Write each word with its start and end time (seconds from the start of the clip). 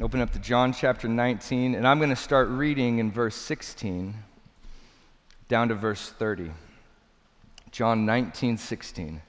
Open 0.00 0.22
up 0.22 0.32
to 0.32 0.38
John 0.38 0.72
chapter 0.72 1.06
19, 1.06 1.74
and 1.74 1.86
I'm 1.86 1.98
going 1.98 2.08
to 2.08 2.16
start 2.16 2.48
reading 2.48 2.98
in 2.98 3.12
verse 3.12 3.36
16 3.36 4.14
down 5.48 5.68
to 5.68 5.74
verse 5.74 6.08
30. 6.08 6.50
John 7.72 8.06
19, 8.06 8.56
16. 8.56 9.20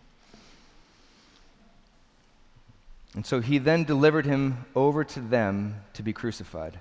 And 3.14 3.26
so 3.26 3.42
he 3.42 3.58
then 3.58 3.84
delivered 3.84 4.26
him 4.26 4.64
over 4.74 5.04
to 5.04 5.20
them 5.20 5.82
to 5.96 6.02
be 6.02 6.14
crucified. 6.14 6.80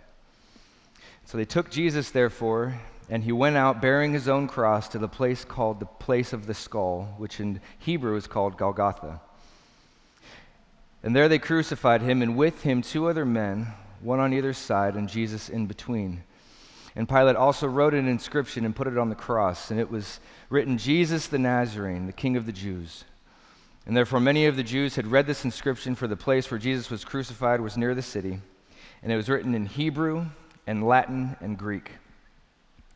So 1.25 1.37
they 1.37 1.45
took 1.45 1.69
Jesus, 1.69 2.13
therefore, 2.13 2.81
and 3.11 3.25
he 3.25 3.33
went 3.33 3.57
out 3.57 3.83
bearing 3.83 4.13
his 4.13 4.29
own 4.29 4.47
cross 4.47 4.89
to 4.91 4.99
the 5.01 5.09
place 5.09 5.45
called 5.45 5.81
the 5.81 5.87
place 5.87 6.33
of 6.33 6.47
the 6.47 6.55
skull, 6.55 7.17
which 7.19 7.41
in 7.41 7.61
Hebrew 7.81 8.15
is 8.15 8.29
called 8.29 8.57
Golgotha. 8.57 9.21
And 11.03 11.17
there 11.17 11.29
they 11.29 11.39
crucified 11.39 12.03
him, 12.03 12.23
and 12.23 12.37
with 12.37 12.63
him 12.63 12.83
two 12.83 13.09
other 13.09 13.25
men, 13.25 13.69
one 14.01 14.21
on 14.21 14.33
either 14.33 14.53
side, 14.53 14.95
and 14.95 15.09
Jesus 15.09 15.49
in 15.49 15.67
between. 15.67 16.23
And 16.95 17.09
Pilate 17.09 17.37
also 17.37 17.67
wrote 17.67 17.95
an 17.95 18.07
inscription 18.07 18.65
and 18.65 18.77
put 18.77 18.87
it 18.87 18.99
on 18.99 19.09
the 19.09 19.15
cross, 19.15 19.71
and 19.71 19.81
it 19.81 19.91
was 19.91 20.21
written, 20.51 20.79
Jesus 20.79 21.27
the 21.27 21.39
Nazarene, 21.39 22.07
the 22.07 22.13
King 22.13 22.37
of 22.37 22.47
the 22.47 22.53
Jews. 22.53 23.05
And 23.87 23.97
therefore, 23.97 24.21
many 24.21 24.47
of 24.47 24.57
the 24.57 24.63
Jews 24.63 24.95
had 24.95 25.07
read 25.11 25.27
this 25.27 25.45
inscription, 25.45 25.95
for 25.95 26.07
the 26.07 26.17
place 26.17 26.51
where 26.51 26.59
Jesus 26.59 26.91
was 26.91 27.05
crucified 27.05 27.61
was 27.61 27.77
near 27.77 27.95
the 27.95 28.03
city, 28.03 28.39
and 29.03 29.11
it 29.11 29.17
was 29.17 29.29
written 29.29 29.55
in 29.55 29.67
Hebrew 29.67 30.27
and 30.67 30.87
Latin 30.87 31.37
and 31.41 31.59
Greek. 31.59 31.91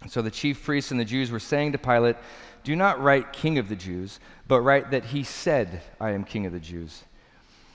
So 0.09 0.23
the 0.23 0.30
chief 0.30 0.63
priests 0.63 0.91
and 0.93 1.01
the 1.01 1.05
Jews 1.05 1.30
were 1.30 1.41
saying 1.41 1.73
to 1.73 1.79
Pilate, 1.79 2.16
Do 2.63 2.77
not 2.77 3.02
write 3.02 3.33
King 3.33 3.59
of 3.59 3.69
the 3.69 3.75
Jews, 3.75 4.21
but 4.47 4.61
write 4.61 4.93
that 4.93 5.07
he 5.07 5.25
said, 5.25 5.83
I 6.01 6.11
am 6.11 6.23
King 6.23 6.47
of 6.47 6.52
the 6.52 6.61
Jews. 6.61 7.02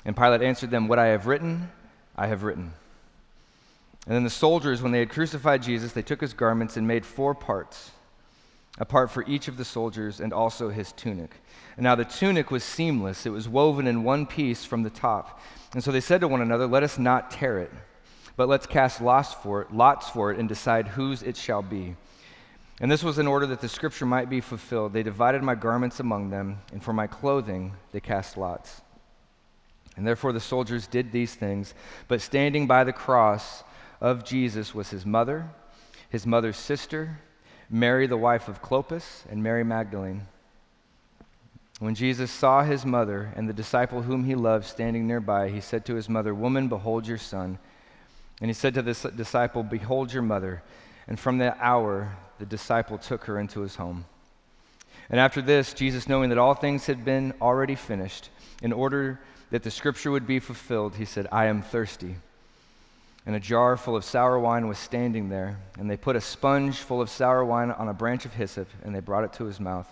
And 0.06 0.16
Pilate 0.16 0.42
answered 0.42 0.72
them, 0.72 0.88
What 0.88 1.00
I 1.00 1.08
have 1.08 1.28
written, 1.28 1.70
I 2.16 2.28
have 2.28 2.44
written. 2.44 2.74
And 4.08 4.16
then 4.16 4.24
the 4.24 4.30
soldiers, 4.30 4.82
when 4.82 4.92
they 4.92 5.00
had 5.00 5.10
crucified 5.10 5.62
Jesus, 5.62 5.92
they 5.92 6.02
took 6.02 6.22
his 6.22 6.34
garments 6.34 6.76
and 6.76 6.88
made 6.88 7.06
four 7.06 7.36
parts, 7.36 7.92
a 8.80 8.86
part 8.86 9.12
for 9.12 9.24
each 9.28 9.48
of 9.48 9.58
the 9.58 9.66
soldiers, 9.66 10.20
and 10.20 10.34
also 10.34 10.70
his 10.70 10.92
tunic. 10.94 11.36
And 11.78 11.84
now 11.84 11.96
the 11.96 12.06
tunic 12.06 12.50
was 12.50 12.64
seamless, 12.64 13.26
it 13.26 13.30
was 13.30 13.48
woven 13.48 13.86
in 13.86 14.04
one 14.04 14.26
piece 14.26 14.66
from 14.66 14.84
the 14.84 14.90
top. 14.90 15.40
And 15.74 15.84
so 15.84 15.92
they 15.92 16.02
said 16.02 16.22
to 16.22 16.28
one 16.28 16.42
another, 16.42 16.66
Let 16.66 16.84
us 16.84 16.98
not 16.98 17.30
tear 17.30 17.60
it, 17.60 17.72
but 18.36 18.50
let's 18.50 18.66
cast 18.66 19.02
lots 19.02 19.34
for 19.34 19.62
it, 19.62 19.72
lots 19.72 20.10
for 20.10 20.32
it 20.32 20.40
and 20.40 20.50
decide 20.50 20.88
whose 20.88 21.22
it 21.22 21.38
shall 21.38 21.62
be. 21.62 21.96
And 22.80 22.92
this 22.92 23.04
was 23.04 23.20
in 23.20 23.28
order 23.28 23.46
that 23.46 23.62
the 23.62 23.70
scripture 23.70 24.08
might 24.08 24.28
be 24.28 24.42
fulfilled. 24.42 24.94
They 24.94 25.04
divided 25.04 25.44
my 25.44 25.54
garments 25.54 26.00
among 26.00 26.32
them, 26.32 26.58
and 26.74 26.84
for 26.84 26.94
my 26.94 27.06
clothing 27.06 27.74
they 27.92 28.00
cast 28.00 28.38
lots. 28.38 28.82
And 30.02 30.08
therefore 30.08 30.34
the 30.34 30.40
soldiers 30.40 30.88
did 30.88 31.12
these 31.12 31.36
things. 31.36 31.76
But 32.08 32.22
standing 32.22 32.66
by 32.66 32.84
the 32.84 32.92
cross 32.92 33.64
of 34.02 34.26
Jesus 34.26 34.74
was 34.74 34.90
his 34.90 35.06
mother, 35.06 35.48
his 36.10 36.26
mother's 36.26 36.58
sister, 36.58 37.20
Mary, 37.70 38.08
the 38.08 38.18
wife 38.18 38.48
of 38.48 38.64
Clopas, 38.64 39.26
and 39.30 39.44
Mary 39.44 39.64
Magdalene. 39.64 40.24
When 41.78 41.94
Jesus 41.94 42.32
saw 42.32 42.64
his 42.64 42.84
mother 42.84 43.32
and 43.36 43.48
the 43.48 43.54
disciple 43.54 44.02
whom 44.02 44.24
he 44.24 44.34
loved 44.34 44.66
standing 44.66 45.06
nearby, 45.06 45.50
he 45.50 45.62
said 45.62 45.86
to 45.86 45.94
his 45.94 46.10
mother, 46.10 46.34
Woman, 46.34 46.68
behold 46.68 47.06
your 47.06 47.20
son. 47.20 47.60
And 48.40 48.50
he 48.50 48.56
said 48.56 48.74
to 48.74 48.82
the 48.82 49.12
disciple, 49.16 49.62
Behold 49.62 50.12
your 50.12 50.24
mother. 50.24 50.64
And 51.08 51.20
from 51.20 51.38
that 51.38 51.60
hour, 51.62 52.18
the 52.40 52.48
disciple 52.48 52.98
took 52.98 53.26
her 53.26 53.38
into 53.38 53.62
his 53.62 53.76
home. 53.76 54.06
And 55.12 55.20
after 55.20 55.44
this, 55.44 55.76
Jesus, 55.76 56.10
knowing 56.10 56.30
that 56.30 56.40
all 56.40 56.56
things 56.56 56.88
had 56.88 57.06
been 57.06 57.36
already 57.40 57.76
finished, 57.76 58.30
in 58.64 58.74
order 58.74 59.20
that 59.52 59.64
the 59.64 59.72
scripture 59.72 60.12
would 60.12 60.26
be 60.26 60.40
fulfilled, 60.40 60.96
he 60.96 61.06
said, 61.06 61.28
I 61.32 61.46
am 61.46 61.62
thirsty. 61.62 62.16
And 63.26 63.36
a 63.36 63.40
jar 63.40 63.78
full 63.78 63.96
of 63.96 64.04
sour 64.04 64.40
wine 64.40 64.68
was 64.68 64.80
standing 64.80 65.30
there, 65.30 65.60
and 65.78 65.90
they 65.90 65.98
put 65.98 66.16
a 66.16 66.22
sponge 66.22 66.78
full 66.78 67.02
of 67.02 67.10
sour 67.10 67.46
wine 67.46 67.70
on 67.70 67.88
a 67.88 67.94
branch 67.94 68.26
of 68.26 68.34
hyssop, 68.34 68.68
and 68.84 68.96
they 68.96 69.00
brought 69.00 69.24
it 69.24 69.34
to 69.34 69.46
his 69.46 69.60
mouth. 69.60 69.88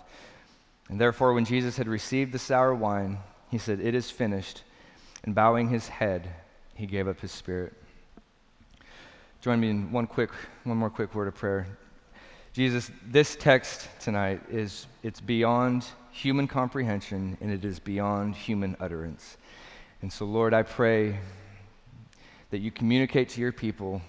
And 0.88 1.00
therefore, 1.00 1.32
when 1.34 1.44
Jesus 1.44 1.76
had 1.76 1.86
received 1.86 2.32
the 2.32 2.38
sour 2.38 2.74
wine, 2.74 3.18
he 3.50 3.58
said, 3.58 3.80
It 3.80 3.94
is 3.94 4.10
finished. 4.10 4.62
And 5.22 5.34
bowing 5.34 5.68
his 5.68 5.86
head, 5.86 6.28
he 6.74 6.86
gave 6.86 7.06
up 7.06 7.20
his 7.20 7.30
spirit. 7.30 7.74
Join 9.42 9.60
me 9.60 9.70
in 9.70 9.92
one 9.92 10.06
quick, 10.06 10.30
one 10.64 10.78
more 10.78 10.90
quick 10.90 11.14
word 11.14 11.28
of 11.28 11.34
prayer. 11.34 11.66
Jesus, 12.52 12.90
this 13.06 13.36
text 13.36 13.88
tonight 14.00 14.40
is 14.50 14.86
it's 15.02 15.20
beyond 15.20 15.86
human 16.10 16.48
comprehension 16.48 17.38
and 17.40 17.50
it 17.50 17.64
is 17.64 17.78
beyond 17.78 18.34
human 18.34 18.76
utterance. 18.80 19.36
And 20.02 20.12
so, 20.12 20.24
Lord, 20.24 20.54
I 20.54 20.62
pray 20.62 21.18
that 22.50 22.58
you 22.58 22.70
communicate 22.70 23.28
to 23.30 23.40
your 23.40 23.52
people 23.52 24.00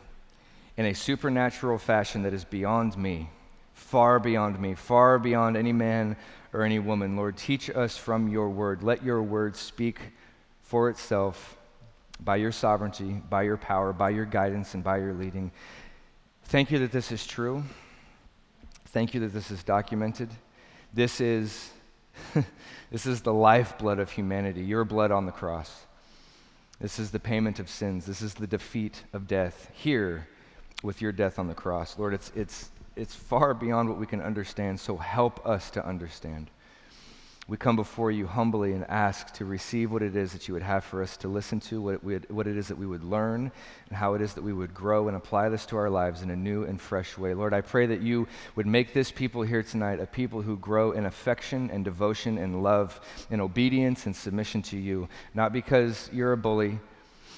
in 0.78 0.86
a 0.86 0.94
supernatural 0.94 1.78
fashion 1.78 2.24
that 2.24 2.34
is 2.34 2.46
beyond 2.46 2.98
me, 2.98 3.30
far 3.74 4.20
beyond 4.20 4.60
me, 4.60 4.74
far 4.74 5.20
beyond 5.20 5.58
any 5.58 5.74
man 5.74 6.16
or 6.54 6.64
any 6.64 6.80
woman. 6.80 7.18
Lord, 7.18 7.36
teach 7.38 7.70
us 7.70 7.98
from 7.98 8.30
your 8.30 8.50
word. 8.50 8.84
Let 8.84 9.04
your 9.04 9.22
word 9.22 9.56
speak 9.56 10.00
for 10.62 10.90
itself 10.90 11.58
by 12.24 12.38
your 12.38 12.52
sovereignty, 12.52 13.22
by 13.30 13.44
your 13.44 13.58
power, 13.58 13.92
by 13.92 14.12
your 14.12 14.26
guidance, 14.26 14.74
and 14.74 14.84
by 14.84 14.98
your 14.98 15.14
leading. 15.14 15.52
Thank 16.46 16.72
you 16.72 16.80
that 16.80 16.92
this 16.92 17.12
is 17.12 17.28
true. 17.28 17.64
Thank 18.86 19.14
you 19.14 19.20
that 19.22 19.34
this 19.34 19.52
is 19.52 19.64
documented. 19.64 20.30
This 20.94 21.20
is 21.20 21.72
this 22.92 23.06
is 23.06 23.22
the 23.22 23.34
lifeblood 23.34 24.00
of 24.00 24.12
humanity, 24.12 24.62
your 24.62 24.86
blood 24.86 25.12
on 25.12 25.26
the 25.26 25.32
cross. 25.32 25.86
This 26.80 26.98
is 26.98 27.12
the 27.12 27.20
payment 27.20 27.60
of 27.60 27.70
sins. 27.70 28.06
This 28.06 28.22
is 28.22 28.34
the 28.34 28.48
defeat 28.48 29.04
of 29.14 29.28
death 29.28 29.70
here 29.74 30.28
with 30.82 31.02
your 31.02 31.12
death 31.12 31.38
on 31.38 31.48
the 31.48 31.54
cross. 31.54 31.98
Lord, 32.00 32.14
it's, 32.14 32.32
it's, 32.36 32.70
it's 32.96 33.14
far 33.14 33.54
beyond 33.54 33.88
what 33.88 34.00
we 34.00 34.08
can 34.08 34.22
understand, 34.22 34.80
so 34.80 34.98
help 34.98 35.46
us 35.46 35.70
to 35.72 35.86
understand. 35.86 36.50
We 37.48 37.58
come 37.58 37.76
before 37.76 38.12
you 38.12 38.28
humbly 38.28 38.72
and 38.74 38.86
ask 38.90 39.34
to 39.34 39.46
receive 39.46 39.92
what 39.92 40.04
it 40.04 40.16
is 40.16 40.32
that 40.32 40.48
you 40.48 40.54
would 40.54 40.64
have 40.64 40.86
for 40.86 41.02
us 41.02 41.18
to 41.18 41.28
listen 41.28 41.60
to, 41.62 41.82
what 41.82 42.00
it, 42.06 42.32
what 42.32 42.48
it 42.48 42.56
is 42.56 42.68
that 42.68 42.78
we 42.78 42.86
would 42.86 43.04
learn, 43.04 43.52
and 43.90 43.98
how 43.98 44.14
it 44.14 44.22
is 44.22 44.36
that 44.36 44.44
we 44.44 44.54
would 44.54 44.74
grow 44.74 45.08
and 45.08 45.18
apply 45.18 45.50
this 45.50 45.66
to 45.66 45.78
our 45.78 45.90
lives 45.90 46.22
in 46.22 46.30
a 46.30 46.36
new 46.36 46.64
and 46.64 46.80
fresh 46.80 47.18
way. 47.18 47.34
Lord, 47.34 47.54
I 47.54 47.62
pray 47.62 47.88
that 47.88 48.02
you 48.02 48.28
would 48.56 48.68
make 48.68 48.94
this 48.94 49.12
people 49.12 49.42
here 49.42 49.64
tonight 49.64 50.00
a 50.00 50.06
people 50.06 50.42
who 50.42 50.56
grow 50.58 50.92
in 50.92 51.06
affection 51.08 51.70
and 51.72 51.84
devotion 51.84 52.38
and 52.38 52.64
love, 52.64 53.02
in 53.32 53.42
obedience 53.42 54.06
and 54.06 54.16
submission 54.16 54.62
to 54.64 54.78
you, 54.78 55.10
not 55.34 55.52
because 55.52 56.10
you're 56.14 56.34
a 56.34 56.38
bully. 56.38 56.80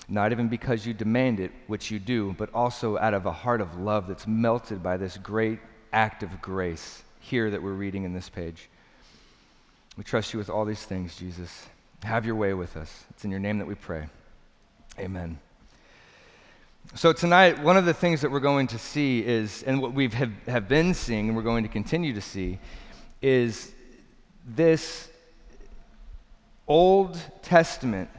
Not 0.10 0.34
even 0.34 0.50
because 0.50 0.86
you 0.86 0.94
demand 0.94 1.40
it, 1.40 1.52
which 1.68 1.90
you 1.90 1.98
do, 1.98 2.36
but 2.38 2.54
also 2.54 2.98
out 2.98 3.14
of 3.14 3.26
a 3.26 3.32
heart 3.32 3.62
of 3.62 3.80
love 3.80 4.06
that's 4.06 4.28
melted 4.28 4.84
by 4.84 4.98
this 4.98 5.16
great 5.16 5.60
act 5.94 6.24
of 6.24 6.42
grace 6.42 7.04
here 7.22 7.50
that 7.50 7.64
we're 7.64 7.72
reading 7.72 8.04
in 8.04 8.14
this 8.14 8.28
page. 8.28 8.70
We 9.96 10.04
trust 10.04 10.34
you 10.34 10.40
with 10.40 10.50
all 10.50 10.66
these 10.66 10.84
things, 10.84 11.16
Jesus. 11.16 11.68
Have 12.04 12.26
your 12.26 12.36
way 12.36 12.54
with 12.54 12.76
us. 12.76 13.06
It's 13.12 13.24
in 13.24 13.32
your 13.32 13.40
name 13.40 13.60
that 13.60 13.68
we 13.68 13.76
pray. 13.76 14.08
Amen. 15.00 15.40
So, 16.96 17.14
tonight, 17.14 17.62
one 17.64 17.78
of 17.78 17.86
the 17.86 17.94
things 17.94 18.22
that 18.22 18.32
we're 18.32 18.40
going 18.40 18.68
to 18.68 18.80
see 18.80 19.24
is, 19.26 19.64
and 19.64 19.82
what 19.82 19.94
we 19.94 20.10
have, 20.10 20.32
have 20.48 20.68
been 20.68 20.94
seeing, 20.94 21.28
and 21.28 21.36
we're 21.36 21.44
going 21.44 21.64
to 21.64 21.70
continue 21.70 22.14
to 22.14 22.22
see, 22.22 22.60
is 23.22 23.72
this 24.46 25.10
Old 26.68 27.20
Testament 27.42 28.10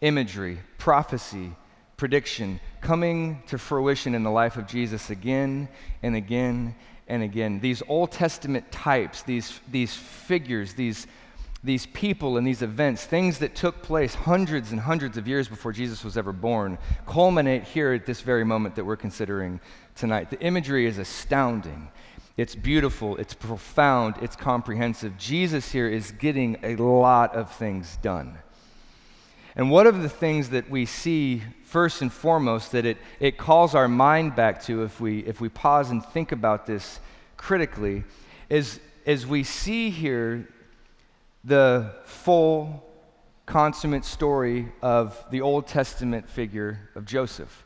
imagery, 0.00 0.58
prophecy, 0.78 1.52
prediction 1.96 2.58
coming 2.80 3.42
to 3.46 3.56
fruition 3.56 4.14
in 4.14 4.24
the 4.24 4.30
life 4.30 4.56
of 4.56 4.66
Jesus 4.66 5.08
again 5.08 5.68
and 6.02 6.16
again 6.16 6.74
and 7.08 7.22
again. 7.22 7.60
These 7.60 7.82
Old 7.88 8.12
Testament 8.12 8.70
types, 8.72 9.22
these, 9.22 9.60
these 9.70 9.94
figures, 9.94 10.74
these, 10.74 11.06
these 11.64 11.86
people 11.86 12.36
and 12.36 12.46
these 12.46 12.62
events, 12.62 13.04
things 13.04 13.38
that 13.38 13.54
took 13.54 13.82
place 13.82 14.14
hundreds 14.14 14.72
and 14.72 14.80
hundreds 14.80 15.16
of 15.16 15.28
years 15.28 15.48
before 15.48 15.72
Jesus 15.72 16.04
was 16.04 16.16
ever 16.16 16.32
born, 16.32 16.78
culminate 17.06 17.64
here 17.64 17.92
at 17.92 18.06
this 18.06 18.20
very 18.20 18.44
moment 18.44 18.74
that 18.76 18.84
we're 18.84 18.96
considering 18.96 19.60
tonight. 19.94 20.30
The 20.30 20.40
imagery 20.40 20.86
is 20.86 20.98
astounding. 20.98 21.90
It's 22.36 22.54
beautiful, 22.54 23.16
it's 23.18 23.34
profound, 23.34 24.14
it's 24.22 24.36
comprehensive. 24.36 25.18
Jesus 25.18 25.70
here 25.70 25.88
is 25.88 26.12
getting 26.12 26.56
a 26.62 26.76
lot 26.76 27.34
of 27.34 27.52
things 27.52 27.98
done. 28.00 28.38
And 29.54 29.70
one 29.70 29.86
of 29.86 30.02
the 30.02 30.08
things 30.08 30.50
that 30.50 30.70
we 30.70 30.86
see 30.86 31.42
first 31.64 32.00
and 32.00 32.12
foremost 32.12 32.72
that 32.72 32.86
it, 32.86 32.96
it 33.20 33.36
calls 33.36 33.74
our 33.74 33.88
mind 33.88 34.34
back 34.34 34.62
to 34.64 34.82
if 34.82 35.00
we, 35.00 35.20
if 35.20 35.40
we 35.40 35.48
pause 35.48 35.90
and 35.90 36.04
think 36.04 36.32
about 36.32 36.66
this 36.66 37.00
critically 37.36 38.04
is 38.48 38.80
as 39.06 39.26
we 39.26 39.42
see 39.42 39.90
here 39.90 40.48
the 41.44 41.92
full 42.04 42.88
consummate 43.46 44.04
story 44.04 44.72
of 44.80 45.22
the 45.30 45.40
Old 45.40 45.66
Testament 45.66 46.28
figure 46.28 46.88
of 46.94 47.04
Joseph. 47.04 47.64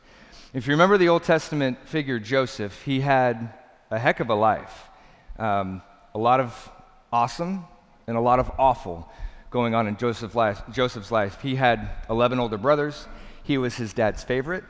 If 0.53 0.65
you 0.65 0.71
remember 0.71 0.97
the 0.97 1.09
Old 1.09 1.23
Testament 1.23 1.77
figure 1.85 2.19
Joseph, 2.19 2.81
he 2.83 3.01
had 3.01 3.53
a 3.91 3.99
heck 3.99 4.19
of 4.19 4.29
a 4.29 4.35
life. 4.35 4.89
Um, 5.37 5.81
a 6.15 6.17
lot 6.17 6.39
of 6.39 6.71
awesome 7.13 7.65
and 8.07 8.17
a 8.17 8.21
lot 8.21 8.39
of 8.39 8.51
awful 8.57 9.09
going 9.57 9.73
on 9.73 9.87
in 9.87 9.97
Joseph's 9.97 10.35
life, 10.35 10.61
Joseph's 10.71 11.11
life. 11.11 11.41
He 11.41 11.55
had 11.55 11.89
11 12.11 12.37
older 12.37 12.59
brothers. 12.59 13.07
He 13.41 13.57
was 13.57 13.73
his 13.73 13.91
dad's 13.91 14.23
favorite. 14.23 14.63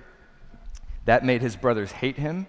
That 1.04 1.26
made 1.26 1.42
his 1.42 1.58
brothers 1.58 1.92
hate 1.92 2.16
him. 2.16 2.48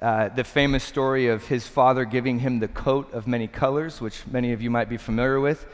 Uh, 0.00 0.30
the 0.30 0.44
famous 0.44 0.82
story 0.82 1.28
of 1.28 1.44
his 1.46 1.66
father 1.66 2.06
giving 2.06 2.38
him 2.38 2.58
the 2.58 2.68
coat 2.68 3.12
of 3.12 3.26
many 3.26 3.46
colors, 3.46 4.00
which 4.00 4.26
many 4.26 4.54
of 4.54 4.62
you 4.62 4.70
might 4.70 4.88
be 4.88 4.96
familiar 4.96 5.40
with, 5.40 5.66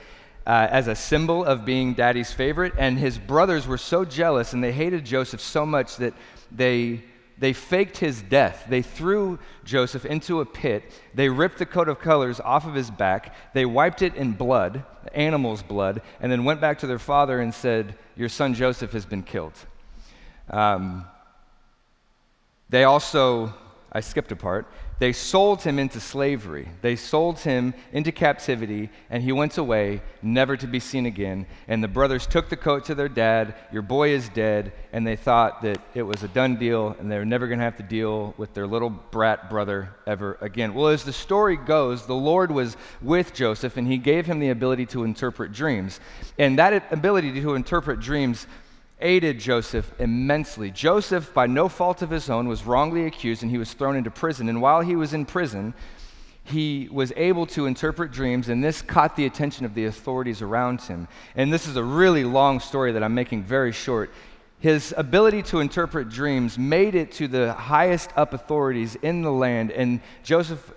uh, 0.49 0.67
as 0.69 0.89
a 0.89 0.97
symbol 0.97 1.45
of 1.45 1.65
being 1.65 1.95
daddy's 1.95 2.33
favorite. 2.33 2.73
And 2.77 2.99
his 2.99 3.17
brothers 3.17 3.69
were 3.69 3.79
so 3.79 4.05
jealous 4.05 4.53
and 4.53 4.65
they 4.65 4.73
hated 4.73 5.05
Joseph 5.05 5.41
so 5.41 5.65
much 5.65 5.95
that 5.99 6.15
they 6.51 7.05
they 7.41 7.55
faked 7.55 7.97
his 7.97 8.21
death. 8.21 8.67
They 8.69 8.83
threw 8.83 9.39
Joseph 9.65 10.05
into 10.05 10.41
a 10.41 10.47
pit. 10.47 10.93
They 11.15 11.31
ripped 11.31 11.59
the 11.59 11.67
coat 11.67 11.89
of 11.89 11.99
colors 11.99 12.39
off 12.39 12.67
of 12.67 12.75
his 12.75 12.91
back. 12.91 13.35
They 13.55 13.65
wiped 13.65 14.03
it 14.03 14.15
in 14.15 14.33
blood, 14.33 14.85
animal's 15.15 15.63
blood, 15.63 16.03
and 16.21 16.31
then 16.31 16.45
went 16.45 16.61
back 16.61 16.79
to 16.81 16.87
their 16.87 16.99
father 16.99 17.41
and 17.41 17.53
said, 17.53 17.97
Your 18.15 18.29
son 18.29 18.53
Joseph 18.53 18.93
has 18.93 19.07
been 19.07 19.23
killed. 19.23 19.55
Um, 20.51 21.07
they 22.69 22.85
also, 22.85 23.55
I 23.93 24.01
skipped 24.01 24.31
a 24.31 24.37
part, 24.37 24.67
they 25.01 25.13
sold 25.13 25.63
him 25.63 25.79
into 25.79 25.99
slavery. 25.99 26.69
They 26.83 26.95
sold 26.95 27.41
him 27.41 27.75
into 27.93 28.13
captivity, 28.13 28.91
and 29.09 29.23
he 29.23 29.33
went 29.33 29.57
away, 29.57 30.03
never 30.23 30.57
to 30.59 30.67
be 30.67 30.79
seen 30.79 31.07
again. 31.07 31.47
And 31.67 31.83
the 31.83 31.89
brothers 31.89 32.27
took 32.27 32.51
the 32.51 32.57
coat 32.57 32.85
to 32.85 32.95
their 32.95 33.09
dad, 33.09 33.55
Your 33.73 33.83
boy 33.83 34.11
is 34.11 34.29
dead. 34.29 34.73
And 34.93 35.07
they 35.07 35.17
thought 35.17 35.63
that 35.63 35.81
it 35.95 36.03
was 36.03 36.23
a 36.23 36.29
done 36.29 36.57
deal, 36.57 36.95
and 37.01 37.11
they 37.11 37.17
were 37.17 37.25
never 37.25 37.47
going 37.47 37.61
to 37.61 37.65
have 37.65 37.79
to 37.79 37.83
deal 37.83 38.35
with 38.37 38.53
their 38.53 38.67
little 38.67 38.91
brat 38.91 39.49
brother 39.49 39.89
ever 40.07 40.37
again. 40.41 40.75
Well, 40.75 40.89
as 40.89 41.03
the 41.03 41.13
story 41.13 41.57
goes, 41.57 42.07
the 42.07 42.15
Lord 42.15 42.51
was 42.51 42.77
with 43.01 43.33
Joseph, 43.33 43.77
and 43.77 43.89
he 43.89 43.97
gave 43.97 44.27
him 44.27 44.39
the 44.39 44.51
ability 44.51 44.87
to 44.87 45.05
interpret 45.05 45.53
dreams. 45.53 45.99
And 46.39 46.59
that 46.59 46.93
ability 46.93 47.41
to 47.41 47.55
interpret 47.55 48.01
dreams 48.01 48.47
aided 49.01 49.39
Joseph 49.39 49.93
immensely. 49.99 50.71
Joseph, 50.71 51.33
by 51.35 51.47
no 51.47 51.69
fault 51.69 52.03
of 52.03 52.11
his 52.11 52.31
own, 52.31 52.49
was 52.49 52.65
wrongly 52.65 53.07
accused 53.07 53.43
and 53.43 53.51
he 53.51 53.59
was 53.59 53.73
thrown 53.73 53.97
into 53.97 54.11
prison. 54.11 54.49
And 54.49 54.61
while 54.61 54.81
he 54.81 54.97
was 54.97 55.15
in 55.15 55.27
prison, 55.27 55.75
he 56.45 56.89
was 56.91 57.13
able 57.17 57.47
to 57.47 57.67
interpret 57.67 58.11
dreams, 58.11 58.49
and 58.49 58.63
this 58.63 58.83
caught 58.83 59.17
the 59.17 59.27
attention 59.27 59.65
of 59.65 59.75
the 59.75 59.87
authorities 59.87 60.43
around 60.43 60.81
him. 60.83 61.07
And 61.37 61.53
this 61.53 61.67
is 61.67 61.77
a 61.77 61.85
really 61.85 62.25
long 62.25 62.61
story 62.61 62.93
that 62.93 63.03
I'm 63.03 63.15
making 63.15 63.45
very 63.45 63.73
short. 63.73 64.11
His 64.59 64.93
ability 64.97 65.43
to 65.45 65.61
interpret 65.61 66.09
dreams 66.09 66.59
made 66.59 66.95
it 66.95 67.13
to 67.13 67.29
the 67.29 67.53
highest 67.53 68.11
up 68.17 68.35
authorities 68.35 68.97
in 68.97 69.23
the 69.23 69.33
land, 69.33 69.71
and 69.71 70.01
Joseph 70.23 70.73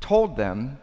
told 0.00 0.36
them 0.36 0.78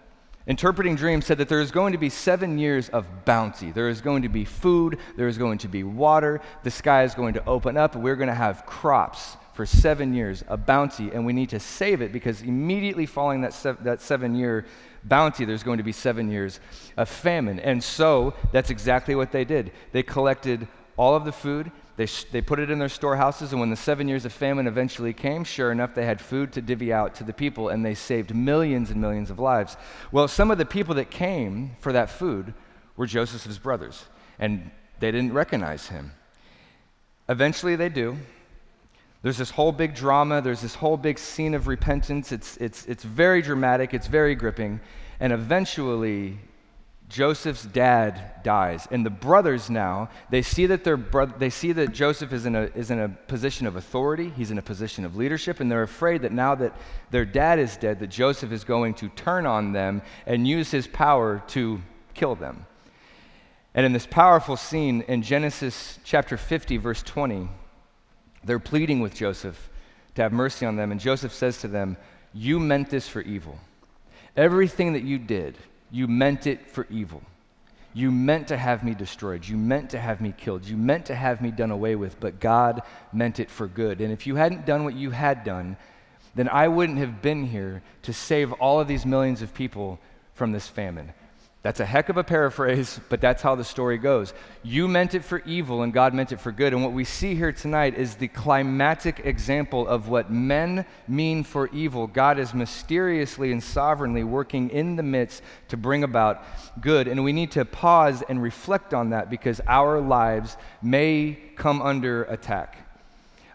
interpreting 0.48 0.96
dreams 0.96 1.26
said 1.26 1.38
that 1.38 1.50
there 1.50 1.62
is 1.62 1.72
going 1.72 1.92
to 1.92 1.98
be 1.98 2.10
seven 2.10 2.58
years 2.58 2.90
of 2.90 3.26
bounty. 3.26 3.72
There 3.72 3.90
is 3.90 4.02
going 4.02 4.24
to 4.24 4.30
be 4.30 4.46
food, 4.46 4.98
there 5.16 5.28
is 5.28 5.38
going 5.38 5.60
to 5.60 5.68
be 5.68 5.84
water, 5.84 6.42
the 6.64 6.72
sky 6.72 7.04
is 7.04 7.14
going 7.14 7.34
to 7.36 7.46
open 7.46 7.78
up, 7.78 7.96
we're 7.96 8.16
going 8.16 8.30
to 8.30 8.34
have 8.36 8.66
crops 8.66 9.38
for 9.54 9.66
seven 9.66 10.14
years, 10.14 10.44
a 10.48 10.56
bounty, 10.56 11.12
and 11.12 11.26
we 11.26 11.34
need 11.34 11.50
to 11.50 11.60
save 11.60 12.02
it 12.02 12.14
because 12.14 12.42
immediately 12.42 13.06
following 13.06 13.42
that, 13.42 13.54
se- 13.54 13.76
that 13.82 14.00
seven 14.00 14.34
year 14.34 14.66
bounty, 15.04 15.44
there's 15.44 15.64
going 15.64 15.78
to 15.78 15.84
be 15.84 15.92
seven 15.92 16.32
years 16.32 16.60
of 16.96 17.10
famine. 17.10 17.60
And 17.60 17.84
so 17.84 18.34
that's 18.54 18.70
exactly 18.70 19.16
what 19.16 19.32
they 19.32 19.44
did. 19.44 19.72
They 19.92 20.02
collected 20.04 20.68
all 20.96 21.16
of 21.16 21.26
the 21.26 21.32
food 21.32 21.72
they, 22.00 22.06
sh- 22.06 22.24
they 22.32 22.40
put 22.40 22.60
it 22.60 22.72
in 22.72 22.80
their 22.80 22.88
storehouses, 22.88 23.52
and 23.52 23.60
when 23.60 23.70
the 23.70 23.76
seven 23.76 24.08
years 24.08 24.24
of 24.24 24.32
famine 24.32 24.68
eventually 24.68 25.12
came, 25.12 25.44
sure 25.44 25.70
enough, 25.70 25.94
they 25.94 26.06
had 26.06 26.22
food 26.22 26.54
to 26.54 26.62
divvy 26.62 26.94
out 26.94 27.14
to 27.16 27.26
the 27.26 27.34
people, 27.34 27.68
and 27.68 27.86
they 27.86 27.94
saved 27.94 28.34
millions 28.34 28.90
and 28.90 29.02
millions 29.02 29.30
of 29.30 29.38
lives. 29.38 29.76
Well, 30.10 30.30
some 30.30 30.50
of 30.50 30.58
the 30.58 30.66
people 30.66 30.96
that 30.96 31.12
came 31.12 31.72
for 31.82 31.92
that 31.92 32.10
food 32.10 32.54
were 32.96 33.06
Joseph's 33.06 33.58
brothers, 33.58 34.06
and 34.40 34.72
they 35.02 35.12
didn't 35.12 35.34
recognize 35.34 35.88
him. 35.88 36.14
Eventually, 37.28 37.76
they 37.76 37.90
do. 37.90 38.18
There's 39.22 39.38
this 39.38 39.52
whole 39.52 39.74
big 39.74 39.94
drama, 39.94 40.42
there's 40.42 40.62
this 40.62 40.76
whole 40.76 40.96
big 40.96 41.20
scene 41.20 41.54
of 41.54 41.68
repentance. 41.68 42.32
It's, 42.32 42.56
it's, 42.62 42.86
it's 42.86 43.04
very 43.04 43.42
dramatic, 43.42 43.94
it's 43.94 44.08
very 44.08 44.36
gripping, 44.36 44.80
and 45.20 45.34
eventually, 45.34 46.40
Joseph's 47.10 47.66
dad 47.66 48.44
dies, 48.44 48.88
and 48.92 49.04
the 49.04 49.10
brothers 49.10 49.68
now 49.68 50.10
they 50.30 50.44
see 50.44 50.68
that 50.68 50.84
their 50.84 50.96
brother, 50.96 51.34
they 51.40 51.50
see 51.50 51.72
that 51.72 51.92
Joseph 51.92 52.32
is 52.32 52.46
in 52.46 52.56
a 52.56 52.62
is 52.76 52.92
in 52.92 53.00
a 53.00 53.10
position 53.10 53.66
of 53.66 53.76
authority. 53.76 54.30
He's 54.30 54.52
in 54.52 54.60
a 54.60 54.62
position 54.62 55.06
of 55.06 55.16
leadership, 55.16 55.60
and 55.60 55.72
they're 55.72 55.82
afraid 55.82 56.22
that 56.22 56.32
now 56.32 56.54
that 56.56 56.76
their 57.10 57.26
dad 57.26 57.58
is 57.58 57.76
dead, 57.78 58.00
that 58.00 58.12
Joseph 58.12 58.52
is 58.52 58.64
going 58.64 58.94
to 58.96 59.10
turn 59.10 59.48
on 59.48 59.74
them 59.74 60.04
and 60.28 60.48
use 60.48 60.70
his 60.70 60.86
power 60.86 61.42
to 61.48 61.82
kill 62.14 62.36
them. 62.36 62.68
And 63.74 63.88
in 63.88 63.92
this 63.92 64.06
powerful 64.06 64.56
scene 64.56 65.02
in 65.08 65.24
Genesis 65.24 65.98
chapter 66.04 66.38
50, 66.38 66.78
verse 66.78 67.02
20, 67.02 67.50
they're 68.44 68.60
pleading 68.60 69.00
with 69.00 69.16
Joseph 69.16 69.70
to 70.14 70.22
have 70.22 70.32
mercy 70.32 70.64
on 70.64 70.76
them, 70.76 70.92
and 70.92 71.02
Joseph 71.02 71.34
says 71.34 71.60
to 71.62 71.68
them, 71.68 71.98
"You 72.34 72.60
meant 72.60 72.92
this 72.92 73.08
for 73.08 73.22
evil. 73.22 73.58
Everything 74.38 74.94
that 74.94 75.04
you 75.04 75.18
did." 75.18 75.58
You 75.92 76.08
meant 76.08 76.48
it 76.48 76.70
for 76.70 76.86
evil. 76.90 77.22
You 77.94 78.12
meant 78.12 78.48
to 78.50 78.58
have 78.58 78.84
me 78.84 78.94
destroyed. 78.94 79.48
You 79.48 79.58
meant 79.58 79.90
to 79.92 80.00
have 80.00 80.22
me 80.22 80.34
killed. 80.38 80.66
You 80.66 80.78
meant 80.78 81.08
to 81.08 81.16
have 81.16 81.42
me 81.42 81.52
done 81.52 81.72
away 81.72 81.96
with, 81.96 82.20
but 82.20 82.40
God 82.40 82.84
meant 83.12 83.40
it 83.40 83.50
for 83.50 83.68
good. 83.68 84.00
And 84.00 84.14
if 84.14 84.28
you 84.28 84.36
hadn't 84.36 84.66
done 84.66 84.84
what 84.84 84.94
you 84.94 85.10
had 85.10 85.44
done, 85.44 85.76
then 86.36 86.48
I 86.48 86.68
wouldn't 86.68 87.00
have 87.00 87.22
been 87.22 87.46
here 87.46 87.82
to 88.04 88.14
save 88.14 88.52
all 88.54 88.80
of 88.80 88.88
these 88.88 89.06
millions 89.06 89.42
of 89.42 89.54
people 89.54 90.00
from 90.36 90.52
this 90.52 90.68
famine. 90.68 91.14
That's 91.62 91.82
a 91.82 91.86
heck 91.86 92.08
of 92.08 92.16
a 92.16 92.24
paraphrase, 92.24 93.02
but 93.10 93.20
that's 93.20 93.42
how 93.42 93.56
the 93.56 93.66
story 93.66 93.98
goes. 93.98 94.34
You 94.64 94.88
meant 94.88 95.14
it 95.14 95.26
for 95.26 95.40
evil, 95.40 95.82
and 95.82 95.92
God 95.92 96.14
meant 96.14 96.32
it 96.32 96.40
for 96.40 96.54
good. 96.54 96.74
And 96.74 96.84
what 96.84 96.94
we 96.94 97.04
see 97.04 97.36
here 97.36 97.52
tonight 97.52 97.96
is 97.96 98.16
the 98.16 98.30
climatic 98.30 99.22
example 99.26 99.86
of 99.86 100.08
what 100.08 100.32
men 100.32 100.86
mean 101.08 101.44
for 101.44 101.68
evil. 101.70 102.08
God 102.08 102.40
is 102.40 102.54
mysteriously 102.54 103.52
and 103.52 103.62
sovereignly 103.62 104.24
working 104.24 104.70
in 104.70 104.96
the 104.96 105.04
midst 105.04 105.44
to 105.68 105.76
bring 105.76 106.04
about 106.06 106.44
good. 106.80 107.10
And 107.10 107.24
we 107.26 107.34
need 107.34 107.52
to 107.52 107.66
pause 107.66 108.24
and 108.30 108.42
reflect 108.42 108.94
on 108.94 109.10
that 109.10 109.30
because 109.30 109.60
our 109.68 110.00
lives 110.00 110.56
may 110.82 111.38
come 111.58 111.82
under 111.82 112.24
attack. 112.24 112.86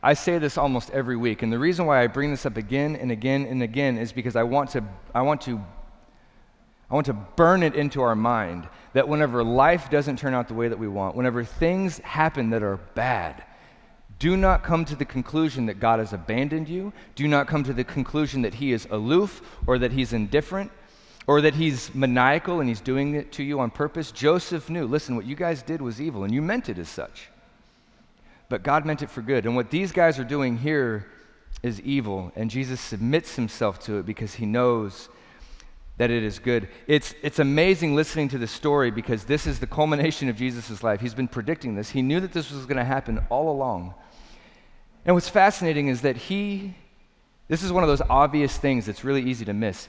I 0.02 0.12
say 0.12 0.36
this 0.36 0.58
almost 0.58 0.90
every 0.90 1.16
week, 1.16 1.42
and 1.42 1.50
the 1.50 1.58
reason 1.58 1.86
why 1.86 2.02
I 2.02 2.08
bring 2.08 2.30
this 2.30 2.44
up 2.44 2.58
again 2.58 2.94
and 2.96 3.10
again 3.10 3.46
and 3.46 3.62
again 3.62 3.96
is 3.96 4.12
because 4.12 4.36
I 4.36 4.42
want 4.42 4.68
to, 4.72 4.84
I 5.14 5.22
want 5.22 5.40
to 5.42 5.64
I 6.90 6.94
want 6.94 7.06
to 7.06 7.12
burn 7.12 7.62
it 7.62 7.74
into 7.74 8.02
our 8.02 8.14
mind 8.14 8.68
that 8.92 9.08
whenever 9.08 9.42
life 9.42 9.90
doesn't 9.90 10.18
turn 10.18 10.34
out 10.34 10.48
the 10.48 10.54
way 10.54 10.68
that 10.68 10.78
we 10.78 10.88
want, 10.88 11.16
whenever 11.16 11.42
things 11.42 11.98
happen 11.98 12.50
that 12.50 12.62
are 12.62 12.76
bad, 12.94 13.42
do 14.18 14.36
not 14.36 14.62
come 14.62 14.84
to 14.84 14.96
the 14.96 15.04
conclusion 15.04 15.66
that 15.66 15.80
God 15.80 15.98
has 15.98 16.12
abandoned 16.12 16.68
you. 16.68 16.92
Do 17.14 17.26
not 17.26 17.46
come 17.46 17.64
to 17.64 17.72
the 17.72 17.84
conclusion 17.84 18.42
that 18.42 18.54
He 18.54 18.72
is 18.72 18.86
aloof 18.90 19.42
or 19.66 19.78
that 19.78 19.92
He's 19.92 20.12
indifferent 20.12 20.70
or 21.26 21.40
that 21.40 21.54
He's 21.54 21.94
maniacal 21.94 22.60
and 22.60 22.68
He's 22.68 22.80
doing 22.80 23.14
it 23.14 23.32
to 23.32 23.42
you 23.42 23.60
on 23.60 23.70
purpose. 23.70 24.12
Joseph 24.12 24.70
knew 24.70 24.86
listen, 24.86 25.16
what 25.16 25.26
you 25.26 25.34
guys 25.34 25.62
did 25.62 25.82
was 25.82 26.00
evil 26.00 26.24
and 26.24 26.32
you 26.32 26.42
meant 26.42 26.68
it 26.68 26.78
as 26.78 26.88
such. 26.88 27.28
But 28.48 28.62
God 28.62 28.84
meant 28.84 29.02
it 29.02 29.10
for 29.10 29.22
good. 29.22 29.46
And 29.46 29.56
what 29.56 29.70
these 29.70 29.90
guys 29.90 30.18
are 30.18 30.24
doing 30.24 30.58
here 30.58 31.06
is 31.62 31.80
evil. 31.80 32.30
And 32.36 32.50
Jesus 32.50 32.80
submits 32.80 33.36
Himself 33.36 33.80
to 33.80 33.98
it 33.98 34.06
because 34.06 34.34
He 34.34 34.46
knows 34.46 35.08
that 35.96 36.10
it 36.10 36.24
is 36.24 36.38
good. 36.38 36.68
It's, 36.86 37.14
it's 37.22 37.38
amazing 37.38 37.94
listening 37.94 38.28
to 38.30 38.38
this 38.38 38.50
story 38.50 38.90
because 38.90 39.24
this 39.24 39.46
is 39.46 39.60
the 39.60 39.66
culmination 39.66 40.28
of 40.28 40.36
Jesus' 40.36 40.82
life. 40.82 41.00
He's 41.00 41.14
been 41.14 41.28
predicting 41.28 41.74
this, 41.74 41.90
he 41.90 42.02
knew 42.02 42.20
that 42.20 42.32
this 42.32 42.50
was 42.50 42.66
going 42.66 42.78
to 42.78 42.84
happen 42.84 43.20
all 43.30 43.50
along. 43.50 43.94
And 45.04 45.14
what's 45.14 45.28
fascinating 45.28 45.88
is 45.88 46.00
that 46.00 46.16
he, 46.16 46.74
this 47.48 47.62
is 47.62 47.70
one 47.70 47.82
of 47.82 47.88
those 47.88 48.00
obvious 48.08 48.56
things 48.56 48.86
that's 48.86 49.04
really 49.04 49.22
easy 49.22 49.44
to 49.44 49.52
miss. 49.52 49.88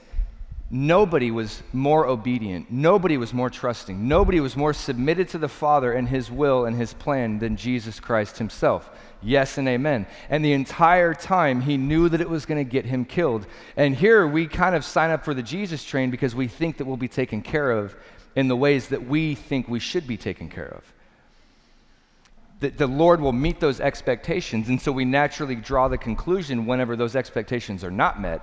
Nobody 0.68 1.30
was 1.30 1.62
more 1.72 2.08
obedient. 2.08 2.72
Nobody 2.72 3.16
was 3.16 3.32
more 3.32 3.48
trusting. 3.48 4.08
Nobody 4.08 4.40
was 4.40 4.56
more 4.56 4.72
submitted 4.72 5.28
to 5.28 5.38
the 5.38 5.48
Father 5.48 5.92
and 5.92 6.08
His 6.08 6.28
will 6.28 6.64
and 6.64 6.76
His 6.76 6.92
plan 6.92 7.38
than 7.38 7.56
Jesus 7.56 8.00
Christ 8.00 8.38
Himself. 8.38 8.90
Yes 9.22 9.58
and 9.58 9.68
amen. 9.68 10.06
And 10.28 10.44
the 10.44 10.52
entire 10.52 11.14
time, 11.14 11.60
He 11.60 11.76
knew 11.76 12.08
that 12.08 12.20
it 12.20 12.28
was 12.28 12.46
going 12.46 12.64
to 12.64 12.68
get 12.68 12.84
Him 12.84 13.04
killed. 13.04 13.46
And 13.76 13.94
here 13.94 14.26
we 14.26 14.48
kind 14.48 14.74
of 14.74 14.84
sign 14.84 15.10
up 15.10 15.24
for 15.24 15.34
the 15.34 15.42
Jesus 15.42 15.84
train 15.84 16.10
because 16.10 16.34
we 16.34 16.48
think 16.48 16.78
that 16.78 16.84
we'll 16.84 16.96
be 16.96 17.06
taken 17.06 17.42
care 17.42 17.70
of 17.70 17.94
in 18.34 18.48
the 18.48 18.56
ways 18.56 18.88
that 18.88 19.06
we 19.06 19.36
think 19.36 19.68
we 19.68 19.78
should 19.78 20.06
be 20.06 20.16
taken 20.16 20.48
care 20.48 20.68
of. 20.68 20.82
That 22.58 22.76
the 22.76 22.88
Lord 22.88 23.20
will 23.20 23.32
meet 23.32 23.60
those 23.60 23.80
expectations. 23.80 24.68
And 24.68 24.82
so 24.82 24.90
we 24.90 25.04
naturally 25.04 25.54
draw 25.54 25.86
the 25.86 25.98
conclusion 25.98 26.66
whenever 26.66 26.96
those 26.96 27.14
expectations 27.14 27.84
are 27.84 27.90
not 27.90 28.20
met 28.20 28.42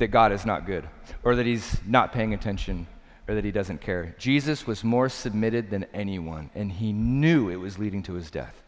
that 0.00 0.08
God 0.08 0.32
is 0.32 0.44
not 0.44 0.66
good 0.66 0.88
or 1.22 1.36
that 1.36 1.46
he's 1.46 1.78
not 1.86 2.12
paying 2.12 2.34
attention 2.34 2.86
or 3.28 3.34
that 3.34 3.44
he 3.44 3.52
doesn't 3.52 3.80
care. 3.80 4.14
Jesus 4.18 4.66
was 4.66 4.82
more 4.82 5.08
submitted 5.08 5.70
than 5.70 5.86
anyone, 5.94 6.50
and 6.54 6.72
he 6.72 6.92
knew 6.92 7.48
it 7.48 7.56
was 7.56 7.78
leading 7.78 8.02
to 8.02 8.14
his 8.14 8.30
death. 8.30 8.60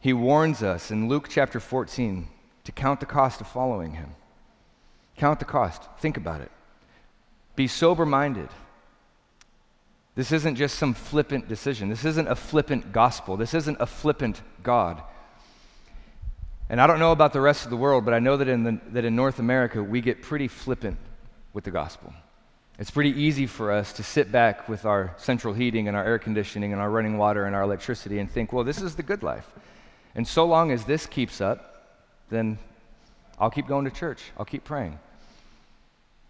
He 0.00 0.12
warns 0.12 0.62
us 0.62 0.90
in 0.90 1.08
Luke 1.08 1.28
chapter 1.30 1.58
14 1.58 2.28
to 2.64 2.72
count 2.72 3.00
the 3.00 3.06
cost 3.06 3.40
of 3.40 3.46
following 3.46 3.94
him. 3.94 4.10
Count 5.16 5.38
the 5.38 5.44
cost. 5.44 5.82
Think 6.00 6.16
about 6.16 6.40
it. 6.40 6.50
Be 7.56 7.66
sober 7.66 8.04
minded. 8.04 8.48
This 10.14 10.32
isn't 10.32 10.56
just 10.56 10.78
some 10.78 10.92
flippant 10.92 11.48
decision. 11.48 11.88
This 11.88 12.04
isn't 12.04 12.28
a 12.28 12.34
flippant 12.34 12.92
gospel. 12.92 13.36
This 13.36 13.54
isn't 13.54 13.78
a 13.80 13.86
flippant 13.86 14.42
God. 14.62 15.02
And 16.72 16.80
I 16.80 16.86
don't 16.86 16.98
know 16.98 17.12
about 17.12 17.34
the 17.34 17.40
rest 17.42 17.64
of 17.64 17.70
the 17.70 17.76
world, 17.76 18.06
but 18.06 18.14
I 18.14 18.18
know 18.18 18.38
that 18.38 18.48
in, 18.48 18.64
the, 18.64 18.80
that 18.92 19.04
in 19.04 19.14
North 19.14 19.38
America, 19.38 19.82
we 19.82 20.00
get 20.00 20.22
pretty 20.22 20.48
flippant 20.48 20.96
with 21.52 21.64
the 21.64 21.70
gospel. 21.70 22.14
It's 22.78 22.90
pretty 22.90 23.10
easy 23.10 23.46
for 23.46 23.70
us 23.70 23.92
to 23.92 24.02
sit 24.02 24.32
back 24.32 24.70
with 24.70 24.86
our 24.86 25.14
central 25.18 25.52
heating 25.52 25.86
and 25.86 25.94
our 25.94 26.02
air 26.02 26.18
conditioning 26.18 26.72
and 26.72 26.80
our 26.80 26.88
running 26.88 27.18
water 27.18 27.44
and 27.44 27.54
our 27.54 27.60
electricity 27.60 28.20
and 28.20 28.30
think, 28.30 28.54
well, 28.54 28.64
this 28.64 28.80
is 28.80 28.94
the 28.94 29.02
good 29.02 29.22
life. 29.22 29.46
And 30.14 30.26
so 30.26 30.46
long 30.46 30.70
as 30.72 30.86
this 30.86 31.04
keeps 31.04 31.42
up, 31.42 31.98
then 32.30 32.58
I'll 33.38 33.50
keep 33.50 33.66
going 33.66 33.84
to 33.84 33.90
church. 33.90 34.22
I'll 34.38 34.46
keep 34.46 34.64
praying. 34.64 34.98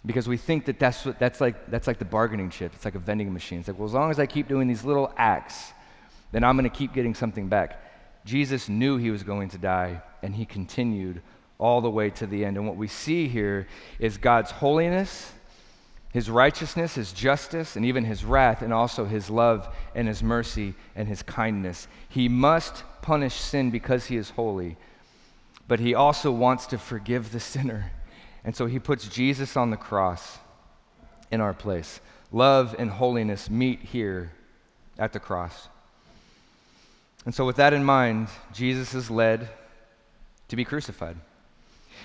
Because 0.04 0.26
we 0.26 0.36
think 0.36 0.64
that 0.64 0.80
that's, 0.80 1.04
what, 1.04 1.20
that's, 1.20 1.40
like, 1.40 1.70
that's 1.70 1.86
like 1.86 2.00
the 2.00 2.04
bargaining 2.04 2.50
chip. 2.50 2.72
It's 2.74 2.84
like 2.84 2.96
a 2.96 2.98
vending 2.98 3.32
machine. 3.32 3.60
It's 3.60 3.68
like, 3.68 3.78
well, 3.78 3.86
as 3.86 3.94
long 3.94 4.10
as 4.10 4.18
I 4.18 4.26
keep 4.26 4.48
doing 4.48 4.66
these 4.66 4.84
little 4.84 5.14
acts, 5.16 5.72
then 6.32 6.42
I'm 6.42 6.56
going 6.56 6.68
to 6.68 6.76
keep 6.76 6.92
getting 6.92 7.14
something 7.14 7.46
back. 7.46 7.78
Jesus 8.24 8.68
knew 8.68 8.96
he 8.96 9.10
was 9.10 9.22
going 9.22 9.48
to 9.50 9.58
die, 9.58 10.02
and 10.22 10.34
he 10.34 10.44
continued 10.44 11.22
all 11.58 11.80
the 11.80 11.90
way 11.90 12.10
to 12.10 12.26
the 12.26 12.44
end. 12.44 12.56
And 12.56 12.66
what 12.66 12.76
we 12.76 12.88
see 12.88 13.28
here 13.28 13.66
is 13.98 14.18
God's 14.18 14.50
holiness 14.50 15.32
his 16.12 16.28
righteousness, 16.28 16.94
his 16.94 17.12
justice, 17.12 17.74
and 17.74 17.86
even 17.86 18.04
his 18.04 18.22
wrath, 18.22 18.60
and 18.60 18.72
also 18.72 19.06
his 19.06 19.30
love 19.30 19.74
and 19.94 20.06
his 20.06 20.22
mercy 20.22 20.74
and 20.94 21.08
his 21.08 21.22
kindness. 21.22 21.88
He 22.08 22.28
must 22.28 22.84
punish 23.00 23.34
sin 23.34 23.70
because 23.70 24.06
he 24.06 24.16
is 24.16 24.30
holy, 24.30 24.76
but 25.66 25.80
he 25.80 25.94
also 25.94 26.30
wants 26.30 26.66
to 26.66 26.78
forgive 26.78 27.32
the 27.32 27.40
sinner. 27.52 27.92
And 28.44 28.54
so 28.54 28.66
he 28.66 28.78
puts 28.78 29.08
Jesus 29.08 29.56
on 29.56 29.70
the 29.70 29.76
cross 29.76 30.38
in 31.30 31.40
our 31.40 31.54
place. 31.54 32.00
Love 32.30 32.76
and 32.78 32.90
holiness 32.90 33.48
meet 33.48 33.80
here 33.80 34.32
at 34.98 35.14
the 35.14 35.20
cross. 35.20 35.68
And 37.24 37.34
so, 37.34 37.46
with 37.46 37.56
that 37.56 37.72
in 37.72 37.84
mind, 37.84 38.28
Jesus 38.52 38.94
is 38.94 39.10
led 39.10 39.48
to 40.48 40.56
be 40.56 40.64
crucified. 40.64 41.16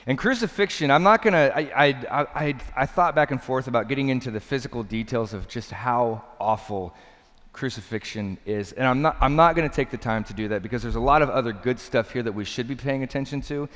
And 0.05 0.17
crucifixion, 0.17 0.91
I'm 0.91 1.03
not 1.03 1.21
going 1.21 1.33
to, 1.33 1.57
I, 1.57 1.87
I, 1.87 2.27
I, 2.35 2.55
I 2.75 2.85
thought 2.85 3.15
back 3.15 3.31
and 3.31 3.41
forth 3.41 3.67
about 3.67 3.87
getting 3.89 4.09
into 4.09 4.31
the 4.31 4.39
physical 4.39 4.83
details 4.83 5.33
of 5.33 5.47
just 5.47 5.71
how 5.71 6.23
awful 6.39 6.93
crucifixion 7.57 8.37
is. 8.45 8.71
And 8.71 8.87
I'm 8.87 9.01
not, 9.01 9.17
I'm 9.19 9.35
not 9.35 9.55
going 9.55 9.67
to 9.67 9.75
take 9.75 9.89
the 9.89 9.97
time 9.97 10.23
to 10.25 10.33
do 10.33 10.49
that 10.49 10.61
because 10.61 10.83
there's 10.83 10.95
a 10.95 10.99
lot 10.99 11.23
of 11.23 11.29
other 11.29 11.51
good 11.51 11.79
stuff 11.79 12.11
here 12.11 12.21
that 12.21 12.31
we 12.31 12.45
should 12.45 12.67
be 12.67 12.75
paying 12.75 13.01
attention 13.01 13.41
to. 13.41 13.67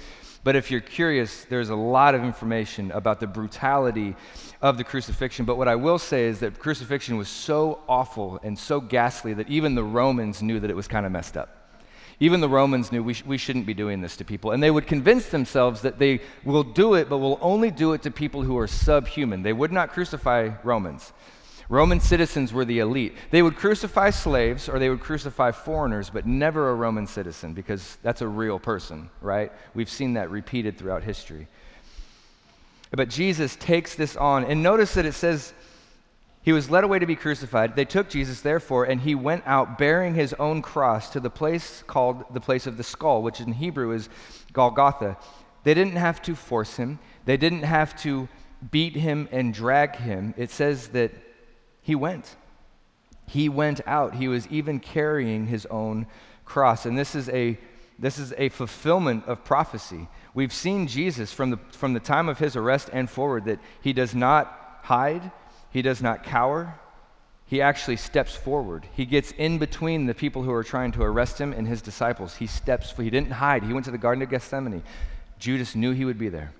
But 0.44 0.56
if 0.56 0.70
you're 0.70 0.82
curious, 0.82 1.46
there's 1.46 1.70
a 1.70 1.76
lot 1.76 2.14
of 2.14 2.24
information 2.24 2.92
about 2.92 3.20
the 3.20 3.28
brutality 3.28 4.16
of 4.62 4.78
the 4.78 4.84
crucifixion. 4.84 5.46
But 5.46 5.58
what 5.58 5.68
I 5.68 5.76
will 5.76 5.98
say 5.98 6.26
is 6.26 6.40
that 6.40 6.60
crucifixion 6.60 7.18
was 7.18 7.28
so 7.28 7.80
awful 7.90 8.40
and 8.44 8.58
so 8.58 8.80
ghastly 8.80 9.34
that 9.34 9.50
even 9.50 9.74
the 9.74 9.84
Romans 9.84 10.44
knew 10.44 10.60
that 10.60 10.70
it 10.70 10.76
was 10.76 10.88
kind 10.88 11.06
of 11.06 11.12
messed 11.12 11.36
up. 11.36 11.58
Even 12.20 12.40
the 12.40 12.50
Romans 12.50 12.92
knew 12.92 13.04
we, 13.04 13.16
sh- 13.16 13.26
we 13.26 13.40
shouldn't 13.40 13.66
be 13.66 13.74
doing 13.74 14.02
this 14.02 14.16
to 14.18 14.24
people. 14.24 14.52
And 14.52 14.62
they 14.62 14.70
would 14.70 14.86
convince 14.86 15.30
themselves 15.30 15.82
that 15.82 15.98
they 15.98 16.22
will 16.44 16.64
do 16.64 16.94
it, 16.94 17.10
but 17.10 17.18
will 17.18 17.40
only 17.42 17.72
do 17.72 17.94
it 17.94 18.04
to 18.04 18.12
people 18.12 18.44
who 18.44 18.60
are 18.60 18.68
subhuman. 18.68 19.42
They 19.42 19.54
would 19.54 19.72
not 19.72 19.90
crucify 19.90 20.52
Romans. 20.64 21.14
Roman 21.72 22.02
citizens 22.02 22.52
were 22.52 22.66
the 22.66 22.80
elite. 22.80 23.16
They 23.30 23.42
would 23.42 23.56
crucify 23.56 24.10
slaves 24.10 24.68
or 24.68 24.78
they 24.78 24.90
would 24.90 25.00
crucify 25.00 25.52
foreigners, 25.52 26.10
but 26.10 26.26
never 26.26 26.70
a 26.70 26.76
Roman 26.76 27.08
citizen 27.08 27.54
because 27.54 27.98
that's 28.04 28.22
a 28.22 28.28
real 28.28 28.60
person, 28.60 29.10
right? 29.22 29.54
We've 29.74 29.90
seen 29.90 30.16
that 30.16 30.30
repeated 30.30 30.78
throughout 30.78 31.04
history. 31.04 31.48
But 32.92 33.08
Jesus 33.08 33.56
takes 33.56 33.96
this 33.96 34.18
on. 34.18 34.44
And 34.44 34.62
notice 34.62 34.96
that 34.96 35.06
it 35.06 35.14
says 35.14 35.54
he 36.42 36.52
was 36.52 36.70
led 36.70 36.84
away 36.84 37.00
to 37.00 37.06
be 37.06 37.16
crucified. 37.16 37.78
They 37.78 37.86
took 37.86 38.10
Jesus, 38.10 38.42
therefore, 38.42 38.84
and 38.84 39.00
he 39.00 39.16
went 39.16 39.44
out 39.46 39.78
bearing 39.78 40.14
his 40.14 40.34
own 40.34 40.62
cross 40.62 41.10
to 41.12 41.22
the 41.22 41.30
place 41.30 41.86
called 41.88 42.26
the 42.34 42.42
place 42.42 42.68
of 42.68 42.76
the 42.76 42.84
skull, 42.84 43.24
which 43.24 43.40
in 43.40 43.54
Hebrew 43.54 43.94
is 43.94 44.10
Golgotha. 44.52 45.16
They 45.64 45.74
didn't 45.74 45.96
have 45.96 46.22
to 46.24 46.36
force 46.36 46.76
him, 46.76 47.00
they 47.24 47.38
didn't 47.38 47.64
have 47.64 47.96
to 48.02 48.28
beat 48.72 48.98
him 48.98 49.30
and 49.32 49.54
drag 49.54 49.96
him. 49.96 50.34
It 50.36 50.52
says 50.52 50.90
that 50.90 51.14
he 51.82 51.96
went. 51.96 52.36
He 53.28 53.50
went 53.50 53.82
out. 53.88 54.16
He 54.16 54.28
was 54.28 54.48
even 54.48 54.80
carrying 54.80 55.48
his 55.48 55.66
own 55.68 56.08
cross. 56.46 56.86
And 56.86 56.98
this 56.98 57.16
is 57.16 57.30
a 57.30 57.58
this 58.02 58.18
is 58.18 58.34
a 58.36 58.50
fulfillment 58.50 59.26
of 59.28 59.44
prophecy. 59.46 60.08
We've 60.34 60.52
seen 60.52 60.88
Jesus 60.88 61.32
from 61.32 61.52
the, 61.52 61.58
from 61.72 61.94
the 61.94 62.00
time 62.00 62.30
of 62.30 62.40
his 62.40 62.56
arrest 62.56 62.90
and 62.92 63.08
forward 63.08 63.46
that 63.46 63.60
he 63.80 63.94
does 63.94 64.16
not 64.16 64.80
hide, 64.82 65.32
he 65.70 65.84
does 65.84 66.02
not 66.02 66.24
cower. 66.24 66.80
He 67.46 67.62
actually 67.62 67.98
steps 67.98 68.34
forward. 68.34 68.88
He 68.96 69.06
gets 69.06 69.32
in 69.32 69.60
between 69.60 70.08
the 70.08 70.16
people 70.16 70.42
who 70.42 70.52
are 70.52 70.64
trying 70.64 70.94
to 70.94 71.04
arrest 71.04 71.40
him 71.40 71.54
and 71.54 71.68
his 71.68 71.82
disciples. 71.82 72.36
He 72.36 72.48
steps, 72.48 72.92
he 72.98 73.10
didn't 73.10 73.34
hide. 73.34 73.64
He 73.64 73.74
went 73.74 73.86
to 73.86 73.92
the 73.92 73.98
Garden 73.98 74.24
of 74.24 74.30
Gethsemane. 74.30 74.84
Judas 75.38 75.76
knew 75.76 75.92
he 75.92 76.06
would 76.06 76.18
be 76.18 76.30
there. 76.30 76.54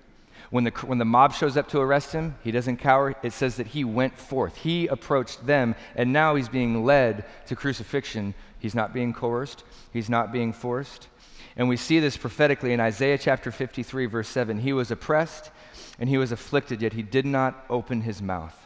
When 0.52 0.62
the, 0.62 0.70
when 0.86 0.98
the 0.98 1.04
mob 1.04 1.34
shows 1.34 1.56
up 1.56 1.68
to 1.70 1.80
arrest 1.80 2.12
him, 2.12 2.36
he 2.44 2.52
doesn't 2.52 2.76
cower. 2.76 3.16
It 3.24 3.32
says 3.32 3.56
that 3.56 3.66
he 3.66 3.82
went 3.82 4.16
forth. 4.16 4.54
He 4.54 4.86
approached 4.86 5.44
them, 5.44 5.74
and 5.96 6.12
now 6.12 6.36
he's 6.36 6.48
being 6.48 6.84
led 6.84 7.24
to 7.46 7.56
crucifixion. 7.56 8.34
He's 8.60 8.74
not 8.74 8.94
being 8.94 9.12
coerced, 9.12 9.64
he's 9.92 10.08
not 10.08 10.30
being 10.30 10.52
forced. 10.52 11.08
And 11.56 11.68
we 11.68 11.76
see 11.76 11.98
this 11.98 12.16
prophetically 12.16 12.72
in 12.72 12.78
Isaiah 12.78 13.18
chapter 13.18 13.50
53, 13.50 14.06
verse 14.06 14.28
7. 14.28 14.60
He 14.60 14.72
was 14.72 14.92
oppressed 14.92 15.50
and 15.98 16.08
he 16.08 16.16
was 16.16 16.30
afflicted, 16.30 16.80
yet 16.80 16.92
he 16.92 17.02
did 17.02 17.26
not 17.26 17.66
open 17.68 18.02
his 18.02 18.22
mouth 18.22 18.56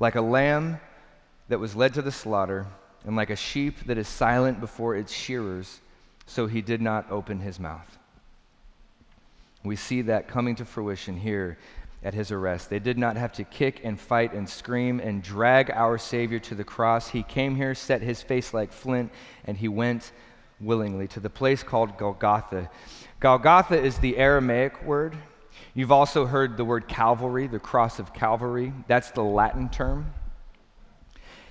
like 0.00 0.14
a 0.14 0.20
lamb 0.20 0.80
that 1.48 1.60
was 1.60 1.76
led 1.76 1.94
to 1.94 2.02
the 2.02 2.10
slaughter, 2.10 2.66
and 3.04 3.14
like 3.14 3.30
a 3.30 3.36
sheep 3.36 3.84
that 3.84 3.98
is 3.98 4.08
silent 4.08 4.60
before 4.60 4.96
its 4.96 5.12
shearers, 5.12 5.80
so 6.26 6.46
he 6.46 6.62
did 6.62 6.80
not 6.80 7.10
open 7.10 7.40
his 7.40 7.60
mouth. 7.60 7.98
We 9.64 9.76
see 9.76 10.02
that 10.02 10.28
coming 10.28 10.54
to 10.56 10.64
fruition 10.64 11.16
here 11.16 11.58
at 12.02 12.14
his 12.14 12.30
arrest. 12.30 12.70
They 12.70 12.78
did 12.78 12.96
not 12.96 13.16
have 13.16 13.32
to 13.34 13.44
kick 13.44 13.80
and 13.84 14.00
fight 14.00 14.32
and 14.32 14.48
scream 14.48 15.00
and 15.00 15.22
drag 15.22 15.70
our 15.70 15.98
Savior 15.98 16.38
to 16.40 16.54
the 16.54 16.64
cross. 16.64 17.08
He 17.08 17.22
came 17.22 17.56
here, 17.56 17.74
set 17.74 18.00
his 18.00 18.22
face 18.22 18.54
like 18.54 18.72
flint, 18.72 19.12
and 19.44 19.56
he 19.56 19.68
went 19.68 20.12
willingly 20.60 21.08
to 21.08 21.20
the 21.20 21.30
place 21.30 21.62
called 21.62 21.98
Golgotha. 21.98 22.70
Golgotha 23.20 23.78
is 23.78 23.98
the 23.98 24.16
Aramaic 24.16 24.82
word 24.82 25.16
You've 25.74 25.92
also 25.92 26.26
heard 26.26 26.56
the 26.56 26.64
word 26.64 26.88
Calvary, 26.88 27.46
the 27.46 27.58
cross 27.58 27.98
of 27.98 28.12
Calvary. 28.12 28.72
That's 28.88 29.10
the 29.12 29.22
Latin 29.22 29.68
term. 29.68 30.12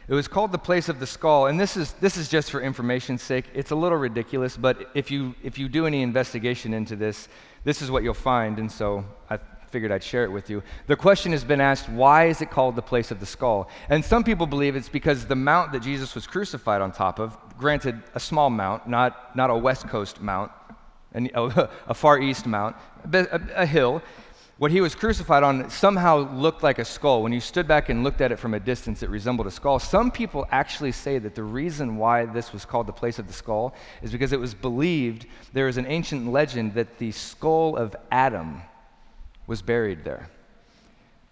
It 0.09 0.15
was 0.15 0.27
called 0.27 0.51
the 0.51 0.57
place 0.57 0.89
of 0.89 0.99
the 0.99 1.05
skull, 1.05 1.45
and 1.45 1.59
this 1.59 1.77
is, 1.77 1.93
this 1.93 2.17
is 2.17 2.29
just 2.29 2.49
for 2.49 2.61
information's 2.61 3.21
sake. 3.21 3.45
It's 3.53 3.69
a 3.69 3.75
little 3.75 3.99
ridiculous, 3.99 4.57
but 4.57 4.89
if 4.95 5.11
you, 5.11 5.35
if 5.43 5.59
you 5.59 5.69
do 5.69 5.85
any 5.85 6.01
investigation 6.01 6.73
into 6.73 6.95
this, 6.95 7.27
this 7.63 7.83
is 7.83 7.91
what 7.91 8.01
you'll 8.01 8.15
find, 8.15 8.57
and 8.57 8.71
so 8.71 9.05
I 9.29 9.37
figured 9.69 9.91
I'd 9.91 10.03
share 10.03 10.23
it 10.23 10.31
with 10.31 10.49
you. 10.49 10.63
The 10.87 10.95
question 10.95 11.31
has 11.31 11.43
been 11.43 11.61
asked 11.61 11.89
why 11.89 12.25
is 12.25 12.41
it 12.41 12.49
called 12.49 12.75
the 12.75 12.81
place 12.81 13.11
of 13.11 13.19
the 13.19 13.27
skull? 13.27 13.69
And 13.87 14.03
some 14.03 14.23
people 14.23 14.47
believe 14.47 14.75
it's 14.75 14.89
because 14.89 15.27
the 15.27 15.35
mount 15.35 15.73
that 15.73 15.83
Jesus 15.83 16.15
was 16.15 16.25
crucified 16.25 16.81
on 16.81 16.91
top 16.91 17.19
of, 17.19 17.37
granted, 17.59 18.01
a 18.15 18.19
small 18.19 18.49
mount, 18.49 18.87
not, 18.87 19.35
not 19.35 19.51
a 19.51 19.55
West 19.55 19.87
Coast 19.89 20.21
mount, 20.21 20.51
a, 21.13 21.69
a, 21.87 21.93
far 21.93 22.19
east 22.19 22.47
mount, 22.47 22.75
a, 23.13 23.39
a 23.55 23.65
hill. 23.67 24.01
What 24.59 24.71
he 24.71 24.81
was 24.81 24.93
crucified 24.93 25.41
on 25.41 25.69
somehow 25.69 26.29
looked 26.33 26.63
like 26.63 26.79
a 26.79 26.85
skull. 26.85 27.23
When 27.23 27.31
you 27.31 27.39
stood 27.39 27.65
back 27.65 27.87
and 27.87 28.03
looked 28.03 28.19
at 28.19 28.33
it 28.33 28.39
from 28.39 28.53
a 28.53 28.59
distance, 28.59 29.01
it 29.01 29.09
resembled 29.09 29.47
a 29.47 29.51
skull. 29.51 29.79
Some 29.79 30.11
people 30.11 30.45
actually 30.51 30.91
say 30.91 31.17
that 31.17 31.33
the 31.33 31.43
reason 31.43 31.95
why 31.95 32.25
this 32.25 32.51
was 32.51 32.65
called 32.65 32.85
the 32.85 32.91
place 32.91 33.19
of 33.19 33.27
the 33.27 33.31
skull 33.31 33.73
is 34.01 34.11
because 34.11 34.33
it 34.33 34.39
was 34.39 34.53
believed 34.53 35.27
there 35.53 35.69
is 35.69 35.77
an 35.77 35.85
ancient 35.85 36.29
legend 36.29 36.73
that 36.73 36.97
the 36.97 37.13
skull 37.13 37.77
of 37.77 37.95
Adam 38.11 38.61
was 39.47 39.61
buried 39.61 40.03
there. 40.03 40.29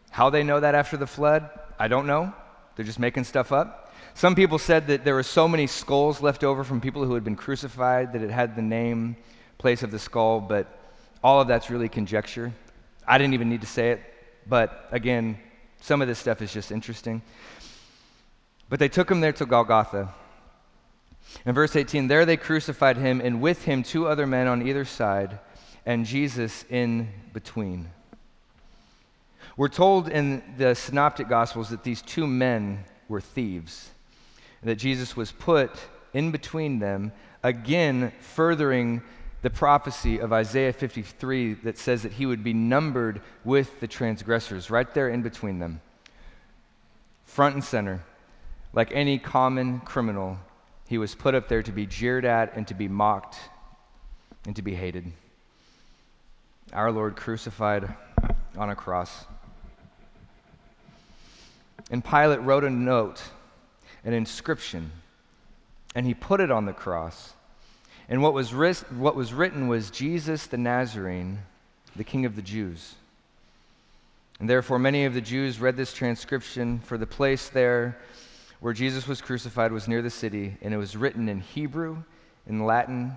How 0.09 0.29
they 0.29 0.43
know 0.43 0.61
that 0.61 0.73
after 0.73 0.95
the 0.95 1.05
flood, 1.05 1.49
I 1.77 1.89
don't 1.89 2.07
know. 2.07 2.33
They're 2.77 2.85
just 2.85 2.97
making 2.97 3.25
stuff 3.25 3.51
up. 3.51 3.93
Some 4.13 4.35
people 4.35 4.57
said 4.57 4.87
that 4.87 5.03
there 5.03 5.15
were 5.15 5.21
so 5.21 5.49
many 5.49 5.67
skulls 5.67 6.21
left 6.21 6.45
over 6.45 6.63
from 6.63 6.79
people 6.79 7.03
who 7.03 7.15
had 7.15 7.25
been 7.25 7.35
crucified 7.35 8.13
that 8.13 8.21
it 8.21 8.31
had 8.31 8.55
the 8.55 8.61
name 8.61 9.17
place 9.57 9.83
of 9.83 9.91
the 9.91 9.99
skull, 9.99 10.39
but 10.39 10.79
all 11.21 11.41
of 11.41 11.49
that's 11.49 11.69
really 11.69 11.89
conjecture. 11.89 12.53
I 13.07 13.17
didn't 13.17 13.33
even 13.33 13.49
need 13.49 13.61
to 13.61 13.67
say 13.67 13.91
it, 13.91 14.01
but 14.47 14.87
again, 14.91 15.37
some 15.81 16.01
of 16.01 16.07
this 16.07 16.19
stuff 16.19 16.41
is 16.41 16.51
just 16.51 16.71
interesting. 16.71 17.21
But 18.69 18.79
they 18.79 18.89
took 18.89 19.09
him 19.09 19.21
there 19.21 19.31
to 19.33 19.45
Golgotha. 19.45 20.13
In 21.45 21.53
verse 21.53 21.75
18, 21.75 22.07
there 22.07 22.25
they 22.25 22.37
crucified 22.37 22.97
him, 22.97 23.21
and 23.21 23.41
with 23.41 23.63
him 23.63 23.83
two 23.83 24.07
other 24.07 24.27
men 24.27 24.47
on 24.47 24.67
either 24.67 24.85
side, 24.85 25.39
and 25.85 26.05
Jesus 26.05 26.65
in 26.69 27.09
between. 27.33 27.89
We're 29.55 29.69
told 29.69 30.09
in 30.09 30.43
the 30.57 30.75
Synoptic 30.75 31.29
Gospels 31.29 31.69
that 31.69 31.83
these 31.83 32.01
two 32.01 32.27
men 32.27 32.83
were 33.07 33.21
thieves, 33.21 33.89
and 34.61 34.69
that 34.69 34.75
Jesus 34.75 35.15
was 35.15 35.31
put 35.31 35.71
in 36.13 36.31
between 36.31 36.79
them, 36.79 37.11
again 37.43 38.11
furthering 38.19 39.01
the 39.41 39.49
prophecy 39.49 40.19
of 40.19 40.33
Isaiah 40.33 40.73
53 40.73 41.53
that 41.63 41.77
says 41.77 42.03
that 42.03 42.13
he 42.13 42.25
would 42.25 42.43
be 42.43 42.53
numbered 42.53 43.21
with 43.43 43.79
the 43.79 43.87
transgressors, 43.87 44.69
right 44.69 44.91
there 44.93 45.09
in 45.09 45.21
between 45.21 45.59
them. 45.59 45.81
Front 47.25 47.55
and 47.55 47.63
center, 47.63 48.03
like 48.73 48.91
any 48.91 49.19
common 49.19 49.79
criminal, 49.81 50.37
he 50.87 50.97
was 50.97 51.13
put 51.13 51.35
up 51.35 51.47
there 51.47 51.61
to 51.63 51.71
be 51.71 51.85
jeered 51.85 52.25
at 52.25 52.55
and 52.55 52.67
to 52.67 52.73
be 52.73 52.87
mocked 52.87 53.37
and 54.45 54.55
to 54.55 54.61
be 54.61 54.73
hated. 54.73 55.11
our 56.73 56.91
Lord 56.91 57.15
crucified 57.15 57.93
on 58.57 58.69
a 58.69 58.75
cross. 58.75 59.25
And 61.89 62.03
Pilate 62.03 62.41
wrote 62.41 62.63
a 62.63 62.69
note, 62.69 63.21
an 64.03 64.13
inscription, 64.13 64.91
and 65.95 66.05
he 66.05 66.13
put 66.13 66.41
it 66.41 66.51
on 66.51 66.65
the 66.65 66.73
cross. 66.73 67.33
And 68.09 68.21
what 68.21 68.33
was, 68.33 68.53
ris- 68.53 68.85
what 68.89 69.15
was 69.15 69.33
written 69.33 69.67
was 69.67 69.91
Jesus 69.91 70.47
the 70.47 70.57
Nazarene, 70.57 71.39
the 71.95 72.03
King 72.03 72.25
of 72.25 72.35
the 72.35 72.41
Jews. 72.41 72.95
And 74.39 74.49
therefore, 74.49 74.79
many 74.79 75.05
of 75.05 75.13
the 75.13 75.21
Jews 75.21 75.59
read 75.59 75.75
this 75.75 75.93
transcription, 75.93 76.79
for 76.79 76.97
the 76.97 77.07
place 77.07 77.49
there 77.49 77.97
where 78.59 78.73
Jesus 78.73 79.07
was 79.07 79.21
crucified 79.21 79.71
was 79.71 79.87
near 79.87 80.01
the 80.01 80.09
city, 80.09 80.57
and 80.61 80.73
it 80.73 80.77
was 80.77 80.95
written 80.95 81.29
in 81.29 81.41
Hebrew, 81.41 81.97
in 82.47 82.65
Latin, 82.65 83.13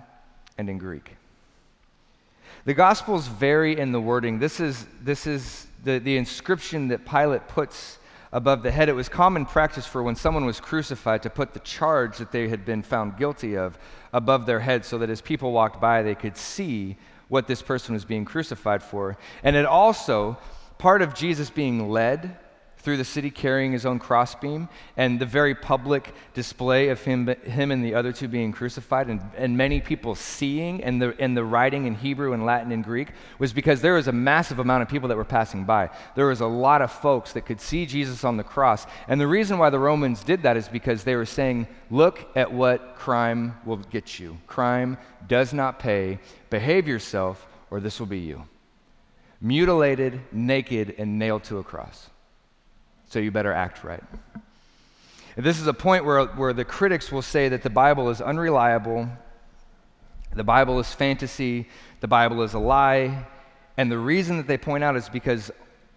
and 0.57 0.69
in 0.69 0.77
Greek. 0.77 1.15
The 2.65 2.73
Gospels 2.73 3.27
vary 3.27 3.79
in 3.79 3.91
the 3.91 4.01
wording. 4.01 4.37
This 4.37 4.59
is, 4.59 4.85
this 5.01 5.25
is 5.25 5.65
the, 5.83 5.97
the 5.97 6.17
inscription 6.17 6.89
that 6.89 7.05
Pilate 7.05 7.47
puts 7.47 7.97
above 8.31 8.63
the 8.63 8.71
head. 8.71 8.89
It 8.89 8.93
was 8.93 9.09
common 9.09 9.45
practice 9.45 9.85
for 9.85 10.01
when 10.01 10.15
someone 10.15 10.45
was 10.45 10.59
crucified 10.59 11.23
to 11.23 11.29
put 11.29 11.53
the 11.53 11.59
charge 11.59 12.17
that 12.17 12.31
they 12.31 12.47
had 12.47 12.65
been 12.65 12.81
found 12.81 13.17
guilty 13.17 13.57
of 13.57 13.77
above 14.13 14.45
their 14.45 14.59
head 14.59 14.85
so 14.85 14.97
that 14.99 15.09
as 15.09 15.21
people 15.21 15.51
walked 15.51 15.81
by, 15.81 16.01
they 16.01 16.15
could 16.15 16.37
see 16.37 16.97
what 17.27 17.47
this 17.47 17.61
person 17.61 17.93
was 17.93 18.05
being 18.05 18.25
crucified 18.25 18.83
for. 18.83 19.17
And 19.43 19.55
it 19.55 19.65
also, 19.65 20.37
part 20.77 21.01
of 21.01 21.13
Jesus 21.13 21.49
being 21.49 21.89
led 21.89 22.37
through 22.81 22.97
the 22.97 23.05
city 23.05 23.29
carrying 23.29 23.71
his 23.71 23.85
own 23.85 23.99
crossbeam 23.99 24.67
and 24.97 25.19
the 25.19 25.25
very 25.25 25.53
public 25.53 26.13
display 26.33 26.89
of 26.89 27.01
him, 27.01 27.27
him 27.27 27.71
and 27.71 27.85
the 27.85 27.93
other 27.93 28.11
two 28.11 28.27
being 28.27 28.51
crucified 28.51 29.07
and, 29.07 29.21
and 29.37 29.55
many 29.55 29.79
people 29.79 30.15
seeing 30.15 30.83
and 30.83 31.01
the, 31.01 31.15
and 31.19 31.37
the 31.37 31.43
writing 31.43 31.85
in 31.85 31.95
Hebrew 31.95 32.33
and 32.33 32.45
Latin 32.45 32.71
and 32.71 32.83
Greek 32.83 33.09
was 33.39 33.53
because 33.53 33.81
there 33.81 33.93
was 33.93 34.07
a 34.07 34.11
massive 34.11 34.59
amount 34.59 34.81
of 34.83 34.89
people 34.89 35.09
that 35.09 35.17
were 35.17 35.23
passing 35.23 35.63
by. 35.63 35.89
There 36.15 36.27
was 36.27 36.41
a 36.41 36.47
lot 36.47 36.81
of 36.81 36.91
folks 36.91 37.33
that 37.33 37.45
could 37.45 37.61
see 37.61 37.85
Jesus 37.85 38.23
on 38.23 38.37
the 38.37 38.43
cross. 38.43 38.85
And 39.07 39.21
the 39.21 39.27
reason 39.27 39.57
why 39.57 39.69
the 39.69 39.79
Romans 39.79 40.23
did 40.23 40.43
that 40.43 40.57
is 40.57 40.67
because 40.67 41.03
they 41.03 41.15
were 41.15 41.25
saying, 41.25 41.67
look 41.89 42.27
at 42.35 42.51
what 42.51 42.95
crime 42.95 43.55
will 43.65 43.77
get 43.77 44.19
you. 44.19 44.37
Crime 44.47 44.97
does 45.27 45.53
not 45.53 45.79
pay. 45.79 46.19
Behave 46.49 46.87
yourself 46.87 47.47
or 47.69 47.79
this 47.79 47.99
will 47.99 48.07
be 48.07 48.19
you. 48.19 48.43
Mutilated, 49.39 50.21
naked, 50.31 50.93
and 50.99 51.17
nailed 51.17 51.43
to 51.45 51.57
a 51.57 51.63
cross 51.63 52.10
so 53.11 53.19
you 53.19 53.29
better 53.29 53.51
act 53.51 53.83
right. 53.83 54.01
And 55.35 55.45
this 55.45 55.59
is 55.59 55.67
a 55.67 55.73
point 55.73 56.05
where, 56.05 56.25
where 56.27 56.53
the 56.53 56.63
critics 56.63 57.11
will 57.11 57.21
say 57.21 57.49
that 57.49 57.61
the 57.61 57.69
Bible 57.69 58.09
is 58.09 58.21
unreliable, 58.21 59.09
the 60.33 60.45
Bible 60.45 60.79
is 60.79 60.93
fantasy, 60.93 61.67
the 61.99 62.07
Bible 62.07 62.41
is 62.41 62.53
a 62.53 62.59
lie. 62.59 63.25
And 63.75 63.91
the 63.91 63.97
reason 63.97 64.37
that 64.37 64.47
they 64.47 64.57
point 64.57 64.83
out 64.83 64.95
is 64.95 65.09
because 65.09 65.51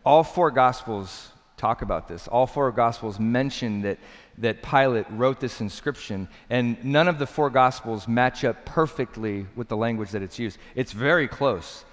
all 0.04 0.24
four 0.24 0.50
Gospels 0.50 1.28
talk 1.56 1.82
about 1.82 2.08
this. 2.08 2.26
All 2.26 2.48
four 2.48 2.72
Gospels 2.72 3.20
mention 3.20 3.82
that, 3.82 3.98
that 4.38 4.64
Pilate 4.64 5.06
wrote 5.10 5.38
this 5.38 5.60
inscription, 5.60 6.26
and 6.50 6.84
none 6.84 7.06
of 7.06 7.20
the 7.20 7.26
four 7.28 7.48
Gospels 7.48 8.08
match 8.08 8.44
up 8.44 8.64
perfectly 8.64 9.46
with 9.54 9.68
the 9.68 9.76
language 9.76 10.10
that 10.10 10.22
it's 10.22 10.38
used. 10.40 10.58
It's 10.74 10.92
very 10.92 11.28
close. 11.28 11.84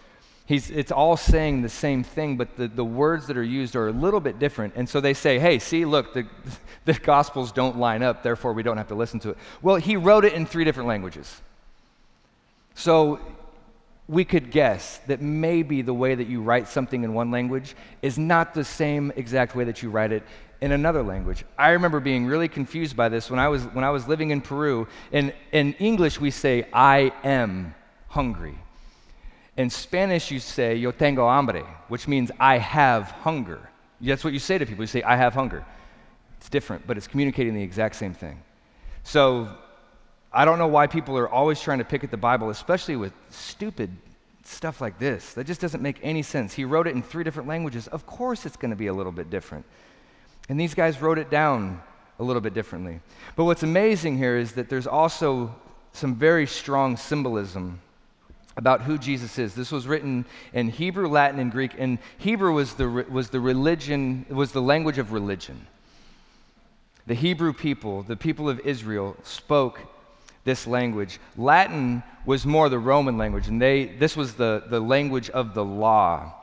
He's, 0.51 0.69
it's 0.69 0.91
all 0.91 1.15
saying 1.15 1.61
the 1.61 1.69
same 1.69 2.03
thing, 2.03 2.35
but 2.35 2.57
the, 2.57 2.67
the 2.67 2.83
words 2.83 3.27
that 3.27 3.37
are 3.37 3.43
used 3.43 3.73
are 3.77 3.87
a 3.87 3.93
little 3.93 4.19
bit 4.19 4.37
different. 4.37 4.73
And 4.75 4.89
so 4.89 4.99
they 4.99 5.13
say, 5.13 5.39
hey, 5.39 5.59
see, 5.59 5.85
look, 5.85 6.13
the, 6.13 6.27
the 6.83 6.93
Gospels 6.93 7.53
don't 7.53 7.77
line 7.77 8.03
up, 8.03 8.21
therefore 8.21 8.51
we 8.51 8.61
don't 8.61 8.75
have 8.75 8.89
to 8.89 8.95
listen 8.95 9.17
to 9.21 9.29
it. 9.29 9.37
Well, 9.61 9.77
he 9.77 9.95
wrote 9.95 10.25
it 10.25 10.33
in 10.33 10.45
three 10.45 10.65
different 10.65 10.89
languages. 10.89 11.41
So 12.75 13.21
we 14.09 14.25
could 14.25 14.51
guess 14.51 14.97
that 15.07 15.21
maybe 15.21 15.83
the 15.83 15.93
way 15.93 16.15
that 16.15 16.27
you 16.27 16.41
write 16.41 16.67
something 16.67 17.05
in 17.05 17.13
one 17.13 17.31
language 17.31 17.73
is 18.01 18.17
not 18.17 18.53
the 18.53 18.65
same 18.65 19.13
exact 19.15 19.55
way 19.55 19.63
that 19.63 19.81
you 19.81 19.89
write 19.89 20.11
it 20.11 20.21
in 20.59 20.73
another 20.73 21.01
language. 21.01 21.45
I 21.57 21.69
remember 21.69 22.01
being 22.01 22.25
really 22.25 22.49
confused 22.49 22.97
by 22.97 23.07
this 23.07 23.31
when 23.31 23.39
I 23.39 23.47
was, 23.47 23.63
when 23.67 23.85
I 23.85 23.91
was 23.91 24.05
living 24.05 24.31
in 24.31 24.41
Peru. 24.41 24.89
In, 25.13 25.31
in 25.53 25.75
English, 25.75 26.19
we 26.19 26.29
say, 26.29 26.67
I 26.73 27.13
am 27.23 27.73
hungry. 28.09 28.57
In 29.57 29.69
Spanish, 29.69 30.31
you 30.31 30.39
say, 30.39 30.75
yo 30.75 30.91
tengo 30.91 31.27
hambre, 31.27 31.65
which 31.89 32.07
means 32.07 32.31
I 32.39 32.57
have 32.57 33.11
hunger. 33.11 33.59
That's 33.99 34.23
what 34.23 34.33
you 34.33 34.39
say 34.39 34.57
to 34.57 34.65
people. 34.65 34.83
You 34.83 34.87
say, 34.87 35.03
I 35.03 35.15
have 35.15 35.33
hunger. 35.33 35.65
It's 36.37 36.49
different, 36.49 36.87
but 36.87 36.97
it's 36.97 37.07
communicating 37.07 37.53
the 37.53 37.61
exact 37.61 37.95
same 37.95 38.13
thing. 38.13 38.41
So 39.03 39.49
I 40.33 40.45
don't 40.45 40.57
know 40.57 40.67
why 40.67 40.87
people 40.87 41.17
are 41.17 41.29
always 41.29 41.59
trying 41.59 41.79
to 41.79 41.85
pick 41.85 42.03
at 42.03 42.11
the 42.11 42.17
Bible, 42.17 42.49
especially 42.49 42.95
with 42.95 43.13
stupid 43.29 43.91
stuff 44.43 44.81
like 44.81 44.97
this. 44.97 45.33
That 45.33 45.45
just 45.45 45.61
doesn't 45.61 45.83
make 45.83 45.99
any 46.01 46.23
sense. 46.23 46.53
He 46.53 46.65
wrote 46.65 46.87
it 46.87 46.95
in 46.95 47.03
three 47.03 47.23
different 47.23 47.49
languages. 47.49 47.87
Of 47.87 48.05
course, 48.05 48.45
it's 48.45 48.57
going 48.57 48.71
to 48.71 48.77
be 48.77 48.87
a 48.87 48.93
little 48.93 49.11
bit 49.11 49.29
different. 49.29 49.65
And 50.49 50.59
these 50.59 50.73
guys 50.73 51.01
wrote 51.01 51.19
it 51.19 51.29
down 51.29 51.81
a 52.19 52.23
little 52.23 52.41
bit 52.41 52.53
differently. 52.53 53.01
But 53.35 53.45
what's 53.45 53.63
amazing 53.63 54.17
here 54.17 54.37
is 54.37 54.53
that 54.53 54.69
there's 54.69 54.87
also 54.87 55.53
some 55.93 56.15
very 56.15 56.47
strong 56.47 56.97
symbolism 56.97 57.81
about 58.57 58.81
who 58.81 58.97
Jesus 58.97 59.37
is. 59.37 59.55
This 59.55 59.71
was 59.71 59.87
written 59.87 60.25
in 60.53 60.69
Hebrew, 60.69 61.07
Latin, 61.07 61.39
and 61.39 61.51
Greek. 61.51 61.71
And 61.77 61.99
Hebrew 62.17 62.53
was 62.53 62.73
the, 62.75 62.87
was 62.87 63.29
the 63.29 63.39
religion, 63.39 64.25
was 64.29 64.51
the 64.51 64.61
language 64.61 64.97
of 64.97 65.11
religion. 65.11 65.67
The 67.07 67.13
Hebrew 67.13 67.53
people, 67.53 68.03
the 68.03 68.15
people 68.15 68.49
of 68.49 68.59
Israel, 68.61 69.15
spoke 69.23 69.79
this 70.43 70.67
language. 70.67 71.19
Latin 71.37 72.03
was 72.25 72.45
more 72.45 72.69
the 72.69 72.79
Roman 72.79 73.17
language, 73.17 73.47
and 73.47 73.61
they, 73.61 73.85
this 73.85 74.15
was 74.15 74.35
the, 74.35 74.63
the 74.67 74.79
language 74.79 75.29
of 75.29 75.53
the 75.53 75.63
law. 75.63 76.33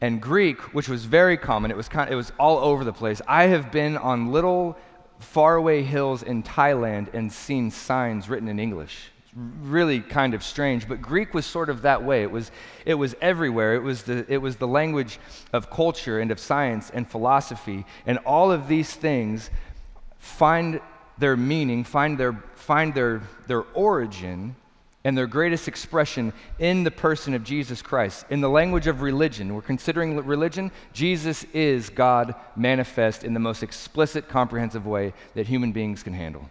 And 0.00 0.20
Greek, 0.20 0.60
which 0.74 0.88
was 0.88 1.04
very 1.04 1.36
common, 1.36 1.70
it 1.70 1.76
was, 1.76 1.88
kind, 1.88 2.10
it 2.10 2.16
was 2.16 2.32
all 2.38 2.58
over 2.58 2.84
the 2.84 2.92
place. 2.92 3.22
I 3.26 3.44
have 3.44 3.70
been 3.70 3.96
on 3.96 4.32
little 4.32 4.76
faraway 5.18 5.82
hills 5.82 6.22
in 6.22 6.42
Thailand 6.42 7.14
and 7.14 7.32
seen 7.32 7.70
signs 7.70 8.28
written 8.28 8.48
in 8.48 8.58
English 8.58 9.10
really 9.36 10.00
kind 10.00 10.34
of 10.34 10.42
strange, 10.42 10.88
but 10.88 11.02
Greek 11.02 11.34
was 11.34 11.44
sort 11.44 11.68
of 11.68 11.82
that 11.82 12.04
way. 12.04 12.22
It 12.22 12.30
was, 12.30 12.50
it 12.84 12.94
was 12.94 13.14
everywhere. 13.20 13.74
It 13.74 13.82
was, 13.82 14.04
the, 14.04 14.24
it 14.32 14.38
was 14.38 14.56
the 14.56 14.68
language 14.68 15.18
of 15.52 15.70
culture 15.70 16.20
and 16.20 16.30
of 16.30 16.38
science 16.38 16.90
and 16.90 17.08
philosophy. 17.08 17.84
And 18.06 18.18
all 18.18 18.52
of 18.52 18.68
these 18.68 18.94
things 18.94 19.50
find 20.18 20.80
their 21.18 21.36
meaning, 21.36 21.84
find 21.84 22.18
their, 22.18 22.32
find 22.54 22.94
their, 22.94 23.22
their 23.46 23.62
origin 23.74 24.54
and 25.06 25.18
their 25.18 25.26
greatest 25.26 25.68
expression 25.68 26.32
in 26.58 26.82
the 26.82 26.90
person 26.90 27.34
of 27.34 27.44
Jesus 27.44 27.82
Christ. 27.82 28.24
In 28.30 28.40
the 28.40 28.48
language 28.48 28.86
of 28.86 29.02
religion, 29.02 29.54
we're 29.54 29.62
considering 29.62 30.16
religion, 30.16 30.72
Jesus 30.94 31.44
is 31.52 31.90
God 31.90 32.34
manifest 32.56 33.22
in 33.22 33.34
the 33.34 33.40
most 33.40 33.62
explicit, 33.62 34.28
comprehensive 34.28 34.86
way 34.86 35.12
that 35.34 35.46
human 35.46 35.72
beings 35.72 36.02
can 36.02 36.14
handle. 36.14 36.48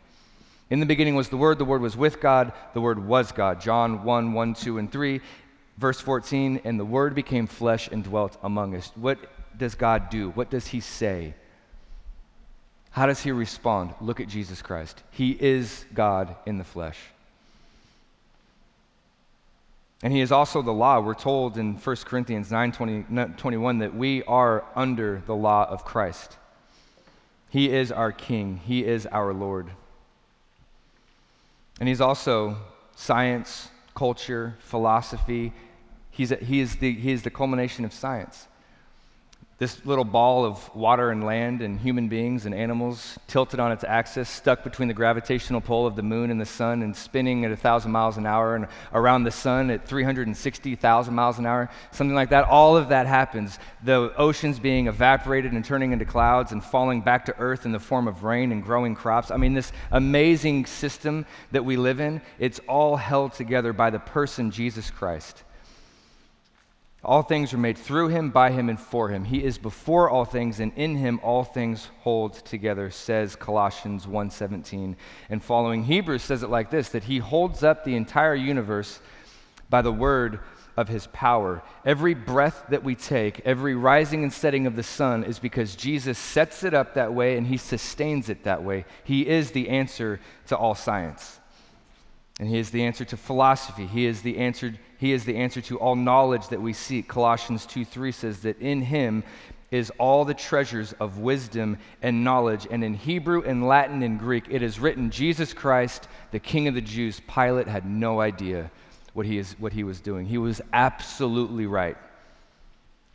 In 0.74 0.80
the 0.80 0.88
beginning 0.88 1.14
was 1.14 1.30
the 1.30 1.38
Word, 1.38 1.60
the 1.60 1.66
Word 1.66 1.82
was 1.82 1.96
with 1.96 2.20
God, 2.20 2.52
the 2.74 2.82
Word 2.82 2.98
was 2.98 3.32
God. 3.32 3.62
John 3.62 4.04
1 4.04 4.34
1, 4.34 4.54
2, 4.56 4.80
and 4.80 4.92
3. 4.92 5.22
Verse 5.78 6.00
14, 6.02 6.62
and 6.64 6.80
the 6.80 6.84
Word 6.84 7.14
became 7.14 7.46
flesh 7.46 7.90
and 7.92 8.04
dwelt 8.04 8.40
among 8.42 8.76
us. 8.76 8.92
What 8.96 9.20
does 9.56 9.76
God 9.76 10.10
do? 10.10 10.32
What 10.32 10.50
does 10.50 10.66
He 10.66 10.80
say? 10.80 11.36
How 12.90 13.06
does 13.06 13.22
He 13.22 13.32
respond? 13.32 13.94
Look 14.02 14.20
at 14.20 14.28
Jesus 14.28 14.64
Christ. 14.64 15.04
He 15.12 15.38
is 15.40 15.86
God 15.94 16.36
in 16.48 16.58
the 16.58 16.64
flesh. 16.64 16.98
And 20.02 20.12
he 20.12 20.22
is 20.22 20.32
also 20.32 20.64
the 20.64 20.74
law. 20.74 21.00
We're 21.02 21.14
told 21.14 21.60
in 21.60 21.76
1 21.76 21.96
Corinthians 21.98 22.50
9 22.50 22.72
20, 22.72 23.34
21 23.38 23.78
that 23.78 23.94
we 23.94 24.24
are 24.24 24.66
under 24.76 25.22
the 25.28 25.36
law 25.36 25.70
of 25.70 25.86
Christ. 25.86 26.36
He 27.50 27.70
is 27.70 27.92
our 27.92 28.12
King, 28.12 28.60
He 28.66 28.84
is 28.84 29.06
our 29.06 29.36
Lord. 29.36 29.70
And 31.80 31.90
he's 31.90 32.02
also 32.02 32.58
science, 32.96 33.70
culture, 33.96 34.56
philosophy. 34.60 35.54
He's 36.12 36.32
a, 36.32 36.36
he, 36.36 36.60
is 36.60 36.78
the, 36.78 36.94
he 36.94 37.12
is 37.12 37.24
the 37.24 37.30
culmination 37.30 37.86
of 37.86 37.94
science. 37.94 38.48
This 39.60 39.86
little 39.86 40.04
ball 40.04 40.46
of 40.46 40.76
water 40.76 41.12
and 41.12 41.24
land 41.24 41.62
and 41.62 41.80
human 41.80 42.08
beings 42.08 42.48
and 42.48 42.56
animals 42.56 43.20
tilted 43.28 43.60
on 43.60 43.72
its 43.72 43.84
axis, 43.84 44.28
stuck 44.28 44.64
between 44.64 44.88
the 44.88 44.96
gravitational 44.96 45.62
pull 45.62 45.86
of 45.86 45.96
the 45.96 46.02
moon 46.02 46.32
and 46.32 46.42
the 46.42 46.46
sun, 46.46 46.82
and 46.82 46.96
spinning 46.96 47.46
at 47.46 47.52
1,000 47.52 47.92
miles 47.92 48.18
an 48.18 48.26
hour 48.26 48.56
and 48.56 48.68
around 48.94 49.24
the 49.24 49.32
sun 49.32 49.70
at 49.70 49.88
360,000 49.88 51.14
miles 51.14 51.38
an 51.38 51.46
hour, 51.46 51.70
something 51.92 52.16
like 52.16 52.32
that. 52.32 52.46
All 52.46 52.76
of 52.76 52.90
that 52.90 53.06
happens. 53.06 53.60
The 53.84 54.12
oceans 54.18 54.60
being 54.60 54.88
evaporated 54.88 55.52
and 55.52 55.64
turning 55.64 55.92
into 55.92 56.06
clouds 56.06 56.52
and 56.52 56.64
falling 56.64 57.02
back 57.02 57.26
to 57.26 57.38
earth 57.38 57.66
in 57.66 57.72
the 57.72 57.80
form 57.80 58.08
of 58.08 58.24
rain 58.24 58.52
and 58.52 58.64
growing 58.64 58.96
crops. 58.96 59.30
I 59.30 59.38
mean, 59.38 59.54
this 59.54 59.72
amazing 59.92 60.66
system 60.66 61.28
that 61.52 61.64
we 61.64 61.78
live 61.78 62.00
in, 62.00 62.22
it's 62.40 62.60
all 62.68 62.98
held 62.98 63.34
together 63.34 63.72
by 63.72 63.92
the 63.92 64.00
person 64.00 64.50
Jesus 64.50 64.90
Christ. 64.90 65.44
All 67.06 67.22
things 67.22 67.54
are 67.54 67.58
made 67.58 67.78
through 67.78 68.08
him, 68.08 68.30
by 68.30 68.52
him, 68.52 68.70
and 68.70 68.80
for 68.80 69.10
him. 69.10 69.26
He 69.26 69.44
is 69.44 69.58
before 69.58 70.10
all 70.10 70.24
things, 70.24 70.62
and 70.62 70.72
in 70.78 70.96
him 70.96 71.20
all 71.22 71.44
things 71.44 71.90
hold 72.00 72.34
together, 72.46 72.90
says 72.92 73.36
Colossians 73.36 74.06
1.17. 74.06 74.96
And 75.30 75.44
following 75.44 75.84
Hebrews 75.84 76.24
says 76.24 76.44
it 76.44 76.50
like 76.50 76.72
this, 76.72 76.90
that 76.90 77.04
he 77.04 77.18
holds 77.18 77.62
up 77.62 77.84
the 77.84 77.98
entire 77.98 78.36
universe 78.36 79.02
by 79.70 79.82
the 79.82 79.92
word 79.92 80.40
of 80.78 80.88
his 80.88 81.08
power. 81.08 81.62
Every 81.86 82.14
breath 82.14 82.64
that 82.70 82.84
we 82.84 82.96
take, 82.96 83.42
every 83.42 83.76
rising 83.76 84.24
and 84.24 84.32
setting 84.32 84.66
of 84.66 84.76
the 84.78 84.84
sun 84.84 85.26
is 85.26 85.40
because 85.40 85.76
Jesus 85.76 86.18
sets 86.18 86.64
it 86.64 86.74
up 86.74 86.94
that 86.94 87.14
way 87.14 87.38
and 87.38 87.48
he 87.48 87.58
sustains 87.58 88.30
it 88.30 88.44
that 88.44 88.64
way. 88.64 88.86
He 89.04 89.28
is 89.28 89.52
the 89.52 89.70
answer 89.70 90.20
to 90.48 90.58
all 90.58 90.74
science. 90.74 91.40
And 92.40 92.50
he 92.50 92.58
is 92.58 92.72
the 92.72 92.84
answer 92.84 93.06
to 93.06 93.18
philosophy. 93.18 93.86
He 93.86 94.06
is 94.06 94.22
the 94.22 94.38
answer, 94.38 94.74
he 94.98 95.12
is 95.12 95.26
the 95.26 95.38
answer 95.38 95.62
to 95.62 95.78
all 95.78 95.96
knowledge 95.96 96.48
that 96.48 96.62
we 96.62 96.74
seek. 96.74 97.08
Colossians 97.08 97.66
2 97.66 97.86
3 97.86 98.12
says 98.12 98.40
that 98.42 98.60
in 98.60 98.82
him 98.82 99.24
is 99.70 99.92
all 99.98 100.24
the 100.24 100.34
treasures 100.34 100.94
of 100.94 101.18
wisdom 101.18 101.78
and 102.02 102.24
knowledge. 102.24 102.68
And 102.70 102.84
in 102.84 102.94
Hebrew 102.94 103.44
and 103.44 103.68
Latin 103.68 104.04
and 104.04 104.20
Greek, 104.20 104.46
it 104.50 104.62
is 104.62 104.80
written, 104.80 105.10
Jesus 105.10 105.54
Christ, 105.54 106.08
the 106.32 106.40
King 106.40 106.68
of 106.68 106.76
the 106.76 106.82
Jews. 106.82 107.20
Pilate 107.28 107.68
had 107.68 107.86
no 107.86 108.22
idea 108.22 108.70
what 109.14 109.26
he, 109.26 109.38
is, 109.38 109.56
what 109.60 109.74
he 109.74 109.84
was 109.84 110.00
doing. 110.00 110.26
He 110.26 110.38
was 110.38 110.62
absolutely 110.74 111.66
right. 111.66 111.98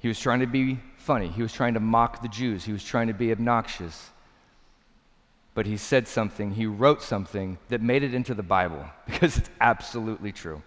He 0.01 0.09
was 0.09 0.19
trying 0.19 0.41
to 0.41 0.47
be 0.47 0.79
funny, 0.97 1.29
he 1.29 1.43
was 1.43 1.53
trying 1.53 1.75
to 1.75 1.81
mock 1.81 2.23
the 2.23 2.29
Jews, 2.29 2.65
he 2.65 2.73
was 2.73 2.85
trying 2.85 3.09
to 3.09 3.15
be 3.15 3.33
obnoxious. 3.33 4.11
But 5.59 5.67
he 5.67 5.77
said 5.77 6.07
something, 6.07 6.53
he 6.53 6.67
wrote 6.67 7.03
something 7.03 7.59
that 7.69 7.83
made 7.83 8.05
it 8.05 8.15
into 8.15 8.33
the 8.33 8.45
Bible 8.45 8.85
because 9.07 9.37
it's 9.37 9.51
absolutely 9.61 10.31
true. 10.31 10.63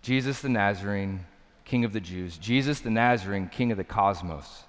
Jesus 0.00 0.40
the 0.40 0.48
Nazarene, 0.48 1.26
King 1.66 1.84
of 1.84 1.92
the 1.92 2.00
Jews, 2.00 2.38
Jesus 2.38 2.80
the 2.80 2.88
Nazarene, 2.88 3.50
King 3.50 3.70
of 3.70 3.76
the 3.76 3.84
cosmos. 3.84 4.62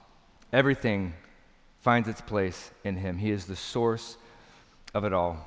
Everything 0.51 1.13
finds 1.79 2.09
its 2.09 2.19
place 2.19 2.71
in 2.83 2.97
him. 2.97 3.17
He 3.17 3.31
is 3.31 3.45
the 3.45 3.55
source 3.55 4.17
of 4.93 5.05
it 5.05 5.13
all. 5.13 5.37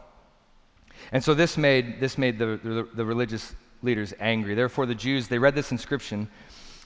And 1.12 1.22
so 1.22 1.34
this 1.34 1.58
made, 1.58 2.00
this 2.00 2.16
made 2.16 2.38
the, 2.38 2.58
the, 2.64 2.88
the 2.94 3.04
religious 3.04 3.54
leaders 3.82 4.14
angry. 4.18 4.54
Therefore, 4.54 4.86
the 4.86 4.94
Jews, 4.94 5.28
they 5.28 5.38
read 5.38 5.54
this 5.54 5.70
inscription. 5.70 6.28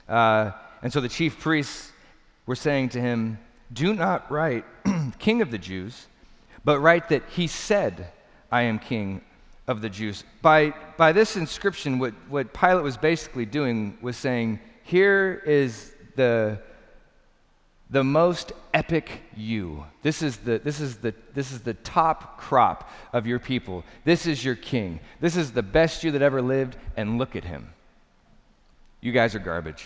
Uh, 0.09 0.51
and 0.83 0.93
so 0.93 1.01
the 1.01 1.09
chief 1.09 1.39
priests 1.39 1.93
were 2.47 2.57
saying 2.57 2.89
to 2.89 3.01
him, 3.01 3.39
Do 3.73 3.95
not 3.95 4.29
write, 4.29 4.65
King 5.21 5.41
of 5.41 5.53
the 5.53 5.59
Jews, 5.59 6.09
but 6.65 6.81
write 6.81 7.09
that 7.11 7.23
he 7.31 7.47
said, 7.47 8.13
I 8.51 8.63
am 8.63 8.79
King 8.79 9.23
of 9.67 9.81
the 9.81 9.89
Jews. 9.89 10.25
By, 10.43 10.75
by 10.97 11.13
this 11.13 11.37
inscription, 11.37 11.99
what, 11.99 12.15
what 12.29 12.53
Pilate 12.53 12.83
was 12.83 12.97
basically 12.97 13.47
doing 13.47 13.97
was 14.01 14.17
saying, 14.17 14.61
Here 14.83 15.43
is 15.47 15.93
the 16.17 16.61
the 17.91 18.05
most 18.05 18.53
epic 18.73 19.11
you. 19.37 19.85
This 20.03 20.23
is 20.23 20.39
the, 20.39 20.59
this, 20.59 20.81
is 20.81 20.99
the, 20.99 21.13
this 21.35 21.51
is 21.51 21.61
the 21.61 21.75
top 21.75 22.39
crop 22.39 22.89
of 23.13 23.27
your 23.27 23.41
people. 23.41 23.85
This 24.05 24.27
is 24.27 24.45
your 24.45 24.55
king. 24.55 25.01
This 25.21 25.37
is 25.37 25.51
the 25.51 25.63
best 25.63 26.05
you 26.05 26.13
that 26.13 26.23
ever 26.23 26.41
lived, 26.41 26.77
and 26.97 27.19
look 27.19 27.35
at 27.35 27.45
him. 27.45 27.69
You 29.01 29.11
guys 29.13 29.35
are 29.35 29.41
garbage. 29.41 29.85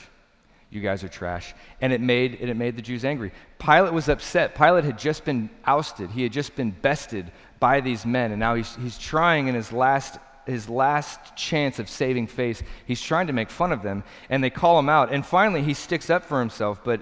You 0.75 0.81
guys 0.81 1.05
are 1.05 1.09
trash. 1.09 1.55
And 1.81 1.93
it 1.93 2.01
made, 2.01 2.39
it 2.41 2.53
made 2.55 2.77
the 2.77 2.83
Jews 2.83 3.05
angry. 3.05 3.31
Pilate 3.59 3.93
was 3.93 4.09
upset. 4.09 4.57
Pilate 4.57 4.85
had 4.85 4.99
just 4.99 5.25
been 5.25 5.49
ousted, 5.65 6.11
he 6.11 6.25
had 6.25 6.33
just 6.33 6.57
been 6.57 6.71
bested 6.73 7.31
by 7.61 7.81
these 7.81 8.05
men, 8.05 8.33
and 8.33 8.41
now 8.41 8.57
he's, 8.57 8.75
he's 8.77 8.99
trying 8.99 9.47
in 9.47 9.55
his 9.55 9.73
last 9.73 10.19
his 10.47 10.69
last 10.69 11.35
chance 11.37 11.79
of 11.79 11.89
saving 11.89 12.27
face, 12.27 12.63
he's 12.85 13.01
trying 13.01 13.29
to 13.29 13.33
make 13.33 13.49
fun 13.49 13.73
of 13.73 13.83
them, 13.83 14.05
and 14.29 14.45
they 14.45 14.51
call 14.51 14.79
him 14.79 14.91
out. 14.91 15.11
And 15.11 15.25
finally, 15.25 15.63
he 15.63 15.73
sticks 15.73 16.11
up 16.11 16.23
for 16.23 16.39
himself, 16.39 16.85
but 16.85 17.01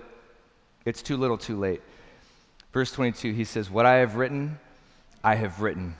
it's 0.85 1.03
too 1.03 1.17
little, 1.17 1.37
too 1.37 1.59
late. 1.59 1.83
Verse 2.73 2.93
22, 2.93 3.33
he 3.33 3.45
says, 3.45 3.71
What 3.71 3.87
I 3.87 3.95
have 3.97 4.15
written, 4.15 4.61
I 5.25 5.35
have 5.35 5.61
written. 5.61 5.97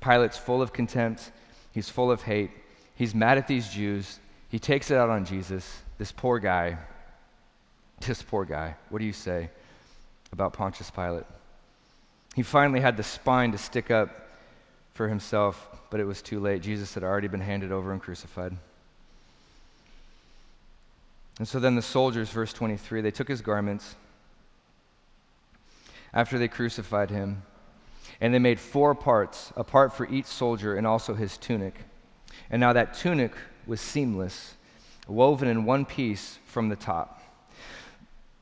Pilate's 0.00 0.38
full 0.38 0.62
of 0.62 0.72
contempt. 0.72 1.32
He's 1.72 1.88
full 1.88 2.10
of 2.10 2.22
hate. 2.22 2.50
He's 2.94 3.14
mad 3.14 3.38
at 3.38 3.48
these 3.48 3.68
Jews. 3.68 4.18
He 4.48 4.58
takes 4.58 4.90
it 4.90 4.96
out 4.96 5.10
on 5.10 5.24
Jesus. 5.24 5.82
This 5.98 6.12
poor 6.12 6.38
guy. 6.38 6.78
This 8.00 8.22
poor 8.22 8.44
guy. 8.44 8.76
What 8.88 9.00
do 9.00 9.04
you 9.04 9.12
say 9.12 9.50
about 10.32 10.52
Pontius 10.52 10.90
Pilate? 10.90 11.24
He 12.34 12.42
finally 12.42 12.80
had 12.80 12.96
the 12.96 13.02
spine 13.02 13.52
to 13.52 13.58
stick 13.58 13.90
up 13.90 14.10
for 14.94 15.08
himself, 15.08 15.68
but 15.90 16.00
it 16.00 16.04
was 16.04 16.22
too 16.22 16.40
late. 16.40 16.62
Jesus 16.62 16.94
had 16.94 17.02
already 17.02 17.28
been 17.28 17.40
handed 17.40 17.72
over 17.72 17.92
and 17.92 18.00
crucified. 18.00 18.56
And 21.38 21.46
so 21.46 21.60
then 21.60 21.76
the 21.76 21.82
soldiers, 21.82 22.30
verse 22.30 22.52
23, 22.52 23.00
they 23.00 23.10
took 23.10 23.28
his 23.28 23.40
garments 23.40 23.94
after 26.12 26.38
they 26.38 26.48
crucified 26.48 27.10
him. 27.10 27.42
And 28.20 28.34
they 28.34 28.40
made 28.40 28.58
four 28.58 28.94
parts, 28.94 29.52
a 29.56 29.62
part 29.62 29.92
for 29.92 30.08
each 30.08 30.26
soldier 30.26 30.76
and 30.76 30.86
also 30.86 31.14
his 31.14 31.36
tunic. 31.36 31.74
And 32.50 32.60
now 32.60 32.72
that 32.72 32.94
tunic 32.94 33.32
was 33.66 33.80
seamless, 33.80 34.54
woven 35.06 35.46
in 35.46 35.64
one 35.64 35.84
piece 35.84 36.38
from 36.46 36.68
the 36.68 36.76
top. 36.76 37.17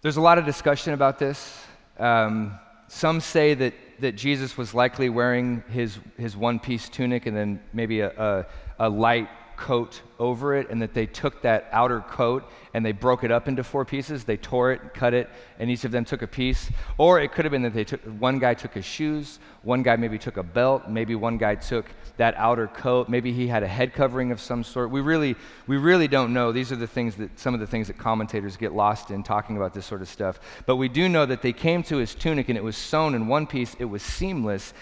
There's 0.02 0.18
a 0.18 0.20
lot 0.20 0.38
of 0.38 0.44
discussion 0.44 0.92
about 0.92 1.18
this. 1.18 1.64
Um, 1.98 2.58
some 2.88 3.20
say 3.20 3.54
that, 3.54 3.74
that 4.00 4.12
Jesus 4.12 4.56
was 4.56 4.74
likely 4.74 5.08
wearing 5.08 5.64
his, 5.70 5.98
his 6.18 6.36
one 6.36 6.58
piece 6.58 6.88
tunic 6.88 7.26
and 7.26 7.36
then 7.36 7.62
maybe 7.72 8.00
a, 8.00 8.10
a, 8.10 8.46
a 8.78 8.88
light 8.88 9.28
coat 9.56 10.02
over 10.18 10.54
it, 10.54 10.70
and 10.70 10.80
that 10.82 10.94
they 10.94 11.06
took 11.06 11.42
that 11.42 11.68
outer 11.72 12.00
coat 12.00 12.44
and 12.74 12.84
they 12.84 12.92
broke 12.92 13.24
it 13.24 13.30
up 13.30 13.48
into 13.48 13.64
four 13.64 13.84
pieces. 13.84 14.24
They 14.24 14.36
tore 14.36 14.72
it, 14.72 14.92
cut 14.92 15.14
it, 15.14 15.30
and 15.58 15.70
each 15.70 15.84
of 15.84 15.92
them 15.92 16.04
took 16.04 16.22
a 16.22 16.26
piece. 16.26 16.70
Or 16.98 17.20
it 17.20 17.32
could 17.32 17.44
have 17.44 17.52
been 17.52 17.62
that 17.62 17.72
they 17.72 17.84
took 17.84 18.02
one 18.02 18.38
guy 18.38 18.52
took 18.54 18.74
his 18.74 18.84
shoes, 18.84 19.38
one 19.62 19.82
guy 19.82 19.96
maybe 19.96 20.18
took 20.18 20.36
a 20.36 20.42
belt, 20.42 20.88
maybe 20.88 21.14
one 21.14 21.38
guy 21.38 21.54
took 21.54 21.86
that 22.18 22.34
outer 22.36 22.66
coat, 22.66 23.08
maybe 23.08 23.32
he 23.32 23.46
had 23.46 23.62
a 23.62 23.66
head 23.66 23.94
covering 23.94 24.30
of 24.30 24.40
some 24.40 24.62
sort. 24.62 24.90
We 24.90 25.00
really, 25.00 25.36
we 25.66 25.76
really 25.76 26.08
don't 26.08 26.32
know. 26.32 26.52
These 26.52 26.70
are 26.70 26.76
the 26.76 26.86
things 26.86 27.16
that 27.16 27.38
some 27.38 27.54
of 27.54 27.60
the 27.60 27.66
things 27.66 27.86
that 27.86 27.98
commentators 27.98 28.56
get 28.56 28.74
lost 28.74 29.10
in 29.10 29.22
talking 29.22 29.56
about 29.56 29.72
this 29.72 29.86
sort 29.86 30.02
of 30.02 30.08
stuff. 30.08 30.38
But 30.66 30.76
we 30.76 30.88
do 30.88 31.08
know 31.08 31.26
that 31.26 31.42
they 31.42 31.52
came 31.52 31.82
to 31.84 31.96
his 31.96 32.14
tunic 32.14 32.48
and 32.48 32.58
it 32.58 32.64
was 32.64 32.76
sewn 32.76 33.14
in 33.14 33.26
one 33.26 33.46
piece, 33.46 33.74
it 33.78 33.86
was 33.86 34.02
seamless. 34.02 34.74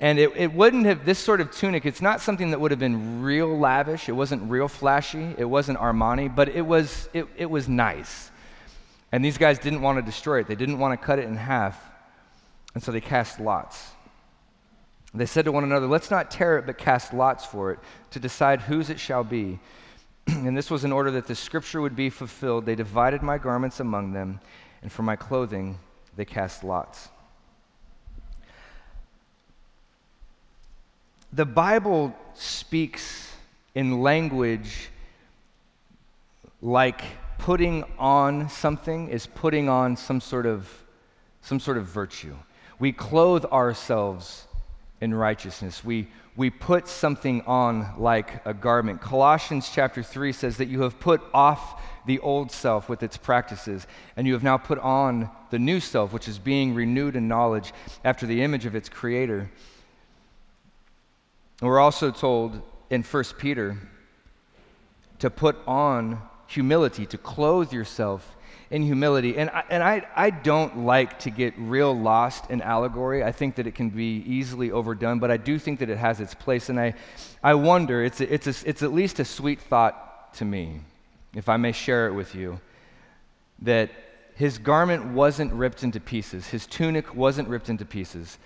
And 0.00 0.18
it, 0.18 0.32
it 0.36 0.52
wouldn't 0.52 0.86
have, 0.86 1.04
this 1.04 1.18
sort 1.18 1.40
of 1.40 1.50
tunic, 1.50 1.84
it's 1.84 2.00
not 2.00 2.20
something 2.20 2.52
that 2.52 2.60
would 2.60 2.70
have 2.70 2.78
been 2.78 3.22
real 3.22 3.58
lavish. 3.58 4.08
It 4.08 4.12
wasn't 4.12 4.48
real 4.48 4.68
flashy. 4.68 5.34
It 5.36 5.44
wasn't 5.44 5.78
Armani, 5.78 6.32
but 6.32 6.48
it 6.48 6.62
was, 6.62 7.08
it, 7.12 7.26
it 7.36 7.50
was 7.50 7.68
nice. 7.68 8.30
And 9.10 9.24
these 9.24 9.38
guys 9.38 9.58
didn't 9.58 9.82
want 9.82 9.98
to 9.98 10.02
destroy 10.02 10.40
it, 10.40 10.46
they 10.46 10.54
didn't 10.54 10.78
want 10.78 10.98
to 10.98 11.04
cut 11.04 11.18
it 11.18 11.24
in 11.24 11.36
half. 11.36 11.82
And 12.74 12.82
so 12.82 12.92
they 12.92 13.00
cast 13.00 13.40
lots. 13.40 13.90
They 15.14 15.26
said 15.26 15.46
to 15.46 15.52
one 15.52 15.64
another, 15.64 15.86
Let's 15.86 16.10
not 16.10 16.30
tear 16.30 16.58
it, 16.58 16.66
but 16.66 16.78
cast 16.78 17.12
lots 17.12 17.44
for 17.44 17.72
it 17.72 17.78
to 18.10 18.20
decide 18.20 18.60
whose 18.60 18.90
it 18.90 19.00
shall 19.00 19.24
be. 19.24 19.58
and 20.26 20.56
this 20.56 20.70
was 20.70 20.84
in 20.84 20.92
order 20.92 21.10
that 21.12 21.26
the 21.26 21.34
scripture 21.34 21.80
would 21.80 21.96
be 21.96 22.10
fulfilled. 22.10 22.66
They 22.66 22.74
divided 22.74 23.22
my 23.22 23.38
garments 23.38 23.80
among 23.80 24.12
them, 24.12 24.38
and 24.82 24.92
for 24.92 25.02
my 25.02 25.16
clothing 25.16 25.78
they 26.14 26.24
cast 26.24 26.62
lots. 26.62 27.08
The 31.32 31.44
Bible 31.44 32.14
speaks 32.34 33.32
in 33.74 34.00
language 34.00 34.90
like 36.62 37.02
putting 37.38 37.84
on 37.98 38.48
something 38.48 39.08
is 39.08 39.26
putting 39.26 39.68
on 39.68 39.96
some 39.96 40.20
sort 40.20 40.46
of 40.46 40.68
some 41.42 41.60
sort 41.60 41.78
of 41.78 41.86
virtue. 41.86 42.34
We 42.78 42.92
clothe 42.92 43.44
ourselves 43.46 44.46
in 45.00 45.14
righteousness. 45.14 45.84
We 45.84 46.08
we 46.36 46.50
put 46.50 46.86
something 46.86 47.42
on 47.42 47.94
like 47.98 48.46
a 48.46 48.54
garment. 48.54 49.00
Colossians 49.00 49.70
chapter 49.74 50.04
3 50.04 50.32
says 50.32 50.56
that 50.58 50.68
you 50.68 50.82
have 50.82 51.00
put 51.00 51.20
off 51.34 51.82
the 52.06 52.20
old 52.20 52.52
self 52.52 52.88
with 52.88 53.02
its 53.02 53.16
practices, 53.16 53.86
and 54.16 54.26
you 54.26 54.32
have 54.32 54.44
now 54.44 54.56
put 54.56 54.78
on 54.78 55.28
the 55.50 55.58
new 55.58 55.80
self, 55.80 56.12
which 56.12 56.28
is 56.28 56.38
being 56.38 56.74
renewed 56.74 57.16
in 57.16 57.26
knowledge 57.28 57.72
after 58.04 58.24
the 58.24 58.40
image 58.40 58.66
of 58.66 58.76
its 58.76 58.88
creator. 58.88 59.50
We're 61.60 61.80
also 61.80 62.10
told 62.10 62.62
in 62.88 63.02
1 63.02 63.24
Peter 63.38 63.76
to 65.18 65.30
put 65.30 65.56
on 65.66 66.22
humility, 66.46 67.04
to 67.06 67.18
clothe 67.18 67.72
yourself 67.72 68.36
in 68.70 68.82
humility. 68.82 69.36
And, 69.36 69.50
I, 69.50 69.64
and 69.68 69.82
I, 69.82 70.06
I 70.14 70.30
don't 70.30 70.78
like 70.78 71.18
to 71.20 71.30
get 71.30 71.54
real 71.58 71.98
lost 71.98 72.50
in 72.50 72.62
allegory. 72.62 73.24
I 73.24 73.32
think 73.32 73.56
that 73.56 73.66
it 73.66 73.74
can 73.74 73.90
be 73.90 74.22
easily 74.26 74.70
overdone, 74.70 75.18
but 75.18 75.30
I 75.30 75.36
do 75.36 75.58
think 75.58 75.80
that 75.80 75.90
it 75.90 75.98
has 75.98 76.20
its 76.20 76.34
place. 76.34 76.68
And 76.68 76.78
I, 76.78 76.94
I 77.42 77.54
wonder, 77.54 78.04
it's, 78.04 78.20
a, 78.20 78.32
it's, 78.32 78.46
a, 78.46 78.68
it's 78.68 78.82
at 78.82 78.92
least 78.92 79.18
a 79.18 79.24
sweet 79.24 79.60
thought 79.60 80.34
to 80.34 80.44
me, 80.44 80.80
if 81.34 81.48
I 81.48 81.56
may 81.56 81.72
share 81.72 82.06
it 82.06 82.12
with 82.12 82.34
you, 82.34 82.60
that 83.60 83.90
his 84.36 84.58
garment 84.58 85.06
wasn't 85.06 85.52
ripped 85.52 85.82
into 85.82 85.98
pieces, 85.98 86.46
his 86.46 86.66
tunic 86.66 87.14
wasn't 87.14 87.48
ripped 87.48 87.68
into 87.68 87.84
pieces 87.84 88.38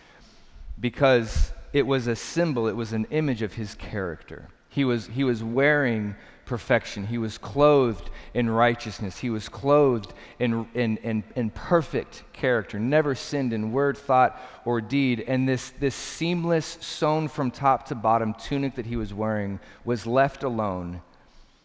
because 0.81 1.53
it 1.73 1.87
was 1.87 2.07
a 2.07 2.17
symbol, 2.17 2.69
it 2.69 2.77
was 2.77 2.93
an 2.93 3.07
image 3.11 3.43
of 3.43 3.55
his 3.55 3.75
character. 3.75 4.49
He 4.69 4.85
was, 4.85 5.07
he 5.07 5.25
was 5.25 5.43
wearing 5.43 6.17
perfection. 6.45 7.07
He 7.07 7.19
was 7.19 7.39
clothed 7.39 8.11
in 8.35 8.51
righteousness. 8.51 9.19
He 9.19 9.31
was 9.31 9.49
clothed 9.49 10.13
in, 10.39 10.67
in, 10.75 10.97
in, 10.99 11.25
in, 11.37 11.51
perfect 11.51 12.25
character, 12.33 12.79
never 12.79 13.15
sinned 13.15 13.53
in 13.53 13.73
word, 13.73 13.97
thought, 13.97 14.41
or 14.65 14.81
deed. 14.81 15.25
And 15.27 15.49
this, 15.49 15.71
this 15.79 15.95
seamless, 15.95 16.79
sewn 16.81 17.29
from 17.29 17.51
top 17.51 17.87
to 17.87 17.95
bottom 17.95 18.35
tunic 18.35 18.75
that 18.75 18.87
he 18.87 18.97
was 18.97 19.15
wearing 19.15 19.61
was 19.85 20.07
left 20.07 20.43
alone 20.43 21.01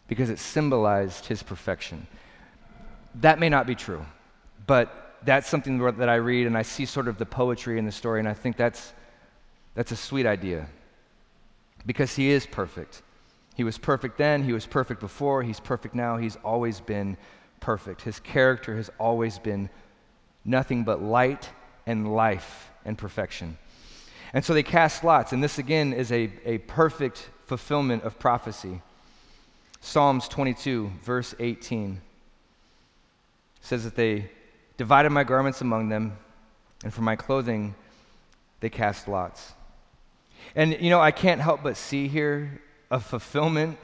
because 0.08 0.30
it 0.30 0.40
symbolized 0.40 1.26
his 1.26 1.44
perfection. 1.44 2.08
That 3.16 3.40
may 3.40 3.50
not 3.50 3.68
be 3.68 3.76
true, 3.76 4.06
but 4.68 5.16
that's 5.24 5.50
something 5.50 5.80
that 5.98 6.10
I 6.10 6.16
read 6.16 6.48
and 6.48 6.58
I 6.58 6.62
see 6.62 6.86
sort 6.86 7.08
of 7.08 7.18
the 7.18 7.26
poetry 7.26 7.80
in 7.80 7.86
the 7.86 7.92
story, 7.92 8.20
and 8.20 8.28
I 8.28 8.34
think 8.34 8.56
that's, 8.56 8.94
that's 9.78 9.92
a 9.92 9.96
sweet 9.96 10.26
idea 10.26 10.66
because 11.86 12.16
he 12.16 12.32
is 12.32 12.48
perfect. 12.48 13.04
He 13.56 13.64
was 13.64 13.78
perfect 13.78 14.18
then, 14.18 14.44
he 14.44 14.52
was 14.52 14.66
perfect 14.66 15.00
before, 15.00 15.44
he's 15.44 15.60
perfect 15.60 15.94
now, 15.94 16.18
he's 16.18 16.36
always 16.38 16.80
been 16.80 17.16
perfect. 17.60 18.02
His 18.02 18.20
character 18.20 18.76
has 18.76 18.90
always 19.00 19.38
been 19.38 19.70
nothing 20.44 20.84
but 20.84 21.04
light 21.04 21.52
and 21.86 22.12
life 22.12 22.72
and 22.86 22.98
perfection. 22.98 23.56
And 24.34 24.44
so 24.44 24.56
they 24.56 24.64
cast 24.64 25.04
lots, 25.04 25.32
and 25.32 25.44
this 25.44 25.60
again 25.60 25.94
is 25.94 26.12
a, 26.12 26.32
a 26.44 26.58
perfect 26.58 27.30
fulfillment 27.46 28.02
of 28.02 28.18
prophecy. 28.18 28.82
Psalms 29.80 30.28
22, 30.28 30.92
verse 31.04 31.36
18 31.40 32.02
says 33.62 33.84
that 33.84 33.96
they 33.96 34.32
divided 34.76 35.12
my 35.12 35.24
garments 35.24 35.62
among 35.62 35.90
them, 35.90 36.18
and 36.84 36.92
for 36.92 37.02
my 37.02 37.16
clothing 37.16 37.76
they 38.60 38.72
cast 38.72 39.08
lots. 39.08 39.54
And 40.58 40.76
you 40.82 40.90
know, 40.90 41.00
I 41.00 41.12
can't 41.12 41.40
help 41.40 41.62
but 41.64 41.78
see 41.78 42.10
here 42.10 42.62
a 42.92 43.00
fulfillment 43.00 43.78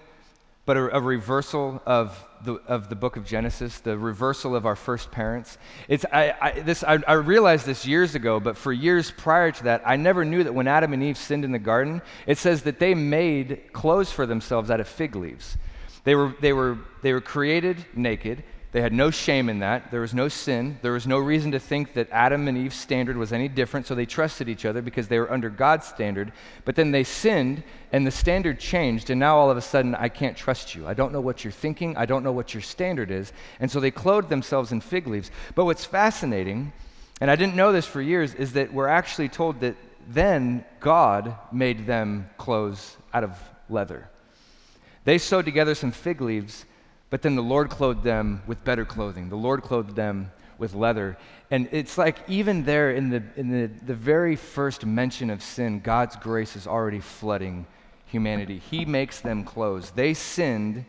but 0.66 0.78
a, 0.78 0.98
a, 0.98 1.02
reversal 1.02 1.82
of 1.86 2.26
the, 2.44 2.54
of 2.68 2.88
the 2.88 2.96
book 2.96 3.18
of 3.18 3.26
Genesis, 3.26 3.80
the 3.80 3.98
reversal 3.98 4.56
of 4.56 4.66
our 4.66 4.78
first 4.78 5.12
parents. 5.12 5.58
It's, 5.90 6.06
I, 6.12 6.34
I, 6.40 6.60
this, 6.62 6.84
I, 6.84 7.00
I 7.06 7.14
realized 7.14 7.66
this 7.66 7.86
years 7.86 8.16
ago, 8.16 8.40
but 8.40 8.58
for 8.58 8.72
years 8.72 9.12
prior 9.12 9.52
to 9.52 9.64
that, 9.66 9.82
I 9.86 9.98
never 9.98 10.24
knew 10.24 10.44
that 10.44 10.54
when 10.54 10.68
Adam 10.68 10.94
and 10.94 11.04
Eve 11.04 11.18
sinned 11.18 11.44
in 11.44 11.52
the 11.52 11.60
garden, 11.60 12.02
it 12.26 12.38
says 12.38 12.64
that 12.64 12.80
they 12.80 12.96
made 12.96 13.74
clothes 13.74 14.12
for 14.12 14.26
themselves 14.26 14.72
out 14.72 14.80
of 14.80 14.88
fig 14.88 15.18
leaves. 15.18 15.58
They 16.06 16.16
were, 16.16 16.34
they 16.40 16.54
were, 16.54 16.78
they 17.02 17.12
were 17.12 17.22
created 17.22 17.86
naked. 17.94 18.44
They 18.74 18.82
had 18.82 18.92
no 18.92 19.12
shame 19.12 19.50
in 19.50 19.60
that. 19.60 19.92
There 19.92 20.02
was 20.02 20.16
no 20.16 20.28
sin. 20.28 20.80
There 20.82 20.94
was 20.94 21.06
no 21.06 21.20
reason 21.20 21.52
to 21.52 21.60
think 21.60 21.94
that 21.94 22.10
Adam 22.10 22.48
and 22.48 22.58
Eve's 22.58 22.76
standard 22.76 23.16
was 23.16 23.32
any 23.32 23.48
different, 23.48 23.86
so 23.86 23.94
they 23.94 24.08
trusted 24.08 24.50
each 24.50 24.66
other 24.66 24.82
because 24.82 25.08
they 25.08 25.20
were 25.20 25.32
under 25.32 25.52
God's 25.52 25.86
standard. 25.86 26.32
But 26.66 26.76
then 26.76 26.90
they 26.90 27.04
sinned, 27.04 27.62
and 27.92 28.06
the 28.06 28.10
standard 28.10 28.60
changed, 28.60 29.12
and 29.12 29.20
now 29.20 29.38
all 29.38 29.52
of 29.52 29.58
a 29.58 29.62
sudden, 29.62 29.94
I 29.94 30.10
can't 30.10 30.36
trust 30.36 30.74
you. 30.74 30.88
I 30.88 30.96
don't 30.96 31.14
know 31.14 31.22
what 31.22 31.44
you're 31.44 31.52
thinking. 31.52 31.96
I 31.98 32.08
don't 32.08 32.24
know 32.24 32.32
what 32.32 32.56
your 32.56 32.62
standard 32.62 33.12
is. 33.12 33.32
And 33.60 33.70
so 33.70 33.80
they 33.80 33.92
clothed 33.92 34.30
themselves 34.30 34.72
in 34.72 34.82
fig 34.82 35.06
leaves. 35.06 35.30
But 35.54 35.66
what's 35.66 35.86
fascinating, 35.86 36.74
and 37.22 37.30
I 37.30 37.36
didn't 37.36 37.56
know 37.56 37.72
this 37.72 37.86
for 37.86 38.02
years, 38.02 38.34
is 38.34 38.54
that 38.54 38.74
we're 38.74 38.88
actually 38.88 39.30
told 39.30 39.60
that 39.60 39.76
then 40.08 40.66
God 40.80 41.36
made 41.52 41.86
them 41.86 42.28
clothes 42.40 42.98
out 43.14 43.24
of 43.24 43.38
leather. 43.70 44.10
They 45.06 45.20
sewed 45.20 45.46
together 45.46 45.76
some 45.76 45.92
fig 45.92 46.22
leaves 46.22 46.66
but 47.14 47.22
then 47.22 47.36
the 47.36 47.44
Lord 47.44 47.70
clothed 47.70 48.02
them 48.02 48.42
with 48.48 48.64
better 48.64 48.86
clothing. 48.86 49.30
The 49.30 49.36
Lord 49.36 49.62
clothed 49.62 49.96
them 49.96 50.32
with 50.58 50.74
leather. 50.74 51.16
And 51.52 51.70
it's 51.72 51.96
like 51.96 52.28
even 52.28 52.64
there 52.66 52.90
in 52.90 53.12
the, 53.12 53.22
in 53.36 53.52
the, 53.52 53.68
the 53.86 53.94
very 53.94 54.36
first 54.36 54.84
mention 54.84 55.30
of 55.30 55.44
sin, 55.44 55.80
God's 55.80 56.16
grace 56.16 56.56
is 56.56 56.66
already 56.66 57.02
flooding 57.02 57.68
humanity. 58.08 58.58
He 58.58 58.84
makes 58.84 59.22
them 59.22 59.44
clothes. 59.44 59.92
They 59.92 60.16
sinned, 60.16 60.86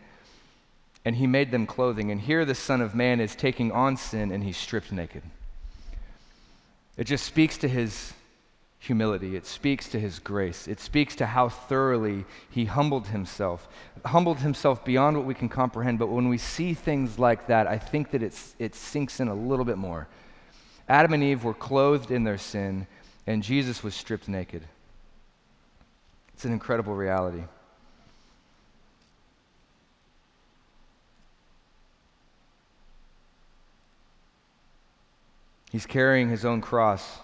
and 1.05 1.15
He 1.15 1.27
made 1.27 1.51
them 1.51 1.67
clothing. 1.67 2.11
And 2.11 2.19
here 2.19 2.47
the 2.47 2.55
Son 2.55 2.81
of 2.81 2.95
Man 2.95 3.21
is 3.21 3.37
taking 3.37 3.71
on 3.71 3.99
sin, 3.99 4.33
and 4.33 4.43
He's 4.43 4.57
stripped 4.57 4.93
naked. 4.93 5.25
It 6.97 7.05
just 7.05 7.27
speaks 7.27 7.59
to 7.59 7.69
His 7.69 8.15
humility. 8.85 9.35
It 9.35 9.47
speaks 9.47 9.89
to 9.89 9.99
his 9.99 10.19
grace. 10.19 10.69
It 10.69 10.79
speaks 10.79 11.17
to 11.17 11.27
how 11.27 11.49
thoroughly 11.49 12.25
he 12.51 12.67
humbled 12.67 13.09
himself, 13.09 13.67
humbled 14.05 14.39
himself 14.39 14.85
beyond 14.85 15.17
what 15.17 15.27
we 15.27 15.35
can 15.35 15.49
comprehend. 15.49 15.99
But 15.99 16.09
when 16.09 16.29
we 16.29 16.39
see 16.39 16.75
things 16.75 17.19
like 17.19 17.47
that, 17.47 17.67
I 17.67 17.79
think 17.79 18.11
that 18.11 18.23
it's, 18.23 18.55
it 18.59 18.75
sinks 18.75 19.21
in 19.21 19.29
a 19.29 19.35
little 19.35 19.65
bit 19.65 19.79
more. 19.79 20.07
Adam 20.89 21.15
and 21.15 21.23
Eve 21.23 21.45
were 21.45 21.55
clothed 21.55 22.11
in 22.11 22.25
their 22.25 22.39
sin, 22.39 22.87
and 23.27 23.43
Jesus 23.43 23.83
was 23.83 23.95
stripped 23.95 24.29
naked. 24.29 24.63
It's 26.35 26.45
an 26.45 26.53
incredible 26.53 26.95
reality. 26.95 27.45
He's 35.73 35.87
carrying 35.87 36.29
his 36.29 36.45
own 36.45 36.61
cross. 36.61 37.19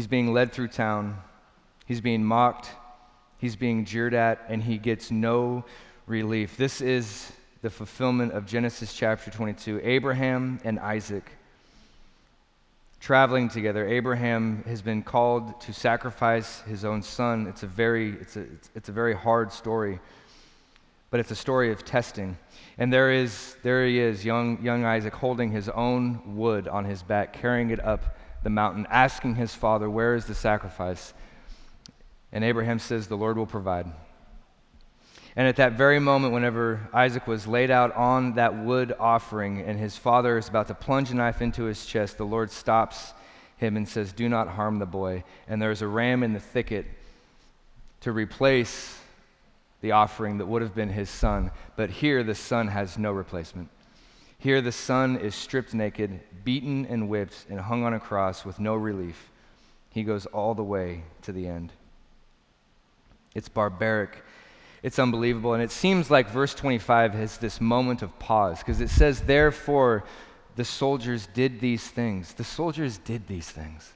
He's 0.00 0.06
being 0.06 0.32
led 0.32 0.50
through 0.50 0.68
town. 0.68 1.18
He's 1.84 2.00
being 2.00 2.24
mocked. 2.24 2.70
He's 3.36 3.54
being 3.54 3.84
jeered 3.84 4.14
at, 4.14 4.42
and 4.48 4.62
he 4.62 4.78
gets 4.78 5.10
no 5.10 5.66
relief. 6.06 6.56
This 6.56 6.80
is 6.80 7.30
the 7.60 7.68
fulfillment 7.68 8.32
of 8.32 8.46
Genesis 8.46 8.94
chapter 8.94 9.30
22. 9.30 9.78
Abraham 9.84 10.58
and 10.64 10.80
Isaac 10.80 11.30
traveling 12.98 13.50
together. 13.50 13.86
Abraham 13.86 14.64
has 14.66 14.80
been 14.80 15.02
called 15.02 15.60
to 15.60 15.74
sacrifice 15.74 16.62
his 16.62 16.82
own 16.82 17.02
son. 17.02 17.46
It's 17.46 17.62
a 17.62 17.66
very, 17.66 18.12
it's 18.22 18.36
a, 18.36 18.40
it's, 18.40 18.70
it's 18.74 18.88
a 18.88 18.92
very 18.92 19.14
hard 19.14 19.52
story, 19.52 20.00
but 21.10 21.20
it's 21.20 21.30
a 21.30 21.36
story 21.36 21.72
of 21.72 21.84
testing. 21.84 22.38
And 22.78 22.90
there 22.90 23.12
is, 23.12 23.54
there 23.62 23.84
he 23.84 23.98
is, 23.98 24.24
young, 24.24 24.62
young 24.62 24.86
Isaac, 24.86 25.12
holding 25.12 25.50
his 25.50 25.68
own 25.68 26.36
wood 26.36 26.68
on 26.68 26.86
his 26.86 27.02
back, 27.02 27.34
carrying 27.34 27.68
it 27.68 27.84
up 27.84 28.16
the 28.42 28.50
mountain, 28.50 28.86
asking 28.90 29.34
his 29.34 29.54
father, 29.54 29.88
Where 29.88 30.14
is 30.14 30.26
the 30.26 30.34
sacrifice? 30.34 31.12
And 32.32 32.44
Abraham 32.44 32.78
says, 32.78 33.06
The 33.06 33.16
Lord 33.16 33.36
will 33.36 33.46
provide. 33.46 33.86
And 35.36 35.46
at 35.46 35.56
that 35.56 35.74
very 35.74 36.00
moment, 36.00 36.32
whenever 36.32 36.88
Isaac 36.92 37.26
was 37.26 37.46
laid 37.46 37.70
out 37.70 37.94
on 37.94 38.34
that 38.34 38.56
wood 38.56 38.94
offering 38.98 39.60
and 39.60 39.78
his 39.78 39.96
father 39.96 40.36
is 40.36 40.48
about 40.48 40.66
to 40.68 40.74
plunge 40.74 41.10
a 41.10 41.14
knife 41.14 41.40
into 41.40 41.64
his 41.64 41.86
chest, 41.86 42.18
the 42.18 42.26
Lord 42.26 42.50
stops 42.50 43.14
him 43.56 43.76
and 43.76 43.88
says, 43.88 44.12
Do 44.12 44.28
not 44.28 44.48
harm 44.48 44.78
the 44.78 44.86
boy. 44.86 45.22
And 45.46 45.62
there's 45.62 45.82
a 45.82 45.86
ram 45.86 46.22
in 46.22 46.32
the 46.32 46.40
thicket 46.40 46.86
to 48.00 48.12
replace 48.12 48.98
the 49.82 49.92
offering 49.92 50.38
that 50.38 50.46
would 50.46 50.62
have 50.62 50.74
been 50.74 50.88
his 50.88 51.08
son. 51.08 51.50
But 51.76 51.90
here, 51.90 52.22
the 52.22 52.34
son 52.34 52.68
has 52.68 52.98
no 52.98 53.12
replacement. 53.12 53.68
Here, 54.40 54.62
the 54.62 54.72
son 54.72 55.16
is 55.18 55.34
stripped 55.34 55.74
naked, 55.74 56.18
beaten 56.44 56.86
and 56.86 57.10
whipped, 57.10 57.44
and 57.50 57.60
hung 57.60 57.84
on 57.84 57.92
a 57.92 58.00
cross 58.00 58.42
with 58.42 58.58
no 58.58 58.74
relief. 58.74 59.30
He 59.90 60.02
goes 60.02 60.24
all 60.24 60.54
the 60.54 60.64
way 60.64 61.02
to 61.22 61.32
the 61.32 61.46
end. 61.46 61.72
It's 63.34 63.50
barbaric. 63.50 64.24
It's 64.82 64.98
unbelievable. 64.98 65.52
And 65.52 65.62
it 65.62 65.70
seems 65.70 66.10
like 66.10 66.30
verse 66.30 66.54
25 66.54 67.12
has 67.12 67.36
this 67.36 67.60
moment 67.60 68.00
of 68.00 68.18
pause 68.18 68.60
because 68.60 68.80
it 68.80 68.88
says, 68.88 69.20
Therefore, 69.20 70.04
the 70.56 70.64
soldiers 70.64 71.28
did 71.34 71.60
these 71.60 71.86
things. 71.86 72.32
The 72.32 72.44
soldiers 72.44 72.96
did 72.96 73.28
these 73.28 73.50
things. 73.50 73.92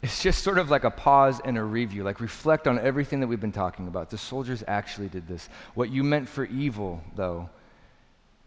It's 0.00 0.22
just 0.22 0.44
sort 0.44 0.58
of 0.58 0.70
like 0.70 0.84
a 0.84 0.90
pause 0.90 1.40
and 1.44 1.58
a 1.58 1.64
review, 1.64 2.04
like 2.04 2.20
reflect 2.20 2.68
on 2.68 2.78
everything 2.78 3.18
that 3.18 3.26
we've 3.26 3.40
been 3.40 3.50
talking 3.50 3.88
about. 3.88 4.10
The 4.10 4.18
soldiers 4.18 4.62
actually 4.68 5.08
did 5.08 5.26
this. 5.26 5.48
What 5.74 5.90
you 5.90 6.04
meant 6.04 6.28
for 6.28 6.44
evil, 6.44 7.02
though, 7.16 7.50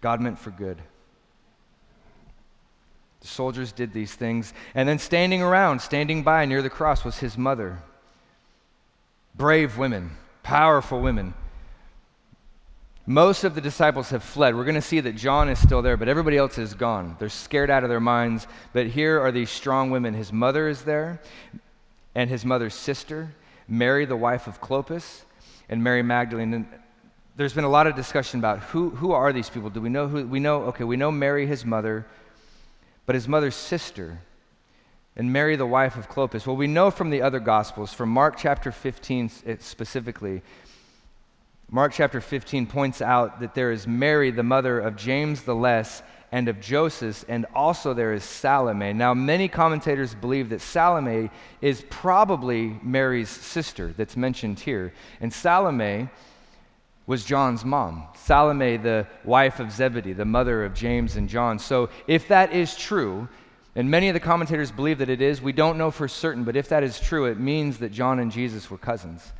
God 0.05 0.21
meant 0.21 0.37
for 0.37 0.51
good. 0.51 0.77
The 3.21 3.27
soldiers 3.27 3.71
did 3.71 3.91
these 3.91 4.13
things. 4.13 4.53
And 4.75 4.87
then 4.87 4.99
standing 4.99 5.41
around, 5.41 5.79
standing 5.81 6.21
by 6.21 6.45
near 6.45 6.61
the 6.61 6.69
cross, 6.69 7.03
was 7.03 7.17
his 7.17 7.39
mother. 7.39 7.79
Brave 9.33 9.79
women, 9.79 10.11
powerful 10.43 11.01
women. 11.01 11.33
Most 13.07 13.43
of 13.43 13.55
the 13.55 13.61
disciples 13.61 14.11
have 14.11 14.21
fled. 14.21 14.55
We're 14.55 14.63
going 14.63 14.75
to 14.75 14.81
see 14.81 14.99
that 14.99 15.15
John 15.15 15.49
is 15.49 15.57
still 15.57 15.81
there, 15.81 15.97
but 15.97 16.07
everybody 16.07 16.37
else 16.37 16.59
is 16.59 16.75
gone. 16.75 17.15
They're 17.17 17.27
scared 17.27 17.71
out 17.71 17.81
of 17.81 17.89
their 17.89 17.99
minds. 17.99 18.45
But 18.73 18.85
here 18.85 19.19
are 19.19 19.31
these 19.31 19.49
strong 19.49 19.89
women. 19.89 20.13
His 20.13 20.31
mother 20.31 20.69
is 20.69 20.83
there, 20.83 21.19
and 22.13 22.29
his 22.29 22.45
mother's 22.45 22.75
sister, 22.75 23.33
Mary, 23.67 24.05
the 24.05 24.15
wife 24.15 24.45
of 24.45 24.61
Clopas, 24.61 25.23
and 25.67 25.83
Mary 25.83 26.03
Magdalene. 26.03 26.67
There's 27.37 27.53
been 27.53 27.65
a 27.65 27.69
lot 27.69 27.85
of 27.85 27.95
discussion 27.95 28.39
about 28.39 28.59
who, 28.59 28.91
who 28.91 29.11
are 29.11 29.33
these 29.33 29.49
people? 29.49 29.69
Do 29.69 29.81
we 29.81 29.89
know 29.89 30.07
who? 30.07 30.25
We 30.25 30.39
know, 30.39 30.63
okay, 30.65 30.85
we 30.85 30.95
know 30.95 31.11
Mary, 31.11 31.45
his 31.45 31.65
mother, 31.65 32.05
but 33.05 33.13
his 33.13 33.27
mother's 33.27 33.55
sister, 33.55 34.19
and 35.17 35.33
Mary, 35.33 35.57
the 35.57 35.65
wife 35.65 35.97
of 35.97 36.09
Clopas. 36.09 36.47
Well, 36.47 36.55
we 36.55 36.67
know 36.67 36.91
from 36.91 37.09
the 37.09 37.21
other 37.21 37.41
Gospels, 37.41 37.93
from 37.93 38.09
Mark 38.09 38.37
chapter 38.37 38.71
15 38.71 39.59
specifically, 39.59 40.43
Mark 41.69 41.91
chapter 41.93 42.21
15 42.21 42.67
points 42.67 43.01
out 43.01 43.41
that 43.41 43.53
there 43.53 43.71
is 43.71 43.85
Mary, 43.85 44.31
the 44.31 44.43
mother 44.43 44.79
of 44.79 44.95
James 44.95 45.41
the 45.41 45.55
Less 45.55 46.03
and 46.31 46.47
of 46.47 46.61
Joseph, 46.61 47.25
and 47.27 47.45
also 47.53 47.93
there 47.93 48.13
is 48.13 48.23
Salome. 48.23 48.93
Now, 48.93 49.13
many 49.13 49.49
commentators 49.49 50.15
believe 50.15 50.49
that 50.49 50.61
Salome 50.61 51.29
is 51.61 51.83
probably 51.89 52.79
Mary's 52.81 53.29
sister 53.29 53.93
that's 53.97 54.15
mentioned 54.15 54.59
here. 54.59 54.93
And 55.19 55.33
Salome 55.33 56.09
was 57.07 57.23
John's 57.23 57.63
mom, 57.63 58.07
Salome, 58.15 58.77
the 58.77 59.05
wife 59.23 59.59
of 59.59 59.71
Zebedee, 59.71 60.13
the 60.13 60.25
mother 60.25 60.65
of 60.65 60.73
James 60.73 61.15
and 61.15 61.29
John. 61.29 61.59
So, 61.59 61.89
if 62.07 62.27
that 62.29 62.51
is 62.51 62.75
true, 62.75 63.27
and 63.75 63.91
many 63.91 64.07
of 64.07 64.13
the 64.13 64.19
commentators 64.19 64.71
believe 64.71 64.97
that 64.99 65.09
it 65.09 65.21
is, 65.21 65.41
we 65.41 65.51
don't 65.51 65.77
know 65.77 65.91
for 65.91 66.07
certain, 66.07 66.43
but 66.43 66.55
if 66.55 66.69
that 66.69 66.81
is 66.81 66.99
true, 66.99 67.25
it 67.25 67.39
means 67.39 67.77
that 67.79 67.91
John 67.91 68.19
and 68.19 68.31
Jesus 68.31 68.71
were 68.71 68.77
cousins. 68.77 69.33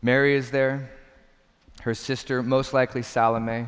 Mary 0.00 0.34
is 0.34 0.50
there, 0.50 0.90
her 1.82 1.94
sister, 1.94 2.42
most 2.42 2.72
likely 2.72 3.02
Salome, 3.02 3.66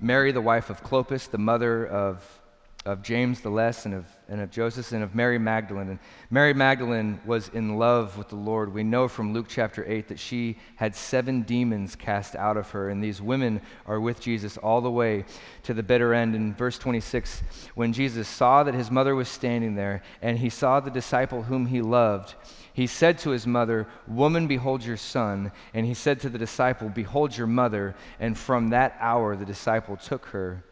Mary, 0.00 0.32
the 0.32 0.40
wife 0.40 0.70
of 0.70 0.82
Clopas, 0.82 1.30
the 1.30 1.38
mother 1.38 1.86
of, 1.86 2.39
of 2.86 3.02
James 3.02 3.40
the 3.40 3.50
Less 3.50 3.84
and 3.84 3.94
of, 3.94 4.06
and 4.26 4.40
of 4.40 4.50
Joseph, 4.50 4.90
and 4.92 5.02
of 5.02 5.14
Mary 5.14 5.38
Magdalene. 5.38 5.90
And 5.90 5.98
Mary 6.30 6.54
Magdalene 6.54 7.20
was 7.26 7.48
in 7.50 7.76
love 7.76 8.16
with 8.16 8.30
the 8.30 8.36
Lord. 8.36 8.72
We 8.72 8.82
know 8.82 9.06
from 9.06 9.34
Luke 9.34 9.46
chapter 9.48 9.84
8 9.86 10.08
that 10.08 10.18
she 10.18 10.56
had 10.76 10.96
seven 10.96 11.42
demons 11.42 11.94
cast 11.94 12.34
out 12.36 12.56
of 12.56 12.70
her, 12.70 12.88
and 12.88 13.04
these 13.04 13.20
women 13.20 13.60
are 13.86 14.00
with 14.00 14.20
Jesus 14.20 14.56
all 14.56 14.80
the 14.80 14.90
way 14.90 15.26
to 15.64 15.74
the 15.74 15.82
bitter 15.82 16.14
end. 16.14 16.34
In 16.34 16.54
verse 16.54 16.78
26, 16.78 17.42
when 17.74 17.92
Jesus 17.92 18.26
saw 18.26 18.62
that 18.62 18.74
his 18.74 18.90
mother 18.90 19.14
was 19.14 19.28
standing 19.28 19.74
there, 19.74 20.02
and 20.22 20.38
he 20.38 20.48
saw 20.48 20.80
the 20.80 20.90
disciple 20.90 21.42
whom 21.42 21.66
he 21.66 21.82
loved, 21.82 22.34
he 22.72 22.86
said 22.86 23.18
to 23.18 23.30
his 23.30 23.46
mother, 23.46 23.88
Woman, 24.06 24.46
behold 24.46 24.82
your 24.82 24.96
son. 24.96 25.52
And 25.74 25.84
he 25.84 25.92
said 25.92 26.20
to 26.20 26.30
the 26.30 26.38
disciple, 26.38 26.88
Behold 26.88 27.36
your 27.36 27.46
mother. 27.46 27.94
And 28.18 28.38
from 28.38 28.70
that 28.70 28.96
hour, 29.00 29.36
the 29.36 29.44
disciple 29.44 29.98
took 29.98 30.26
her 30.26 30.64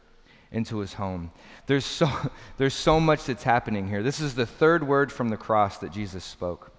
into 0.50 0.78
his 0.78 0.94
home. 0.94 1.30
There's 1.68 1.84
so, 1.84 2.10
there's 2.56 2.74
so 2.74 2.98
much 2.98 3.24
that's 3.26 3.44
happening 3.44 3.86
here. 3.86 4.02
This 4.02 4.18
is 4.18 4.34
the 4.34 4.46
third 4.46 4.88
word 4.88 5.12
from 5.12 5.28
the 5.28 5.36
cross 5.36 5.78
that 5.78 5.92
Jesus 5.92 6.24
spoke. 6.24 6.72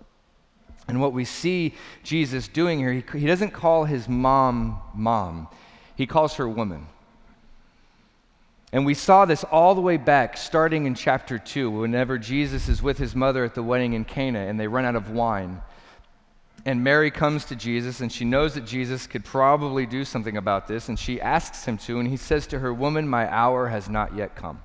And 0.90 1.00
what 1.00 1.14
we 1.14 1.24
see 1.24 1.76
Jesus 2.04 2.48
doing 2.48 2.80
here, 2.80 2.92
he, 2.92 3.20
he 3.20 3.28
doesn't 3.28 3.52
call 3.52 3.86
his 3.86 4.10
mom 4.10 4.82
mom, 4.94 5.48
he 5.96 6.06
calls 6.06 6.36
her 6.36 6.50
woman. 6.50 6.88
And 8.72 8.86
we 8.86 8.94
saw 8.94 9.26
this 9.26 9.44
all 9.44 9.74
the 9.74 9.82
way 9.82 9.98
back, 9.98 10.38
starting 10.38 10.86
in 10.86 10.94
chapter 10.94 11.40
2, 11.40 11.72
whenever 11.72 12.20
Jesus 12.20 12.70
is 12.70 12.84
with 12.84 13.00
his 13.00 13.16
mother 13.16 13.44
at 13.44 13.56
the 13.56 13.64
wedding 13.64 13.94
in 13.94 14.06
Cana 14.06 14.40
and 14.40 14.60
they 14.60 14.68
run 14.68 14.86
out 14.86 14.96
of 14.96 15.10
wine. 15.10 15.62
And 16.66 16.84
Mary 16.84 17.10
comes 17.10 17.46
to 17.46 17.56
Jesus 17.56 18.00
and 18.00 18.12
she 18.12 18.26
knows 18.26 18.54
that 18.54 18.66
Jesus 18.66 19.08
could 19.08 19.26
probably 19.26 19.88
do 19.88 20.06
something 20.06 20.38
about 20.38 20.68
this, 20.68 20.90
and 20.90 21.00
she 21.00 21.22
asks 21.22 21.66
him 21.66 21.78
to, 21.80 22.00
and 22.00 22.08
he 22.08 22.18
says 22.18 22.46
to 22.48 22.60
her, 22.60 22.72
Woman, 22.72 23.08
my 23.08 23.32
hour 23.32 23.68
has 23.68 23.90
not 23.90 24.16
yet 24.16 24.36
come. 24.36 24.62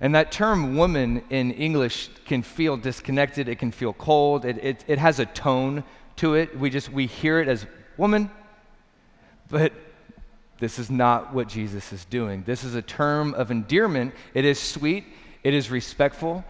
And 0.00 0.14
that 0.14 0.30
term 0.30 0.76
woman 0.76 1.22
in 1.30 1.52
English 1.52 2.10
can 2.26 2.42
feel 2.42 2.76
disconnected, 2.76 3.48
it 3.48 3.58
can 3.58 3.70
feel 3.70 3.92
cold, 3.92 4.44
it, 4.44 4.58
it, 4.62 4.84
it 4.86 4.98
has 4.98 5.18
a 5.18 5.26
tone 5.26 5.84
to 6.16 6.34
it. 6.34 6.58
We 6.58 6.70
just 6.70 6.90
we 6.90 7.06
hear 7.06 7.40
it 7.40 7.48
as 7.48 7.66
woman, 7.96 8.30
but 9.48 9.72
this 10.58 10.78
is 10.78 10.90
not 10.90 11.34
what 11.34 11.48
Jesus 11.48 11.92
is 11.92 12.04
doing. 12.06 12.42
This 12.44 12.64
is 12.64 12.74
a 12.74 12.82
term 12.82 13.34
of 13.34 13.50
endearment. 13.50 14.14
It 14.34 14.44
is 14.44 14.58
sweet, 14.58 15.04
it 15.42 15.54
is 15.54 15.70
respectful, 15.70 16.44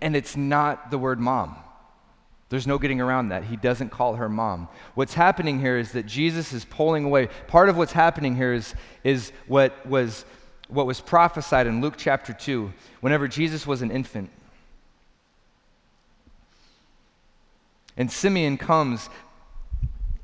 and 0.00 0.14
it's 0.14 0.36
not 0.36 0.90
the 0.90 0.98
word 0.98 1.18
mom. 1.18 1.56
There's 2.50 2.66
no 2.66 2.78
getting 2.78 3.00
around 3.00 3.28
that. 3.28 3.44
He 3.44 3.56
doesn't 3.56 3.90
call 3.90 4.14
her 4.14 4.28
mom. 4.28 4.68
What's 4.94 5.12
happening 5.12 5.60
here 5.60 5.78
is 5.78 5.92
that 5.92 6.06
Jesus 6.06 6.52
is 6.54 6.64
pulling 6.64 7.04
away. 7.04 7.28
Part 7.46 7.68
of 7.68 7.76
what's 7.76 7.92
happening 7.92 8.36
here 8.36 8.54
is, 8.54 8.74
is 9.04 9.32
what, 9.46 9.86
was, 9.86 10.24
what 10.68 10.86
was 10.86 11.00
prophesied 11.00 11.66
in 11.66 11.80
Luke 11.80 11.94
chapter 11.96 12.32
2, 12.32 12.72
whenever 13.00 13.26
Jesus 13.26 13.66
was 13.66 13.82
an 13.82 13.90
infant. 13.90 14.30
And 17.96 18.12
Simeon 18.12 18.58
comes 18.58 19.10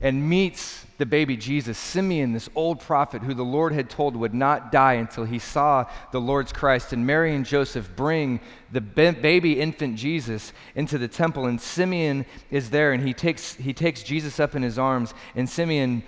and 0.00 0.28
meets 0.28 0.85
the 0.98 1.07
baby 1.07 1.37
Jesus, 1.37 1.78
Simeon, 1.78 2.35
this 2.35 2.50
old 2.54 2.78
prophet 2.78 3.22
who 3.22 3.33
the 3.33 3.42
Lord 3.42 3.72
had 3.72 3.88
told 3.88 4.14
would 4.14 4.35
not 4.35 4.70
die 4.70 4.94
until 4.94 5.24
he 5.24 5.38
saw 5.38 5.87
the 6.12 6.20
Lord's 6.20 6.52
Christ. 6.52 6.92
And 6.92 7.07
Mary 7.07 7.35
and 7.35 7.44
Joseph 7.44 7.96
bring 7.96 8.40
the 8.70 8.80
baby 8.80 9.59
infant 9.59 9.96
Jesus 9.96 10.52
into 10.74 10.98
the 10.98 11.09
temple. 11.09 11.46
And 11.46 11.61
Simeon 11.61 12.26
is 12.50 12.70
there 12.70 12.92
and 12.92 13.04
he 13.04 13.14
takes, 13.14 13.54
he 13.54 13.72
takes 13.72 14.02
Jesus 14.02 14.38
up 14.38 14.54
in 14.54 14.62
his 14.62 14.78
arms. 14.78 15.14
And 15.35 15.48
Simeon 15.48 16.04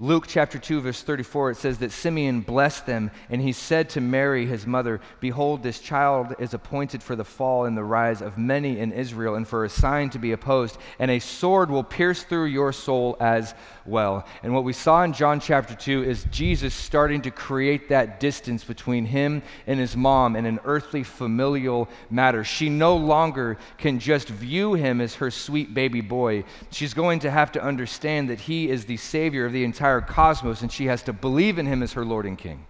Luke 0.00 0.26
chapter 0.26 0.58
2, 0.58 0.80
verse 0.80 1.02
34, 1.04 1.52
it 1.52 1.56
says 1.56 1.78
that 1.78 1.92
Simeon 1.92 2.40
blessed 2.40 2.84
them, 2.84 3.12
and 3.30 3.40
he 3.40 3.52
said 3.52 3.88
to 3.90 4.00
Mary, 4.00 4.44
his 4.44 4.66
mother, 4.66 5.00
Behold, 5.20 5.62
this 5.62 5.78
child 5.78 6.34
is 6.40 6.52
appointed 6.52 7.00
for 7.00 7.14
the 7.14 7.22
fall 7.22 7.64
and 7.64 7.76
the 7.76 7.84
rise 7.84 8.20
of 8.20 8.36
many 8.36 8.80
in 8.80 8.90
Israel, 8.90 9.36
and 9.36 9.46
for 9.46 9.64
a 9.64 9.70
sign 9.70 10.10
to 10.10 10.18
be 10.18 10.32
opposed, 10.32 10.78
and 10.98 11.12
a 11.12 11.20
sword 11.20 11.70
will 11.70 11.84
pierce 11.84 12.24
through 12.24 12.46
your 12.46 12.72
soul 12.72 13.16
as 13.20 13.54
well. 13.86 14.26
And 14.42 14.52
what 14.52 14.64
we 14.64 14.72
saw 14.72 15.04
in 15.04 15.12
John 15.12 15.38
chapter 15.38 15.76
2 15.76 16.02
is 16.02 16.26
Jesus 16.28 16.74
starting 16.74 17.22
to 17.22 17.30
create 17.30 17.90
that 17.90 18.18
distance 18.18 18.64
between 18.64 19.06
him 19.06 19.44
and 19.68 19.78
his 19.78 19.96
mom 19.96 20.34
in 20.34 20.44
an 20.44 20.58
earthly 20.64 21.04
familial 21.04 21.88
matter. 22.10 22.42
She 22.42 22.68
no 22.68 22.96
longer 22.96 23.58
can 23.78 24.00
just 24.00 24.28
view 24.28 24.74
him 24.74 25.00
as 25.00 25.14
her 25.16 25.30
sweet 25.30 25.72
baby 25.72 26.00
boy. 26.00 26.42
She's 26.72 26.94
going 26.94 27.20
to 27.20 27.30
have 27.30 27.52
to 27.52 27.62
understand 27.62 28.28
that 28.30 28.40
he 28.40 28.68
is 28.68 28.86
the 28.86 28.96
Savior 28.96 29.46
of 29.46 29.52
the 29.52 29.62
entire 29.62 29.83
entire 29.84 30.00
cosmos, 30.00 30.62
and 30.62 30.72
she 30.72 30.86
has 30.86 31.02
to 31.02 31.12
believe 31.12 31.58
in 31.58 31.66
him 31.66 31.82
as 31.82 31.92
her 31.92 32.06
Lord 32.06 32.24
and 32.24 32.38
King. 32.38 32.64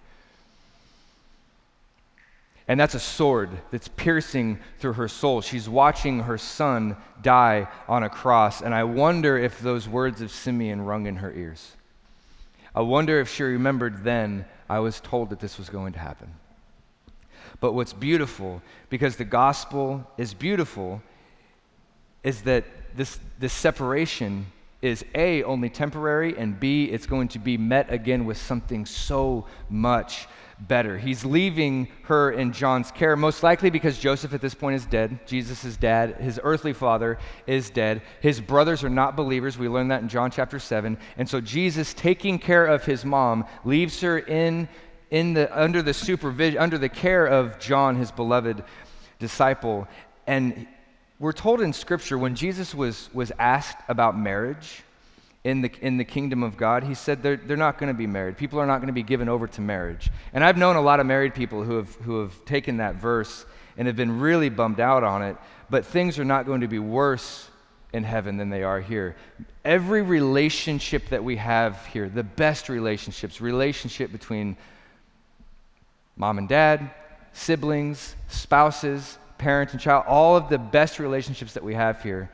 And 2.66 2.80
that's 2.80 2.94
a 2.94 2.98
sword 3.00 3.50
that's 3.70 3.86
piercing 3.86 4.58
through 4.80 4.94
her 4.94 5.06
soul. 5.06 5.40
She's 5.40 5.68
watching 5.68 6.20
her 6.20 6.38
son 6.38 6.96
die 7.22 7.68
on 7.86 8.02
a 8.02 8.08
cross. 8.08 8.62
And 8.62 8.74
I 8.74 8.82
wonder 8.82 9.38
if 9.38 9.60
those 9.60 9.88
words 9.88 10.22
of 10.22 10.32
Simeon 10.32 10.82
rung 10.82 11.06
in 11.06 11.14
her 11.16 11.32
ears. 11.32 11.76
I 12.74 12.80
wonder 12.80 13.20
if 13.20 13.32
she 13.32 13.44
remembered 13.44 14.02
then, 14.02 14.44
I 14.68 14.80
was 14.80 14.98
told 14.98 15.30
that 15.30 15.38
this 15.38 15.56
was 15.56 15.68
going 15.68 15.92
to 15.92 16.00
happen. 16.00 16.34
But 17.60 17.74
what's 17.74 17.92
beautiful, 17.92 18.60
because 18.90 19.14
the 19.14 19.24
gospel 19.24 20.04
is 20.18 20.34
beautiful, 20.34 21.00
is 22.24 22.42
that 22.42 22.64
this, 22.96 23.20
this 23.38 23.52
separation 23.52 24.46
is 24.84 25.02
A, 25.14 25.42
only 25.44 25.70
temporary, 25.70 26.36
and 26.36 26.60
B, 26.60 26.84
it's 26.84 27.06
going 27.06 27.28
to 27.28 27.38
be 27.38 27.56
met 27.56 27.90
again 27.90 28.26
with 28.26 28.36
something 28.36 28.84
so 28.84 29.46
much 29.70 30.28
better. 30.60 30.98
He's 30.98 31.24
leaving 31.24 31.88
her 32.02 32.30
in 32.32 32.52
John's 32.52 32.90
care, 32.90 33.16
most 33.16 33.42
likely 33.42 33.70
because 33.70 33.98
Joseph 33.98 34.34
at 34.34 34.42
this 34.42 34.52
point 34.52 34.76
is 34.76 34.84
dead. 34.84 35.26
Jesus' 35.26 35.78
dad, 35.78 36.16
his 36.16 36.38
earthly 36.42 36.74
father, 36.74 37.18
is 37.46 37.70
dead. 37.70 38.02
His 38.20 38.42
brothers 38.42 38.84
are 38.84 38.90
not 38.90 39.16
believers. 39.16 39.56
We 39.56 39.68
learn 39.68 39.88
that 39.88 40.02
in 40.02 40.08
John 40.08 40.30
chapter 40.30 40.58
7. 40.58 40.98
And 41.16 41.28
so 41.28 41.40
Jesus, 41.40 41.94
taking 41.94 42.38
care 42.38 42.66
of 42.66 42.84
his 42.84 43.06
mom, 43.06 43.46
leaves 43.64 44.02
her 44.02 44.18
in, 44.18 44.68
in 45.10 45.32
the, 45.32 45.58
under 45.58 45.80
the 45.80 45.94
supervision, 45.94 46.58
under 46.60 46.76
the 46.76 46.90
care 46.90 47.26
of 47.26 47.58
John, 47.58 47.96
his 47.96 48.10
beloved 48.10 48.62
disciple. 49.18 49.88
And 50.26 50.66
we're 51.18 51.32
told 51.32 51.60
in 51.60 51.72
Scripture 51.72 52.18
when 52.18 52.34
Jesus 52.34 52.74
was, 52.74 53.08
was 53.12 53.32
asked 53.38 53.78
about 53.88 54.18
marriage 54.18 54.82
in 55.44 55.60
the, 55.60 55.70
in 55.80 55.98
the 55.98 56.04
kingdom 56.04 56.42
of 56.42 56.56
God, 56.56 56.82
he 56.82 56.94
said 56.94 57.22
they're, 57.22 57.36
they're 57.36 57.56
not 57.56 57.78
going 57.78 57.92
to 57.92 57.96
be 57.96 58.06
married. 58.06 58.38
People 58.38 58.58
are 58.58 58.66
not 58.66 58.78
going 58.78 58.88
to 58.88 58.94
be 58.94 59.02
given 59.02 59.28
over 59.28 59.46
to 59.46 59.60
marriage. 59.60 60.10
And 60.32 60.42
I've 60.42 60.56
known 60.56 60.76
a 60.76 60.80
lot 60.80 61.00
of 61.00 61.06
married 61.06 61.34
people 61.34 61.62
who 61.62 61.76
have, 61.76 61.94
who 61.96 62.20
have 62.20 62.44
taken 62.46 62.78
that 62.78 62.96
verse 62.96 63.44
and 63.76 63.86
have 63.86 63.96
been 63.96 64.20
really 64.20 64.48
bummed 64.48 64.80
out 64.80 65.04
on 65.04 65.22
it, 65.22 65.36
but 65.68 65.84
things 65.84 66.18
are 66.18 66.24
not 66.24 66.46
going 66.46 66.62
to 66.62 66.68
be 66.68 66.78
worse 66.78 67.48
in 67.92 68.04
heaven 68.04 68.38
than 68.38 68.48
they 68.48 68.62
are 68.62 68.80
here. 68.80 69.16
Every 69.64 70.02
relationship 70.02 71.10
that 71.10 71.22
we 71.22 71.36
have 71.36 71.84
here, 71.86 72.08
the 72.08 72.24
best 72.24 72.68
relationships, 72.68 73.40
relationship 73.40 74.10
between 74.10 74.56
mom 76.16 76.38
and 76.38 76.48
dad, 76.48 76.90
siblings, 77.32 78.16
spouses, 78.28 79.18
parent 79.38 79.72
and 79.72 79.80
child, 79.80 80.04
all 80.06 80.36
of 80.36 80.48
the 80.48 80.58
best 80.58 80.98
relationships 80.98 81.54
that 81.54 81.64
we 81.64 81.74
have 81.74 82.02
here 82.02 82.30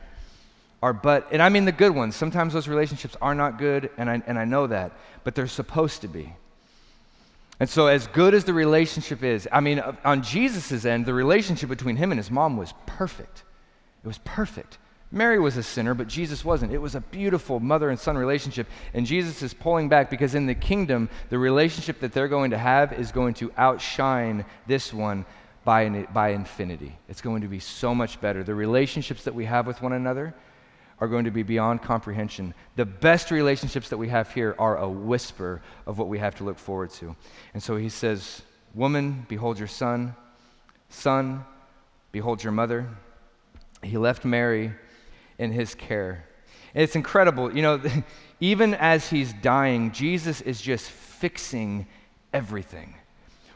are 0.82 0.92
but, 0.92 1.28
and 1.30 1.42
I 1.42 1.48
mean 1.48 1.64
the 1.64 1.72
good 1.72 1.94
ones. 1.94 2.16
Sometimes 2.16 2.52
those 2.52 2.68
relationships 2.68 3.16
are 3.20 3.34
not 3.34 3.58
good, 3.58 3.90
and 3.98 4.08
I, 4.08 4.22
and 4.26 4.38
I 4.38 4.44
know 4.44 4.66
that, 4.66 4.92
but 5.24 5.34
they're 5.34 5.46
supposed 5.46 6.02
to 6.02 6.08
be. 6.08 6.32
And 7.58 7.68
so, 7.68 7.88
as 7.88 8.06
good 8.06 8.32
as 8.32 8.44
the 8.44 8.54
relationship 8.54 9.22
is, 9.22 9.46
I 9.52 9.60
mean, 9.60 9.82
on 10.02 10.22
Jesus' 10.22 10.86
end, 10.86 11.04
the 11.04 11.12
relationship 11.12 11.68
between 11.68 11.96
him 11.96 12.10
and 12.10 12.18
his 12.18 12.30
mom 12.30 12.56
was 12.56 12.72
perfect. 12.86 13.42
It 14.02 14.06
was 14.06 14.16
perfect. 14.18 14.78
Mary 15.12 15.38
was 15.38 15.56
a 15.56 15.62
sinner, 15.62 15.92
but 15.92 16.06
Jesus 16.06 16.44
wasn't. 16.44 16.72
It 16.72 16.78
was 16.78 16.94
a 16.94 17.00
beautiful 17.00 17.60
mother 17.60 17.90
and 17.90 17.98
son 17.98 18.16
relationship. 18.16 18.68
And 18.94 19.04
Jesus 19.04 19.42
is 19.42 19.52
pulling 19.52 19.88
back 19.88 20.08
because 20.08 20.34
in 20.34 20.46
the 20.46 20.54
kingdom, 20.54 21.10
the 21.28 21.38
relationship 21.38 22.00
that 22.00 22.12
they're 22.12 22.28
going 22.28 22.52
to 22.52 22.58
have 22.58 22.92
is 22.92 23.10
going 23.10 23.34
to 23.34 23.52
outshine 23.58 24.44
this 24.66 24.94
one 24.94 25.26
by, 25.64 25.88
by 26.12 26.30
infinity. 26.30 26.96
It's 27.08 27.20
going 27.20 27.42
to 27.42 27.48
be 27.48 27.60
so 27.60 27.94
much 27.94 28.20
better. 28.20 28.42
The 28.42 28.54
relationships 28.54 29.24
that 29.24 29.34
we 29.34 29.44
have 29.44 29.66
with 29.66 29.82
one 29.82 29.92
another 29.92 30.34
are 31.00 31.08
going 31.08 31.24
to 31.24 31.30
be 31.30 31.42
beyond 31.42 31.82
comprehension. 31.82 32.54
The 32.76 32.84
best 32.84 33.30
relationships 33.30 33.88
that 33.88 33.96
we 33.96 34.08
have 34.08 34.32
here 34.32 34.54
are 34.58 34.76
a 34.76 34.88
whisper 34.88 35.62
of 35.86 35.98
what 35.98 36.08
we 36.08 36.18
have 36.18 36.34
to 36.36 36.44
look 36.44 36.58
forward 36.58 36.90
to. 36.92 37.16
And 37.54 37.62
so 37.62 37.76
he 37.76 37.88
says, 37.88 38.42
Woman, 38.74 39.26
behold 39.28 39.58
your 39.58 39.68
son. 39.68 40.14
Son, 40.90 41.44
behold 42.12 42.42
your 42.44 42.52
mother. 42.52 42.86
He 43.82 43.96
left 43.96 44.24
Mary 44.24 44.72
in 45.38 45.52
his 45.52 45.74
care. 45.74 46.24
And 46.74 46.84
it's 46.84 46.94
incredible. 46.94 47.54
You 47.54 47.62
know, 47.62 47.82
even 48.40 48.74
as 48.74 49.08
he's 49.08 49.32
dying, 49.32 49.90
Jesus 49.92 50.40
is 50.40 50.60
just 50.60 50.88
fixing 50.90 51.86
everything. 52.32 52.94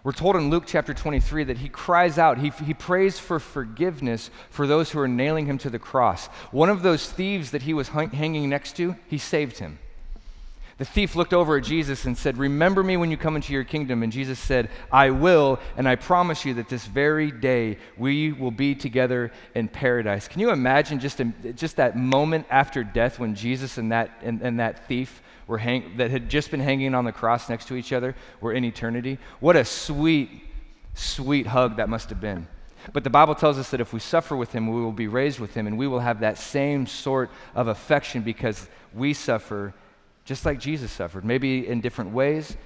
We're 0.04 0.12
told 0.12 0.36
in 0.36 0.50
Luke 0.50 0.64
chapter 0.66 0.92
23 0.92 1.44
that 1.44 1.56
he 1.56 1.70
cries 1.70 2.18
out, 2.18 2.36
he, 2.36 2.50
he 2.50 2.74
prays 2.74 3.18
for 3.18 3.40
forgiveness 3.40 4.30
for 4.50 4.66
those 4.66 4.90
who 4.90 5.00
are 5.00 5.08
nailing 5.08 5.46
him 5.46 5.56
to 5.58 5.70
the 5.70 5.78
cross. 5.78 6.26
One 6.50 6.68
of 6.68 6.82
those 6.82 7.10
thieves 7.10 7.52
that 7.52 7.62
he 7.62 7.72
was 7.72 7.88
hanging 7.88 8.50
next 8.50 8.76
to, 8.76 8.96
he 9.08 9.16
saved 9.16 9.58
him. 9.58 9.78
The 10.76 10.84
thief 10.84 11.14
looked 11.14 11.32
over 11.32 11.56
at 11.56 11.64
Jesus 11.64 12.04
and 12.04 12.18
said, 12.18 12.36
Remember 12.36 12.82
me 12.82 12.96
when 12.96 13.10
you 13.10 13.16
come 13.16 13.36
into 13.36 13.52
your 13.52 13.64
kingdom. 13.64 14.02
And 14.02 14.12
Jesus 14.12 14.38
said, 14.38 14.68
I 14.92 15.10
will, 15.10 15.60
and 15.76 15.88
I 15.88 15.94
promise 15.94 16.44
you 16.44 16.54
that 16.54 16.68
this 16.68 16.84
very 16.84 17.30
day 17.30 17.78
we 17.96 18.32
will 18.32 18.50
be 18.50 18.74
together 18.74 19.32
in 19.54 19.68
paradise. 19.68 20.26
Can 20.28 20.40
you 20.40 20.50
imagine 20.50 20.98
just, 20.98 21.20
a, 21.20 21.24
just 21.54 21.76
that 21.76 21.96
moment 21.96 22.46
after 22.50 22.82
death 22.82 23.18
when 23.18 23.36
Jesus 23.36 23.78
and 23.78 23.92
that, 23.92 24.10
and, 24.22 24.42
and 24.42 24.58
that 24.58 24.86
thief 24.88 25.22
were 25.46 25.58
hang, 25.58 25.96
that 25.96 26.10
had 26.10 26.28
just 26.28 26.50
been 26.50 26.60
hanging 26.60 26.94
on 26.94 27.04
the 27.04 27.12
cross 27.12 27.48
next 27.48 27.68
to 27.68 27.76
each 27.76 27.92
other 27.92 28.14
were 28.40 28.52
in 28.52 28.64
eternity? 28.64 29.18
What 29.40 29.56
a 29.56 29.64
sweet, 29.64 30.30
sweet 30.94 31.46
hug 31.46 31.76
that 31.76 31.88
must 31.88 32.08
have 32.10 32.20
been. 32.20 32.46
But 32.92 33.04
the 33.04 33.10
Bible 33.10 33.34
tells 33.34 33.58
us 33.58 33.70
that 33.70 33.80
if 33.80 33.92
we 33.92 34.00
suffer 34.00 34.36
with 34.36 34.52
him, 34.52 34.68
we 34.68 34.80
will 34.80 34.92
be 34.92 35.08
raised 35.08 35.40
with 35.40 35.54
him, 35.54 35.66
and 35.66 35.78
we 35.78 35.86
will 35.86 36.00
have 36.00 36.20
that 36.20 36.38
same 36.38 36.86
sort 36.86 37.30
of 37.54 37.68
affection 37.68 38.22
because 38.22 38.68
we 38.94 39.14
suffer 39.14 39.72
just 40.24 40.46
like 40.46 40.58
Jesus 40.58 40.90
suffered, 40.90 41.24
maybe 41.24 41.66
in 41.66 41.80
different 41.80 42.12
ways, 42.12 42.56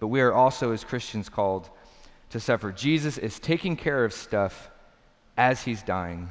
but 0.00 0.08
we 0.08 0.20
are 0.20 0.32
also, 0.32 0.72
as 0.72 0.84
Christians, 0.84 1.28
called 1.28 1.70
to 2.30 2.40
suffer. 2.40 2.72
Jesus 2.72 3.18
is 3.18 3.38
taking 3.38 3.76
care 3.76 4.04
of 4.04 4.12
stuff 4.12 4.70
as 5.36 5.62
he's 5.62 5.82
dying. 5.82 6.28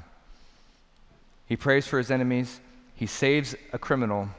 He 1.48 1.56
prays 1.56 1.88
for 1.88 1.98
his 1.98 2.12
enemies, 2.12 2.60
he 2.96 3.06
saves 3.06 3.56
a 3.72 3.80
criminal, 3.80 4.30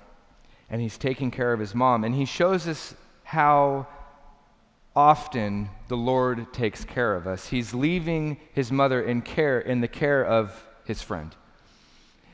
and 0.71 0.81
he's 0.81 0.99
taking 0.99 1.31
care 1.31 1.53
of 1.53 1.61
his 1.61 1.75
mom. 1.75 2.05
And 2.05 2.15
he 2.15 2.25
shows 2.25 2.67
us 2.67 2.95
how 3.23 3.87
often 4.97 5.69
the 5.89 5.97
Lord 5.97 6.53
takes 6.53 6.85
care 6.85 7.15
of 7.15 7.27
us. 7.27 7.49
He's 7.49 7.75
leaving 7.75 8.39
his 8.53 8.71
mother 8.71 9.03
in 9.03 9.23
care 9.23 9.61
in 9.61 9.81
the 9.81 9.89
care 9.89 10.25
of 10.25 10.67
his 10.85 11.03
friend. 11.03 11.35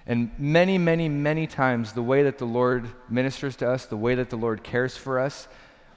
And 0.06 0.30
many, 0.38 0.76
many, 0.76 1.08
many 1.08 1.46
times, 1.46 1.92
the 1.92 2.02
way 2.02 2.24
that 2.24 2.38
the 2.38 2.44
Lord 2.44 2.88
ministers 3.08 3.56
to 3.56 3.70
us, 3.70 3.86
the 3.86 3.96
way 3.96 4.14
that 4.16 4.30
the 4.30 4.36
Lord 4.36 4.62
cares 4.62 4.96
for 4.96 5.18
us, 5.18 5.46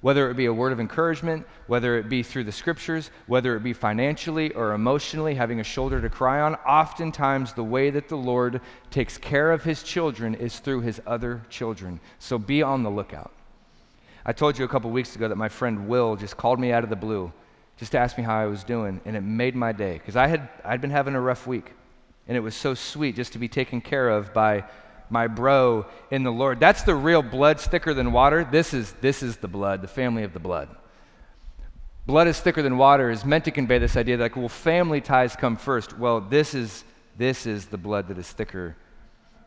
whether 0.03 0.29
it 0.29 0.35
be 0.35 0.47
a 0.47 0.53
word 0.53 0.73
of 0.73 0.81
encouragement, 0.81 1.47
whether 1.67 1.97
it 1.97 2.09
be 2.09 2.21
through 2.21 2.43
the 2.43 2.51
scriptures, 2.51 3.09
whether 3.25 3.55
it 3.55 3.63
be 3.63 3.71
financially 3.71 4.51
or 4.51 4.73
emotionally, 4.73 5.33
having 5.33 5.61
a 5.61 5.63
shoulder 5.63 6.01
to 6.01 6.09
cry 6.09 6.41
on, 6.41 6.55
oftentimes 6.55 7.53
the 7.53 7.63
way 7.63 7.89
that 7.89 8.09
the 8.09 8.17
Lord 8.17 8.59
takes 8.91 9.17
care 9.17 9.53
of 9.53 9.63
his 9.63 9.81
children 9.81 10.35
is 10.35 10.59
through 10.59 10.81
his 10.81 11.01
other 11.07 11.41
children. 11.49 12.01
So 12.19 12.37
be 12.37 12.61
on 12.61 12.83
the 12.83 12.91
lookout. 12.91 13.31
I 14.25 14.33
told 14.33 14.59
you 14.59 14.65
a 14.65 14.67
couple 14.67 14.91
weeks 14.91 15.15
ago 15.15 15.29
that 15.29 15.37
my 15.37 15.47
friend 15.47 15.87
Will 15.87 16.17
just 16.17 16.35
called 16.35 16.59
me 16.59 16.73
out 16.73 16.83
of 16.83 16.89
the 16.89 16.97
blue 16.97 17.31
just 17.77 17.93
to 17.93 17.97
ask 17.97 18.17
me 18.17 18.25
how 18.25 18.37
I 18.37 18.45
was 18.47 18.65
doing, 18.65 18.99
and 19.05 19.15
it 19.15 19.21
made 19.21 19.55
my 19.55 19.71
day 19.71 19.93
because 19.93 20.17
I 20.17 20.27
had 20.27 20.49
I'd 20.65 20.81
been 20.81 20.91
having 20.91 21.15
a 21.15 21.21
rough 21.21 21.47
week. 21.47 21.71
And 22.27 22.35
it 22.35 22.41
was 22.41 22.55
so 22.55 22.73
sweet 22.73 23.15
just 23.15 23.31
to 23.33 23.39
be 23.39 23.47
taken 23.47 23.79
care 23.79 24.09
of 24.09 24.33
by 24.33 24.65
my 25.13 25.27
bro 25.27 25.85
in 26.11 26.23
the 26.23 26.31
Lord. 26.31 26.59
That's 26.59 26.83
the 26.83 26.95
real 26.95 27.21
blood 27.21 27.61
thicker 27.61 27.93
than 27.93 28.11
water. 28.11 28.43
This 28.43 28.73
is, 28.73 28.91
this 28.99 29.23
is 29.23 29.37
the 29.37 29.47
blood, 29.47 29.81
the 29.81 29.87
family 29.87 30.23
of 30.23 30.33
the 30.33 30.39
blood. 30.39 30.67
Blood 32.05 32.27
is 32.27 32.39
thicker 32.39 32.61
than 32.61 32.77
water 32.77 33.09
is 33.09 33.23
meant 33.23 33.45
to 33.45 33.51
convey 33.51 33.77
this 33.77 33.95
idea 33.95 34.17
that, 34.17 34.23
like, 34.23 34.35
well, 34.35 34.49
family 34.49 34.99
ties 34.99 35.37
come 35.37 35.55
first. 35.55 35.97
Well, 35.97 36.19
this 36.19 36.53
is, 36.53 36.83
this 37.17 37.45
is 37.45 37.67
the 37.67 37.77
blood 37.77 38.09
that 38.09 38.17
is 38.17 38.29
thicker 38.29 38.75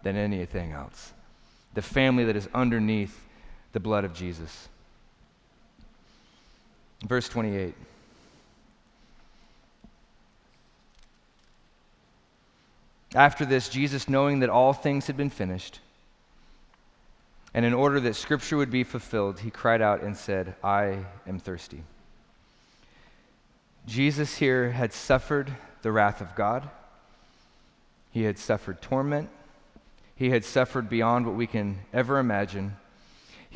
than 0.03 0.17
anything 0.17 0.73
else. 0.73 1.13
The 1.75 1.83
family 1.83 2.25
that 2.25 2.37
is 2.37 2.49
underneath 2.55 3.21
the 3.73 3.81
blood 3.81 4.05
of 4.05 4.15
Jesus. 4.15 4.69
Verse 7.07 7.29
28. 7.29 7.75
After 13.17 13.47
this, 13.47 13.71
Jesus, 13.71 14.11
knowing 14.11 14.41
that 14.41 14.51
all 14.51 14.75
things 14.75 15.07
had 15.07 15.17
been 15.17 15.31
finished, 15.31 15.81
and 17.55 17.65
in 17.65 17.73
order 17.73 17.99
that 18.01 18.15
Scripture 18.15 18.59
would 18.59 18.71
be 18.71 18.85
fulfilled, 18.85 19.41
he 19.41 19.51
cried 19.51 19.81
out 19.81 20.03
and 20.03 20.15
said, 20.15 20.55
I 20.63 20.99
am 21.27 21.39
thirsty. 21.39 21.83
Jesus 23.87 24.37
here 24.37 24.73
had 24.73 24.93
suffered 24.93 25.57
the 25.81 25.93
wrath 25.93 26.21
of 26.21 26.35
God. 26.35 26.69
He 28.11 28.25
had 28.25 28.39
suffered 28.39 28.83
torment. 28.83 29.31
He 30.15 30.29
had 30.29 30.45
suffered 30.45 30.91
beyond 30.91 31.25
what 31.25 31.37
we 31.37 31.47
can 31.47 31.79
ever 31.95 32.19
imagine. 32.19 32.77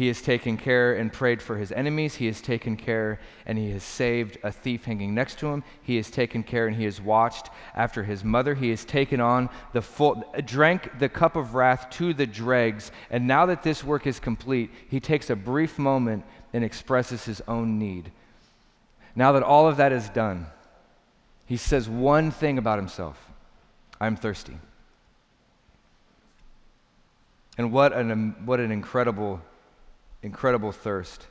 He 0.01 0.07
has 0.07 0.22
taken 0.22 0.57
care 0.57 0.94
and 0.94 1.12
prayed 1.12 1.42
for 1.42 1.59
his 1.59 1.72
enemies. 1.72 2.14
He 2.14 2.24
has 2.24 2.40
taken 2.40 2.78
care 2.78 3.20
and 3.44 3.59
he 3.59 3.70
has 3.72 3.82
saved 3.82 4.38
a 4.42 4.51
thief 4.51 4.86
hanging 4.86 5.14
next 5.14 5.38
to 5.40 5.48
him. 5.48 5.62
He 5.82 5.96
has 5.96 6.11
taken 6.11 6.42
care 6.42 6.66
and 6.66 6.74
he 6.74 6.84
has 6.84 7.03
watched 7.03 7.51
after 7.74 8.03
his 8.03 8.24
mother. 8.24 8.55
He 8.55 8.70
has 8.70 8.82
taken 8.86 9.20
on 9.20 9.51
the 9.74 9.82
full, 9.82 10.24
drank 10.46 10.98
the 10.98 11.11
cup 11.11 11.36
of 11.36 11.55
wrath 11.55 11.90
to 11.98 12.14
the 12.14 12.26
dregs. 12.26 12.92
And 13.11 13.26
now 13.26 13.44
that 13.44 13.62
this 13.62 13.84
work 13.84 14.07
is 14.07 14.18
complete, 14.18 14.70
he 14.88 15.01
takes 15.01 15.28
a 15.28 15.36
brief 15.36 15.78
moment 15.78 16.24
and 16.55 16.64
expresses 16.64 17.26
his 17.26 17.42
own 17.46 17.78
need. 17.78 18.11
Now 19.14 19.32
that 19.32 19.42
all 19.42 19.68
of 19.68 19.76
that 19.76 19.92
is 19.92 20.09
done, 20.09 20.46
he 21.44 21.59
says 21.59 21.90
one 21.90 22.30
thing 22.30 22.57
about 22.57 22.78
himself 22.78 23.22
I'm 24.01 24.16
thirsty. 24.16 24.57
And 27.59 27.70
what 27.70 27.92
an, 27.92 28.46
what 28.46 28.61
an 28.61 28.72
incredible 28.72 29.42
incredible 30.22 30.72
thirst 30.72 31.26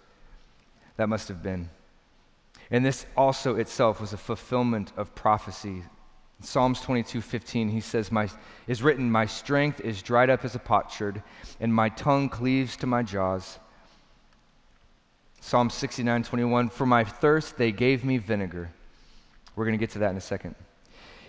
that 0.97 1.09
must 1.09 1.27
have 1.27 1.41
been. 1.41 1.69
And 2.71 2.85
this 2.85 3.05
also 3.17 3.55
itself 3.55 3.99
was 3.99 4.13
a 4.13 4.17
fulfillment 4.17 4.91
of 4.95 5.15
prophecy. 5.15 5.83
In 6.39 6.45
Psalms 6.45 6.81
22 6.81 7.21
15, 7.21 7.69
he 7.69 7.81
says, 7.81 8.11
my, 8.11 8.29
is 8.67 8.83
written, 8.83 9.09
My 9.09 9.25
strength 9.25 9.81
is 9.81 10.01
dried 10.01 10.29
up 10.29 10.45
as 10.45 10.55
a 10.55 10.59
potsherd, 10.59 11.23
and 11.59 11.73
my 11.73 11.89
tongue 11.89 12.29
cleaves 12.29 12.77
to 12.77 12.87
my 12.87 13.03
jaws. 13.03 13.59
Psalm 15.41 15.69
69 15.69 16.23
21, 16.23 16.69
For 16.69 16.85
my 16.85 17.03
thirst 17.03 17.57
they 17.57 17.71
gave 17.71 18.03
me 18.03 18.17
vinegar. 18.17 18.69
We're 19.55 19.65
going 19.65 19.77
to 19.77 19.81
get 19.81 19.91
to 19.91 19.99
that 19.99 20.11
in 20.11 20.17
a 20.17 20.21
second. 20.21 20.55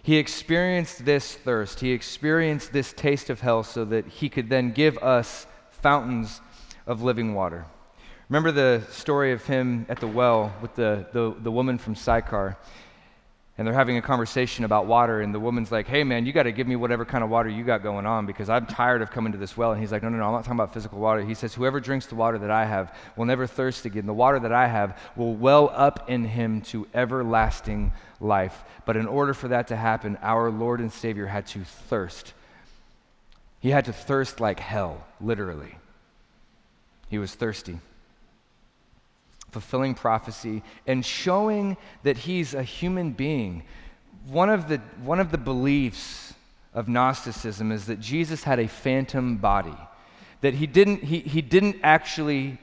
He 0.02 0.16
experienced 0.16 1.04
this 1.04 1.34
thirst. 1.34 1.80
He 1.80 1.92
experienced 1.92 2.72
this 2.72 2.92
taste 2.92 3.30
of 3.30 3.40
hell 3.40 3.62
so 3.62 3.84
that 3.86 4.06
he 4.06 4.28
could 4.28 4.48
then 4.48 4.72
give 4.72 4.98
us 4.98 5.46
fountains 5.70 6.40
of 6.90 7.02
living 7.02 7.34
water. 7.34 7.64
Remember 8.28 8.50
the 8.50 8.84
story 8.90 9.30
of 9.30 9.44
him 9.46 9.86
at 9.88 10.00
the 10.00 10.08
well 10.08 10.52
with 10.60 10.74
the, 10.74 11.06
the, 11.12 11.34
the 11.40 11.50
woman 11.50 11.78
from 11.78 11.94
Sychar? 11.94 12.56
And 13.56 13.66
they're 13.66 13.74
having 13.74 13.96
a 13.96 14.02
conversation 14.02 14.64
about 14.64 14.86
water, 14.86 15.20
and 15.20 15.34
the 15.34 15.38
woman's 15.38 15.70
like, 15.70 15.86
Hey, 15.86 16.02
man, 16.02 16.26
you 16.26 16.32
got 16.32 16.44
to 16.44 16.52
give 16.52 16.66
me 16.66 16.76
whatever 16.76 17.04
kind 17.04 17.22
of 17.22 17.30
water 17.30 17.48
you 17.48 17.62
got 17.62 17.82
going 17.82 18.06
on 18.06 18.26
because 18.26 18.48
I'm 18.48 18.66
tired 18.66 19.02
of 19.02 19.10
coming 19.10 19.32
to 19.32 19.38
this 19.38 19.56
well. 19.56 19.70
And 19.72 19.80
he's 19.80 19.92
like, 19.92 20.02
No, 20.02 20.08
no, 20.08 20.16
no, 20.16 20.24
I'm 20.24 20.32
not 20.32 20.44
talking 20.44 20.54
about 20.54 20.72
physical 20.72 20.98
water. 20.98 21.22
He 21.22 21.34
says, 21.34 21.54
Whoever 21.54 21.78
drinks 21.78 22.06
the 22.06 22.14
water 22.16 22.38
that 22.38 22.50
I 22.50 22.64
have 22.64 22.96
will 23.16 23.26
never 23.26 23.46
thirst 23.46 23.84
again. 23.84 24.06
The 24.06 24.14
water 24.14 24.40
that 24.40 24.52
I 24.52 24.66
have 24.66 24.98
will 25.14 25.34
well 25.34 25.70
up 25.72 26.08
in 26.08 26.24
him 26.24 26.62
to 26.62 26.88
everlasting 26.94 27.92
life. 28.18 28.64
But 28.84 28.96
in 28.96 29.06
order 29.06 29.34
for 29.34 29.48
that 29.48 29.68
to 29.68 29.76
happen, 29.76 30.16
our 30.22 30.50
Lord 30.50 30.80
and 30.80 30.90
Savior 30.90 31.26
had 31.26 31.46
to 31.48 31.62
thirst. 31.62 32.32
He 33.60 33.68
had 33.68 33.84
to 33.84 33.92
thirst 33.92 34.40
like 34.40 34.58
hell, 34.58 35.06
literally. 35.20 35.76
He 37.10 37.18
was 37.18 37.34
thirsty. 37.34 37.78
Fulfilling 39.50 39.94
prophecy 39.94 40.62
and 40.86 41.04
showing 41.04 41.76
that 42.04 42.16
he's 42.18 42.54
a 42.54 42.62
human 42.62 43.10
being. 43.10 43.64
One 44.28 44.48
of 44.48 44.68
the, 44.68 44.78
one 45.02 45.20
of 45.20 45.32
the 45.32 45.38
beliefs 45.38 46.34
of 46.72 46.88
Gnosticism 46.88 47.72
is 47.72 47.86
that 47.86 48.00
Jesus 48.00 48.44
had 48.44 48.60
a 48.60 48.68
phantom 48.68 49.36
body, 49.36 49.76
that 50.40 50.54
he 50.54 50.66
didn't, 50.66 51.02
he, 51.02 51.18
he 51.18 51.42
didn't 51.42 51.76
actually 51.82 52.58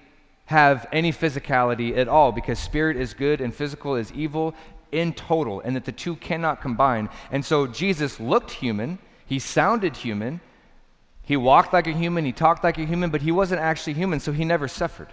have 0.46 0.88
any 0.94 1.12
physicality 1.12 1.98
at 1.98 2.08
all 2.08 2.32
because 2.32 2.58
spirit 2.58 2.96
is 2.96 3.14
good 3.14 3.42
and 3.42 3.54
physical 3.54 3.96
is 3.96 4.14
evil 4.14 4.56
in 4.94 5.12
total, 5.12 5.60
and 5.60 5.76
that 5.76 5.84
the 5.84 5.92
two 5.92 6.16
cannot 6.16 6.62
combine. 6.62 7.10
And 7.32 7.44
so 7.44 7.68
Jesus 7.68 8.18
looked 8.22 8.52
human, 8.52 9.00
he 9.26 9.40
sounded 9.40 9.98
human, 9.98 10.40
he 11.28 11.36
walked 11.36 11.74
like 11.74 11.88
a 11.88 11.92
human, 11.92 12.24
he 12.24 12.32
talked 12.32 12.64
like 12.64 12.78
a 12.78 12.86
human, 12.86 13.10
but 13.10 13.22
he 13.22 13.34
wasn't 13.34 13.60
actually 13.60 13.92
human, 13.92 14.22
so 14.22 14.32
he 14.32 14.46
never 14.46 14.70
suffered. 14.70 15.10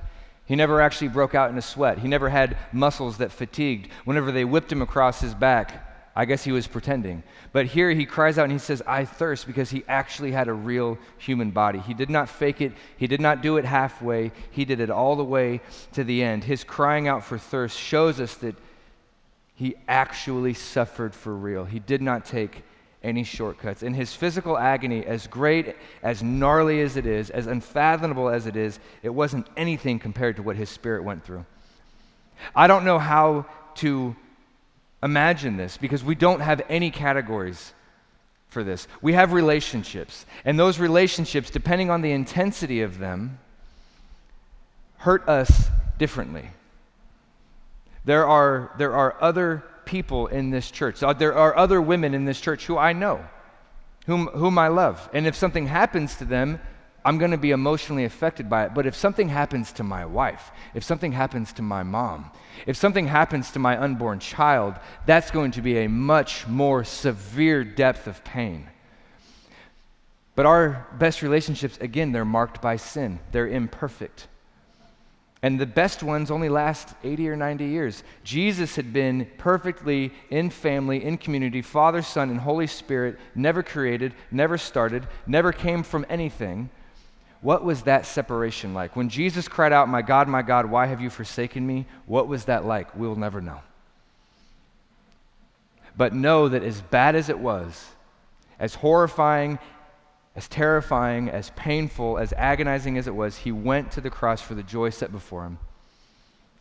He 0.47 0.55
never 0.55 0.81
actually 0.81 1.09
broke 1.09 1.35
out 1.35 1.51
in 1.51 1.59
a 1.59 1.63
sweat. 1.63 1.99
He 1.99 2.07
never 2.07 2.29
had 2.29 2.57
muscles 2.73 3.19
that 3.19 3.33
fatigued. 3.33 3.91
Whenever 4.05 4.31
they 4.31 4.45
whipped 4.45 4.71
him 4.71 4.81
across 4.81 5.21
his 5.21 5.35
back, 5.35 6.13
I 6.15 6.25
guess 6.25 6.45
he 6.45 6.53
was 6.53 6.69
pretending. 6.69 7.25
But 7.51 7.67
here 7.67 7.91
he 7.91 8.07
cries 8.07 8.39
out 8.39 8.45
and 8.45 8.53
he 8.53 8.61
says, 8.61 8.81
I 8.87 9.07
thirst, 9.07 9.49
because 9.49 9.71
he 9.71 9.83
actually 9.89 10.31
had 10.31 10.47
a 10.47 10.53
real 10.53 10.99
human 11.19 11.51
body. 11.51 11.81
He 11.81 11.95
did 11.95 12.11
not 12.11 12.29
fake 12.29 12.61
it, 12.61 12.75
he 12.97 13.09
did 13.09 13.21
not 13.21 13.43
do 13.43 13.57
it 13.57 13.65
halfway, 13.65 14.31
he 14.53 14.65
did 14.65 14.79
it 14.79 14.91
all 14.91 15.17
the 15.17 15.25
way 15.25 15.63
to 15.95 16.05
the 16.05 16.23
end. 16.23 16.45
His 16.45 16.63
crying 16.63 17.09
out 17.09 17.25
for 17.25 17.39
thirst 17.39 17.77
shows 17.77 18.21
us 18.21 18.37
that 18.37 18.55
he 19.57 19.75
actually 19.89 20.55
suffered 20.55 21.13
for 21.13 21.35
real. 21.35 21.65
He 21.65 21.81
did 21.81 22.03
not 22.03 22.25
take 22.25 22.63
any 23.05 23.23
shortcuts. 23.23 23.83
In 23.83 23.95
his 23.95 24.15
physical 24.15 24.59
agony, 24.59 25.05
as 25.05 25.27
great, 25.27 25.77
as 26.03 26.23
gnarly 26.23 26.81
as 26.81 26.97
it 26.97 27.07
is, 27.07 27.31
as 27.31 27.47
unfathomable 27.47 28.29
as 28.29 28.47
it 28.47 28.57
is, 28.57 28.81
it 29.03 29.11
wasn't 29.11 29.47
anything 29.57 29.99
compared 29.99 30.37
to 30.37 30.43
what 30.43 30.57
his 30.57 30.71
spirit 30.71 31.05
went 31.05 31.25
through. 31.25 31.45
I 32.57 32.67
don't 32.67 32.85
know 32.85 32.99
how 32.99 33.47
to 33.77 34.17
imagine 35.03 35.57
this 35.57 35.77
because 35.77 36.03
we 36.03 36.15
don't 36.15 36.41
have 36.41 36.63
any 36.69 36.91
categories 36.91 37.73
for 38.49 38.65
this. 38.65 38.89
We 39.03 39.13
have 39.13 39.33
relationships, 39.33 40.27
and 40.45 40.59
those 40.59 40.79
relationships, 40.79 41.51
depending 41.51 41.91
on 41.91 42.03
the 42.03 42.13
intensity 42.13 42.83
of 42.83 42.99
them, 42.99 43.39
hurt 44.99 45.29
us 45.29 45.69
differently. 45.99 46.49
There 48.05 48.27
are, 48.27 48.73
there 48.79 48.95
are 48.95 49.17
other 49.21 49.65
people 49.87 50.27
in 50.27 50.51
this 50.51 50.71
church. 50.71 51.01
There 51.19 51.35
are 51.35 51.57
other 51.57 51.81
women 51.81 52.15
in 52.15 52.25
this 52.25 52.41
church 52.41 52.67
who 52.67 52.79
I 52.79 52.93
know, 52.93 53.25
whom, 54.07 54.27
whom 54.29 54.59
I 54.59 54.69
love. 54.69 55.09
And 55.13 55.27
if 55.27 55.35
something 55.35 55.67
happens 55.67 56.17
to 56.17 56.25
them, 56.25 56.61
I'm 57.07 57.19
going 57.19 57.33
to 57.33 57.37
be 57.37 57.51
emotionally 57.51 58.05
affected 58.05 58.49
by 58.49 58.65
it. 58.65 58.75
But 58.75 58.87
if 58.87 58.95
something 58.97 59.29
happens 59.29 59.73
to 59.73 59.83
my 59.83 60.07
wife, 60.07 60.51
if 60.73 60.85
something 60.85 61.13
happens 61.13 61.53
to 61.55 61.63
my 61.63 61.83
mom, 61.83 62.31
if 62.67 62.77
something 62.77 63.07
happens 63.07 63.51
to 63.51 63.59
my 63.59 63.79
unborn 63.79 64.21
child, 64.21 64.77
that's 65.05 65.31
going 65.31 65.51
to 65.53 65.63
be 65.63 65.81
a 65.81 65.89
much 65.89 66.47
more 66.47 66.83
severe 66.83 67.63
depth 67.63 68.07
of 68.07 68.25
pain. 68.25 68.69
But 70.35 70.47
our 70.47 70.87
best 70.99 71.21
relationships, 71.23 71.77
again, 71.81 72.13
they're 72.13 72.25
marked 72.25 72.63
by 72.63 72.77
sin, 72.77 73.21
they're 73.33 73.49
imperfect. 73.49 74.29
And 75.45 75.61
the 75.61 75.67
best 75.67 76.03
ones 76.03 76.31
only 76.31 76.49
last 76.49 76.95
80 77.05 77.29
or 77.29 77.37
90 77.37 77.67
years. 77.67 78.03
Jesus 78.23 78.77
had 78.77 78.95
been 78.95 79.31
perfectly 79.37 80.11
in 80.31 80.49
family, 80.49 81.05
in 81.05 81.19
community, 81.19 81.61
Father, 81.61 82.01
Son, 82.01 82.31
and 82.31 82.41
Holy 82.41 82.67
Spirit, 82.67 83.19
never 83.35 83.63
created, 83.63 84.15
never 84.31 84.57
started, 84.57 85.07
never 85.27 85.53
came 85.53 85.83
from 85.83 86.07
anything. 86.09 86.71
What 87.43 87.63
was 87.63 87.83
that 87.83 88.07
separation 88.07 88.73
like? 88.73 88.97
When 88.97 89.11
Jesus 89.11 89.47
cried 89.47 89.71
out, 89.71 89.87
My 89.87 90.01
God, 90.01 90.29
my 90.29 90.41
God, 90.41 90.65
why 90.65 90.87
have 90.87 91.03
you 91.03 91.11
forsaken 91.11 91.67
me? 91.67 91.85
What 92.07 92.27
was 92.27 92.47
that 92.47 92.65
like? 92.65 92.97
We'll 92.97 93.15
never 93.15 93.43
know. 93.43 93.61
But 95.95 96.15
know 96.15 96.49
that 96.49 96.63
as 96.63 96.81
bad 96.81 97.17
as 97.17 97.29
it 97.29 97.39
was, 97.39 97.89
as 98.59 98.77
horrifying 98.77 99.59
as 100.37 100.49
terrifying, 100.49 101.29
as 101.29 101.51
painful, 101.51 102.19
as 102.19 102.33
agonizing 102.33 102.99
as 102.99 103.07
it 103.07 103.15
was, 103.15 103.39
he 103.39 103.53
went 103.53 103.93
to 103.93 104.01
the 104.01 104.11
cross 104.11 104.41
for 104.41 104.55
the 104.55 104.63
joy 104.63 104.91
set 104.91 105.13
before 105.13 105.45
him. 105.45 105.59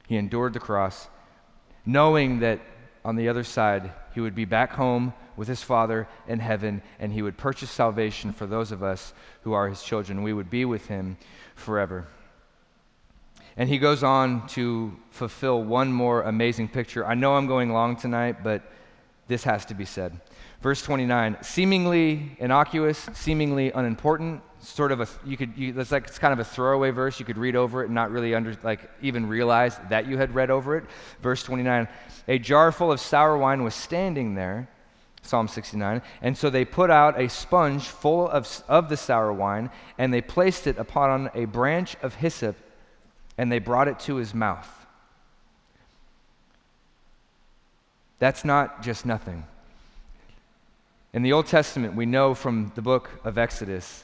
He 0.07 0.15
endured 0.15 0.53
the 0.53 0.59
cross, 0.59 1.07
knowing 1.86 2.39
that 2.39 2.59
on 3.03 3.15
the 3.15 3.30
other 3.30 3.43
side, 3.43 3.91
he 4.13 4.21
would 4.21 4.36
be 4.36 4.45
back 4.45 4.74
home 4.74 5.13
with 5.36 5.47
his 5.47 5.63
Father 5.63 6.07
in 6.28 6.39
heaven, 6.39 6.82
and 6.99 7.11
he 7.11 7.21
would 7.21 7.38
purchase 7.38 7.71
salvation 7.71 8.32
for 8.32 8.45
those 8.45 8.71
of 8.71 8.84
us 8.84 9.13
who 9.41 9.53
are 9.53 9.67
his 9.67 9.82
children. 9.82 10.24
We 10.24 10.34
would 10.34 10.49
be 10.49 10.65
with 10.65 10.88
him 10.88 11.17
forever. 11.55 12.07
And 13.57 13.69
he 13.69 13.78
goes 13.78 14.03
on 14.03 14.47
to 14.49 14.95
fulfill 15.11 15.63
one 15.63 15.91
more 15.91 16.21
amazing 16.21 16.69
picture. 16.69 17.05
I 17.05 17.15
know 17.15 17.36
I'm 17.36 17.47
going 17.47 17.71
long 17.71 17.95
tonight, 17.95 18.43
but 18.43 18.61
this 19.28 19.43
has 19.43 19.65
to 19.65 19.74
be 19.74 19.86
said. 19.86 20.19
Verse 20.64 20.82
29, 20.82 21.36
seemingly 21.41 22.38
innocuous, 22.39 23.09
seemingly 23.11 23.74
unimportant, 23.74 24.41
sort 24.61 24.93
of 24.93 25.01
a, 25.01 25.07
you 25.26 25.36
could, 25.36 25.51
you, 25.57 25.74
that's 25.74 25.91
like, 25.91 26.07
it's 26.07 26.18
kind 26.18 26.32
of 26.32 26.39
a 26.39 26.45
throwaway 26.45 26.89
verse. 26.89 27.20
You 27.20 27.26
could 27.26 27.38
read 27.38 27.57
over 27.57 27.82
it 27.82 27.88
and 27.88 27.95
not 27.95 28.11
really 28.11 28.34
under, 28.34 28.55
like, 28.64 28.89
even 29.01 29.28
realize 29.28 29.78
that 29.89 30.07
you 30.07 30.18
had 30.18 30.34
read 30.34 30.49
over 30.49 30.78
it. 30.78 30.86
Verse 31.22 31.43
29, 31.43 31.89
a 32.30 32.39
jar 32.39 32.72
full 32.72 32.93
of 32.93 33.01
sour 33.01 33.38
wine 33.38 33.66
was 33.66 33.76
standing 33.76 34.36
there, 34.36 34.70
Psalm 35.22 35.49
69, 35.49 36.01
and 36.22 36.38
so 36.38 36.49
they 36.49 36.64
put 36.64 36.89
out 36.89 37.20
a 37.20 37.28
sponge 37.28 37.84
full 37.84 38.30
of, 38.30 38.64
of 38.70 38.88
the 38.88 38.95
sour 38.95 39.34
wine, 39.34 39.70
and 39.97 40.14
they 40.14 40.22
placed 40.22 40.66
it 40.66 40.78
upon 40.78 41.30
a 41.36 41.43
branch 41.43 41.97
of 42.01 42.16
hyssop, 42.16 42.55
and 43.38 43.51
they 43.51 43.59
brought 43.59 43.89
it 43.89 43.99
to 43.99 44.16
his 44.16 44.34
mouth. 44.34 44.70
That's 48.20 48.45
not 48.45 48.82
just 48.82 49.05
nothing. 49.05 49.43
In 51.14 51.22
the 51.22 51.32
Old 51.32 51.45
Testament, 51.45 51.95
we 51.95 52.07
know 52.07 52.34
from 52.34 52.72
the 52.74 52.82
book 52.82 53.07
of 53.24 53.38
Exodus 53.38 54.03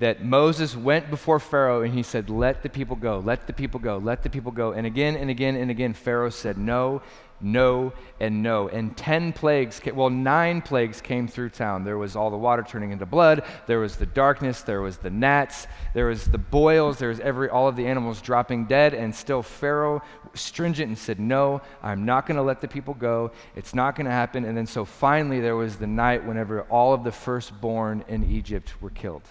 that 0.00 0.24
Moses 0.24 0.74
went 0.74 1.10
before 1.10 1.38
Pharaoh 1.38 1.82
and 1.82 1.92
he 1.92 2.02
said, 2.02 2.30
Let 2.30 2.62
the 2.62 2.70
people 2.70 2.96
go, 2.96 3.18
let 3.18 3.46
the 3.46 3.52
people 3.52 3.78
go, 3.78 3.98
let 3.98 4.22
the 4.22 4.30
people 4.30 4.50
go. 4.50 4.72
And 4.72 4.86
again 4.86 5.14
and 5.14 5.30
again 5.30 5.56
and 5.56 5.70
again, 5.70 5.92
Pharaoh 5.92 6.30
said, 6.30 6.56
No, 6.56 7.02
no, 7.42 7.92
and 8.18 8.42
no. 8.42 8.68
And 8.68 8.96
10 8.96 9.34
plagues, 9.34 9.80
well, 9.94 10.08
nine 10.08 10.62
plagues 10.62 11.02
came 11.02 11.28
through 11.28 11.50
town. 11.50 11.84
There 11.84 11.98
was 11.98 12.16
all 12.16 12.30
the 12.30 12.36
water 12.38 12.62
turning 12.62 12.92
into 12.92 13.04
blood, 13.04 13.44
there 13.66 13.78
was 13.78 13.96
the 13.96 14.06
darkness, 14.06 14.62
there 14.62 14.80
was 14.80 14.96
the 14.96 15.10
gnats, 15.10 15.66
there 15.92 16.06
was 16.06 16.24
the 16.24 16.38
boils, 16.38 16.98
there 16.98 17.10
was 17.10 17.20
every, 17.20 17.50
all 17.50 17.68
of 17.68 17.76
the 17.76 17.86
animals 17.86 18.22
dropping 18.22 18.66
dead. 18.66 18.94
And 18.94 19.14
still, 19.14 19.42
Pharaoh, 19.42 20.02
stringent, 20.32 20.88
and 20.88 20.98
said, 20.98 21.20
No, 21.20 21.60
I'm 21.82 22.06
not 22.06 22.26
going 22.26 22.36
to 22.36 22.42
let 22.42 22.62
the 22.62 22.68
people 22.68 22.94
go. 22.94 23.32
It's 23.54 23.74
not 23.74 23.96
going 23.96 24.06
to 24.06 24.12
happen. 24.12 24.46
And 24.46 24.56
then, 24.56 24.66
so 24.66 24.86
finally, 24.86 25.40
there 25.40 25.56
was 25.56 25.76
the 25.76 25.86
night 25.86 26.24
whenever 26.24 26.62
all 26.62 26.94
of 26.94 27.04
the 27.04 27.12
firstborn 27.12 28.02
in 28.08 28.24
Egypt 28.24 28.80
were 28.80 28.90
killed. 28.90 29.28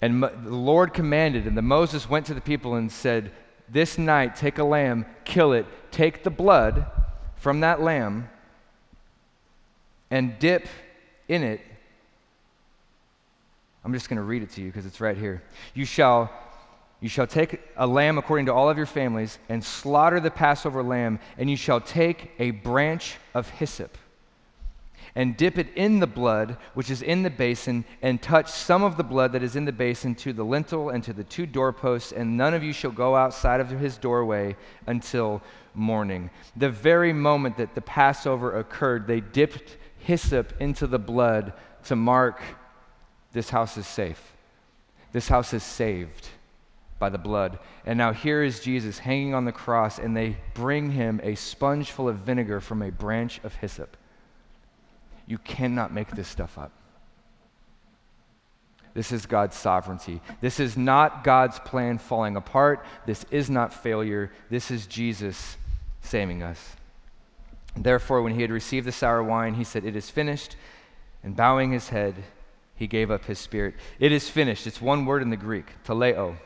And 0.00 0.22
the 0.22 0.30
Lord 0.44 0.94
commanded, 0.94 1.46
and 1.46 1.56
the 1.56 1.62
Moses 1.62 2.08
went 2.08 2.26
to 2.26 2.34
the 2.34 2.40
people 2.40 2.74
and 2.74 2.90
said, 2.90 3.32
this 3.68 3.98
night 3.98 4.36
take 4.36 4.58
a 4.58 4.64
lamb, 4.64 5.06
kill 5.24 5.52
it, 5.52 5.66
take 5.90 6.22
the 6.22 6.30
blood 6.30 6.86
from 7.36 7.60
that 7.60 7.82
lamb, 7.82 8.28
and 10.10 10.38
dip 10.38 10.66
in 11.28 11.42
it. 11.42 11.60
I'm 13.84 13.92
just 13.92 14.08
going 14.08 14.16
to 14.16 14.22
read 14.22 14.42
it 14.42 14.50
to 14.50 14.60
you 14.60 14.68
because 14.68 14.86
it's 14.86 15.00
right 15.00 15.16
here. 15.16 15.42
You 15.74 15.84
shall 15.84 16.30
you 17.00 17.08
shall 17.08 17.28
take 17.28 17.60
a 17.76 17.86
lamb 17.86 18.18
according 18.18 18.46
to 18.46 18.54
all 18.54 18.68
of 18.68 18.76
your 18.76 18.86
families 18.86 19.38
and 19.48 19.62
slaughter 19.62 20.18
the 20.18 20.32
Passover 20.32 20.82
lamb, 20.82 21.20
and 21.36 21.48
you 21.48 21.56
shall 21.56 21.80
take 21.80 22.32
a 22.40 22.50
branch 22.50 23.18
of 23.34 23.48
hyssop 23.50 23.96
and 25.18 25.36
dip 25.36 25.58
it 25.58 25.66
in 25.74 25.98
the 25.98 26.06
blood 26.06 26.56
which 26.74 26.90
is 26.92 27.02
in 27.02 27.24
the 27.24 27.30
basin, 27.30 27.84
and 28.02 28.22
touch 28.22 28.48
some 28.48 28.84
of 28.84 28.96
the 28.96 29.02
blood 29.02 29.32
that 29.32 29.42
is 29.42 29.56
in 29.56 29.64
the 29.64 29.72
basin 29.72 30.14
to 30.14 30.32
the 30.32 30.44
lintel 30.44 30.90
and 30.90 31.02
to 31.02 31.12
the 31.12 31.24
two 31.24 31.44
doorposts, 31.44 32.12
and 32.12 32.36
none 32.36 32.54
of 32.54 32.62
you 32.62 32.72
shall 32.72 32.92
go 32.92 33.16
outside 33.16 33.60
of 33.60 33.68
his 33.68 33.98
doorway 33.98 34.56
until 34.86 35.42
morning. 35.74 36.30
The 36.56 36.70
very 36.70 37.12
moment 37.12 37.56
that 37.56 37.74
the 37.74 37.80
Passover 37.80 38.60
occurred, 38.60 39.08
they 39.08 39.18
dipped 39.18 39.76
hyssop 39.98 40.52
into 40.60 40.86
the 40.86 41.00
blood 41.00 41.52
to 41.86 41.96
mark 41.96 42.40
this 43.32 43.50
house 43.50 43.76
is 43.76 43.88
safe. 43.88 44.36
This 45.10 45.26
house 45.26 45.52
is 45.52 45.64
saved 45.64 46.28
by 47.00 47.08
the 47.08 47.18
blood. 47.18 47.58
And 47.84 47.98
now 47.98 48.12
here 48.12 48.44
is 48.44 48.60
Jesus 48.60 49.00
hanging 49.00 49.34
on 49.34 49.46
the 49.46 49.52
cross, 49.52 49.98
and 49.98 50.16
they 50.16 50.36
bring 50.54 50.92
him 50.92 51.20
a 51.24 51.34
sponge 51.34 51.90
full 51.90 52.08
of 52.08 52.18
vinegar 52.18 52.60
from 52.60 52.82
a 52.82 52.92
branch 52.92 53.40
of 53.42 53.56
hyssop. 53.56 53.96
You 55.28 55.38
cannot 55.38 55.92
make 55.92 56.10
this 56.10 56.26
stuff 56.26 56.58
up. 56.58 56.72
This 58.94 59.12
is 59.12 59.26
God's 59.26 59.56
sovereignty. 59.56 60.22
This 60.40 60.58
is 60.58 60.76
not 60.76 61.22
God's 61.22 61.58
plan 61.60 61.98
falling 61.98 62.34
apart. 62.34 62.84
This 63.06 63.24
is 63.30 63.50
not 63.50 63.74
failure. 63.74 64.32
This 64.50 64.70
is 64.70 64.86
Jesus 64.86 65.58
saving 66.00 66.42
us. 66.42 66.74
Therefore, 67.76 68.22
when 68.22 68.34
he 68.34 68.42
had 68.42 68.50
received 68.50 68.86
the 68.86 68.92
sour 68.92 69.22
wine, 69.22 69.54
he 69.54 69.64
said, 69.64 69.84
It 69.84 69.94
is 69.94 70.08
finished. 70.08 70.56
And 71.22 71.36
bowing 71.36 71.72
his 71.72 71.90
head, 71.90 72.14
he 72.74 72.86
gave 72.86 73.10
up 73.10 73.26
his 73.26 73.38
spirit. 73.38 73.74
It 74.00 74.10
is 74.10 74.30
finished. 74.30 74.66
It's 74.66 74.80
one 74.80 75.04
word 75.04 75.20
in 75.20 75.30
the 75.30 75.36
Greek, 75.36 75.66
teleo. 75.84 76.36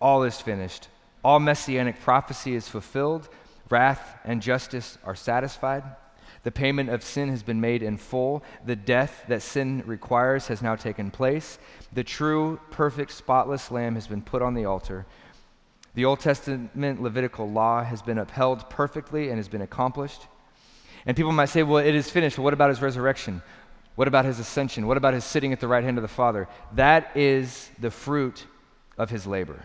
All 0.00 0.22
is 0.22 0.40
finished. 0.40 0.88
All 1.24 1.40
messianic 1.40 2.00
prophecy 2.02 2.54
is 2.54 2.68
fulfilled 2.68 3.28
wrath 3.70 4.18
and 4.24 4.42
justice 4.42 4.98
are 5.04 5.14
satisfied. 5.14 5.84
The 6.42 6.52
payment 6.52 6.90
of 6.90 7.02
sin 7.02 7.30
has 7.30 7.42
been 7.42 7.60
made 7.60 7.82
in 7.82 7.96
full. 7.96 8.44
The 8.66 8.76
death 8.76 9.24
that 9.28 9.42
sin 9.42 9.82
requires 9.86 10.48
has 10.48 10.60
now 10.60 10.76
taken 10.76 11.10
place. 11.10 11.58
The 11.92 12.04
true, 12.04 12.60
perfect, 12.70 13.12
spotless 13.12 13.70
lamb 13.70 13.94
has 13.94 14.06
been 14.06 14.20
put 14.20 14.42
on 14.42 14.54
the 14.54 14.66
altar. 14.66 15.06
The 15.94 16.04
Old 16.04 16.20
Testament 16.20 17.02
Levitical 17.02 17.50
law 17.50 17.82
has 17.82 18.02
been 18.02 18.18
upheld 18.18 18.68
perfectly 18.68 19.28
and 19.28 19.38
has 19.38 19.48
been 19.48 19.62
accomplished. 19.62 20.26
And 21.06 21.16
people 21.16 21.32
might 21.32 21.48
say, 21.48 21.62
well, 21.62 21.84
it 21.84 21.94
is 21.94 22.10
finished. 22.10 22.38
What 22.38 22.52
about 22.52 22.68
his 22.68 22.82
resurrection? 22.82 23.42
What 23.94 24.08
about 24.08 24.24
his 24.24 24.38
ascension? 24.38 24.86
What 24.86 24.96
about 24.96 25.14
his 25.14 25.24
sitting 25.24 25.52
at 25.52 25.60
the 25.60 25.68
right 25.68 25.84
hand 25.84 25.96
of 25.96 26.02
the 26.02 26.08
Father? 26.08 26.48
That 26.72 27.16
is 27.16 27.70
the 27.78 27.90
fruit 27.90 28.44
of 28.98 29.08
his 29.08 29.26
labor. 29.26 29.62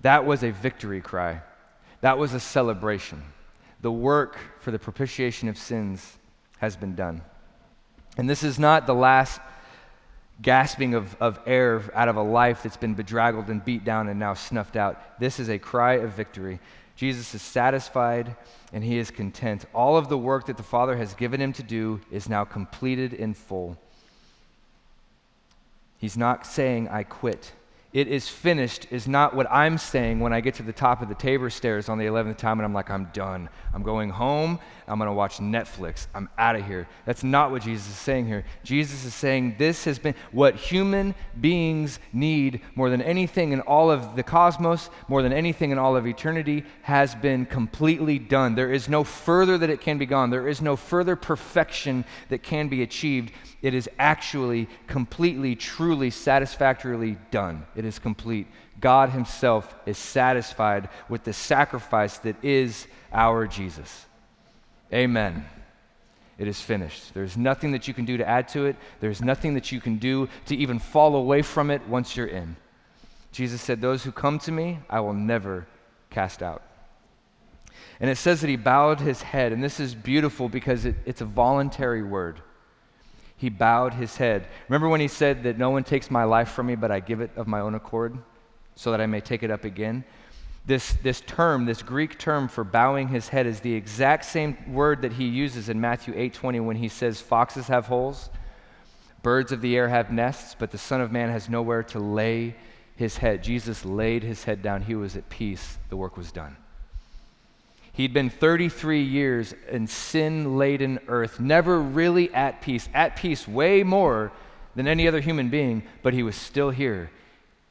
That 0.00 0.26
was 0.26 0.42
a 0.42 0.50
victory 0.50 1.00
cry. 1.00 1.40
That 2.04 2.18
was 2.18 2.34
a 2.34 2.38
celebration. 2.40 3.22
The 3.80 3.90
work 3.90 4.36
for 4.60 4.70
the 4.70 4.78
propitiation 4.78 5.48
of 5.48 5.56
sins 5.56 6.18
has 6.58 6.76
been 6.76 6.94
done. 6.94 7.22
And 8.18 8.28
this 8.28 8.42
is 8.42 8.58
not 8.58 8.86
the 8.86 8.94
last 8.94 9.40
gasping 10.42 10.92
of, 10.92 11.16
of 11.18 11.40
air 11.46 11.82
out 11.94 12.10
of 12.10 12.16
a 12.16 12.22
life 12.22 12.62
that's 12.62 12.76
been 12.76 12.92
bedraggled 12.92 13.48
and 13.48 13.64
beat 13.64 13.86
down 13.86 14.10
and 14.10 14.20
now 14.20 14.34
snuffed 14.34 14.76
out. 14.76 15.18
This 15.18 15.40
is 15.40 15.48
a 15.48 15.58
cry 15.58 15.94
of 15.94 16.12
victory. 16.12 16.60
Jesus 16.94 17.34
is 17.34 17.40
satisfied 17.40 18.36
and 18.74 18.84
he 18.84 18.98
is 18.98 19.10
content. 19.10 19.64
All 19.72 19.96
of 19.96 20.10
the 20.10 20.18
work 20.18 20.44
that 20.44 20.58
the 20.58 20.62
Father 20.62 20.98
has 20.98 21.14
given 21.14 21.40
him 21.40 21.54
to 21.54 21.62
do 21.62 22.02
is 22.10 22.28
now 22.28 22.44
completed 22.44 23.14
in 23.14 23.32
full. 23.32 23.78
He's 25.96 26.18
not 26.18 26.46
saying, 26.46 26.86
I 26.86 27.04
quit. 27.04 27.52
It 27.94 28.08
is 28.08 28.28
finished 28.28 28.88
is 28.90 29.06
not 29.06 29.36
what 29.36 29.46
I'm 29.48 29.78
saying 29.78 30.18
when 30.18 30.32
I 30.32 30.40
get 30.40 30.54
to 30.54 30.64
the 30.64 30.72
top 30.72 31.00
of 31.00 31.08
the 31.08 31.14
Tabor 31.14 31.48
stairs 31.48 31.88
on 31.88 31.96
the 31.96 32.06
11th 32.06 32.36
time 32.38 32.58
and 32.58 32.66
I'm 32.66 32.74
like, 32.74 32.90
I'm 32.90 33.04
done. 33.12 33.48
I'm 33.72 33.84
going 33.84 34.10
home. 34.10 34.58
I'm 34.88 34.98
going 34.98 35.08
to 35.08 35.14
watch 35.14 35.38
Netflix. 35.38 36.08
I'm 36.12 36.28
out 36.36 36.56
of 36.56 36.66
here. 36.66 36.88
That's 37.06 37.22
not 37.22 37.52
what 37.52 37.62
Jesus 37.62 37.86
is 37.86 37.96
saying 37.96 38.26
here. 38.26 38.44
Jesus 38.64 39.04
is 39.04 39.14
saying 39.14 39.54
this 39.58 39.84
has 39.84 40.00
been 40.00 40.16
what 40.32 40.56
human 40.56 41.14
beings 41.40 42.00
need 42.12 42.62
more 42.74 42.90
than 42.90 43.00
anything 43.00 43.52
in 43.52 43.60
all 43.60 43.92
of 43.92 44.16
the 44.16 44.24
cosmos, 44.24 44.90
more 45.06 45.22
than 45.22 45.32
anything 45.32 45.70
in 45.70 45.78
all 45.78 45.96
of 45.96 46.04
eternity, 46.04 46.64
has 46.82 47.14
been 47.14 47.46
completely 47.46 48.18
done. 48.18 48.56
There 48.56 48.72
is 48.72 48.88
no 48.88 49.04
further 49.04 49.56
that 49.56 49.70
it 49.70 49.80
can 49.80 49.98
be 49.98 50.06
gone, 50.06 50.30
there 50.30 50.48
is 50.48 50.60
no 50.60 50.74
further 50.74 51.14
perfection 51.14 52.04
that 52.28 52.42
can 52.42 52.66
be 52.66 52.82
achieved. 52.82 53.30
It 53.64 53.72
is 53.72 53.88
actually 53.98 54.68
completely, 54.86 55.56
truly, 55.56 56.10
satisfactorily 56.10 57.16
done. 57.30 57.64
It 57.74 57.86
is 57.86 57.98
complete. 57.98 58.46
God 58.78 59.08
Himself 59.08 59.74
is 59.86 59.96
satisfied 59.96 60.90
with 61.08 61.24
the 61.24 61.32
sacrifice 61.32 62.18
that 62.18 62.36
is 62.44 62.86
our 63.10 63.46
Jesus. 63.46 64.04
Amen. 64.92 65.46
It 66.36 66.46
is 66.46 66.60
finished. 66.60 67.14
There's 67.14 67.38
nothing 67.38 67.72
that 67.72 67.88
you 67.88 67.94
can 67.94 68.04
do 68.04 68.18
to 68.18 68.28
add 68.28 68.48
to 68.48 68.66
it. 68.66 68.76
There's 69.00 69.22
nothing 69.22 69.54
that 69.54 69.72
you 69.72 69.80
can 69.80 69.96
do 69.96 70.28
to 70.44 70.54
even 70.54 70.78
fall 70.78 71.16
away 71.16 71.40
from 71.40 71.70
it 71.70 71.88
once 71.88 72.18
you're 72.18 72.26
in. 72.26 72.56
Jesus 73.32 73.62
said, 73.62 73.80
Those 73.80 74.04
who 74.04 74.12
come 74.12 74.38
to 74.40 74.52
me, 74.52 74.80
I 74.90 75.00
will 75.00 75.14
never 75.14 75.66
cast 76.10 76.42
out. 76.42 76.60
And 77.98 78.10
it 78.10 78.16
says 78.16 78.42
that 78.42 78.50
he 78.50 78.56
bowed 78.56 79.00
his 79.00 79.22
head, 79.22 79.52
and 79.52 79.64
this 79.64 79.80
is 79.80 79.94
beautiful 79.94 80.50
because 80.50 80.84
it, 80.84 80.96
it's 81.06 81.22
a 81.22 81.24
voluntary 81.24 82.02
word. 82.02 82.42
He 83.36 83.48
bowed 83.48 83.94
his 83.94 84.16
head. 84.16 84.46
Remember 84.68 84.88
when 84.88 85.00
he 85.00 85.08
said 85.08 85.42
that 85.42 85.58
no 85.58 85.70
one 85.70 85.84
takes 85.84 86.10
my 86.10 86.24
life 86.24 86.50
from 86.50 86.66
me, 86.66 86.76
but 86.76 86.90
I 86.90 87.00
give 87.00 87.20
it 87.20 87.30
of 87.36 87.46
my 87.46 87.60
own 87.60 87.74
accord 87.74 88.16
so 88.76 88.90
that 88.90 89.00
I 89.00 89.06
may 89.06 89.20
take 89.20 89.42
it 89.42 89.50
up 89.50 89.64
again? 89.64 90.04
This, 90.66 90.94
this 91.02 91.20
term, 91.20 91.66
this 91.66 91.82
Greek 91.82 92.18
term 92.18 92.48
for 92.48 92.64
bowing 92.64 93.08
his 93.08 93.28
head, 93.28 93.46
is 93.46 93.60
the 93.60 93.74
exact 93.74 94.24
same 94.24 94.56
word 94.72 95.02
that 95.02 95.12
he 95.12 95.26
uses 95.26 95.68
in 95.68 95.80
Matthew 95.80 96.14
8:20 96.14 96.64
when 96.64 96.76
he 96.76 96.88
says, 96.88 97.20
Foxes 97.20 97.66
have 97.66 97.86
holes, 97.86 98.30
birds 99.22 99.52
of 99.52 99.60
the 99.60 99.76
air 99.76 99.88
have 99.88 100.10
nests, 100.10 100.56
but 100.58 100.70
the 100.70 100.78
Son 100.78 101.00
of 101.00 101.12
Man 101.12 101.28
has 101.28 101.50
nowhere 101.50 101.82
to 101.82 101.98
lay 101.98 102.56
his 102.96 103.18
head. 103.18 103.42
Jesus 103.42 103.84
laid 103.84 104.22
his 104.22 104.44
head 104.44 104.62
down. 104.62 104.82
He 104.82 104.94
was 104.94 105.16
at 105.16 105.28
peace. 105.28 105.78
The 105.90 105.96
work 105.96 106.16
was 106.16 106.32
done. 106.32 106.56
He'd 107.94 108.12
been 108.12 108.28
33 108.28 109.02
years 109.02 109.54
in 109.70 109.86
sin 109.86 110.58
laden 110.58 110.98
earth, 111.06 111.38
never 111.38 111.80
really 111.80 112.32
at 112.34 112.60
peace, 112.60 112.88
at 112.92 113.14
peace 113.14 113.46
way 113.46 113.84
more 113.84 114.32
than 114.74 114.88
any 114.88 115.06
other 115.06 115.20
human 115.20 115.48
being, 115.48 115.84
but 116.02 116.12
he 116.12 116.24
was 116.24 116.34
still 116.34 116.70
here. 116.70 117.10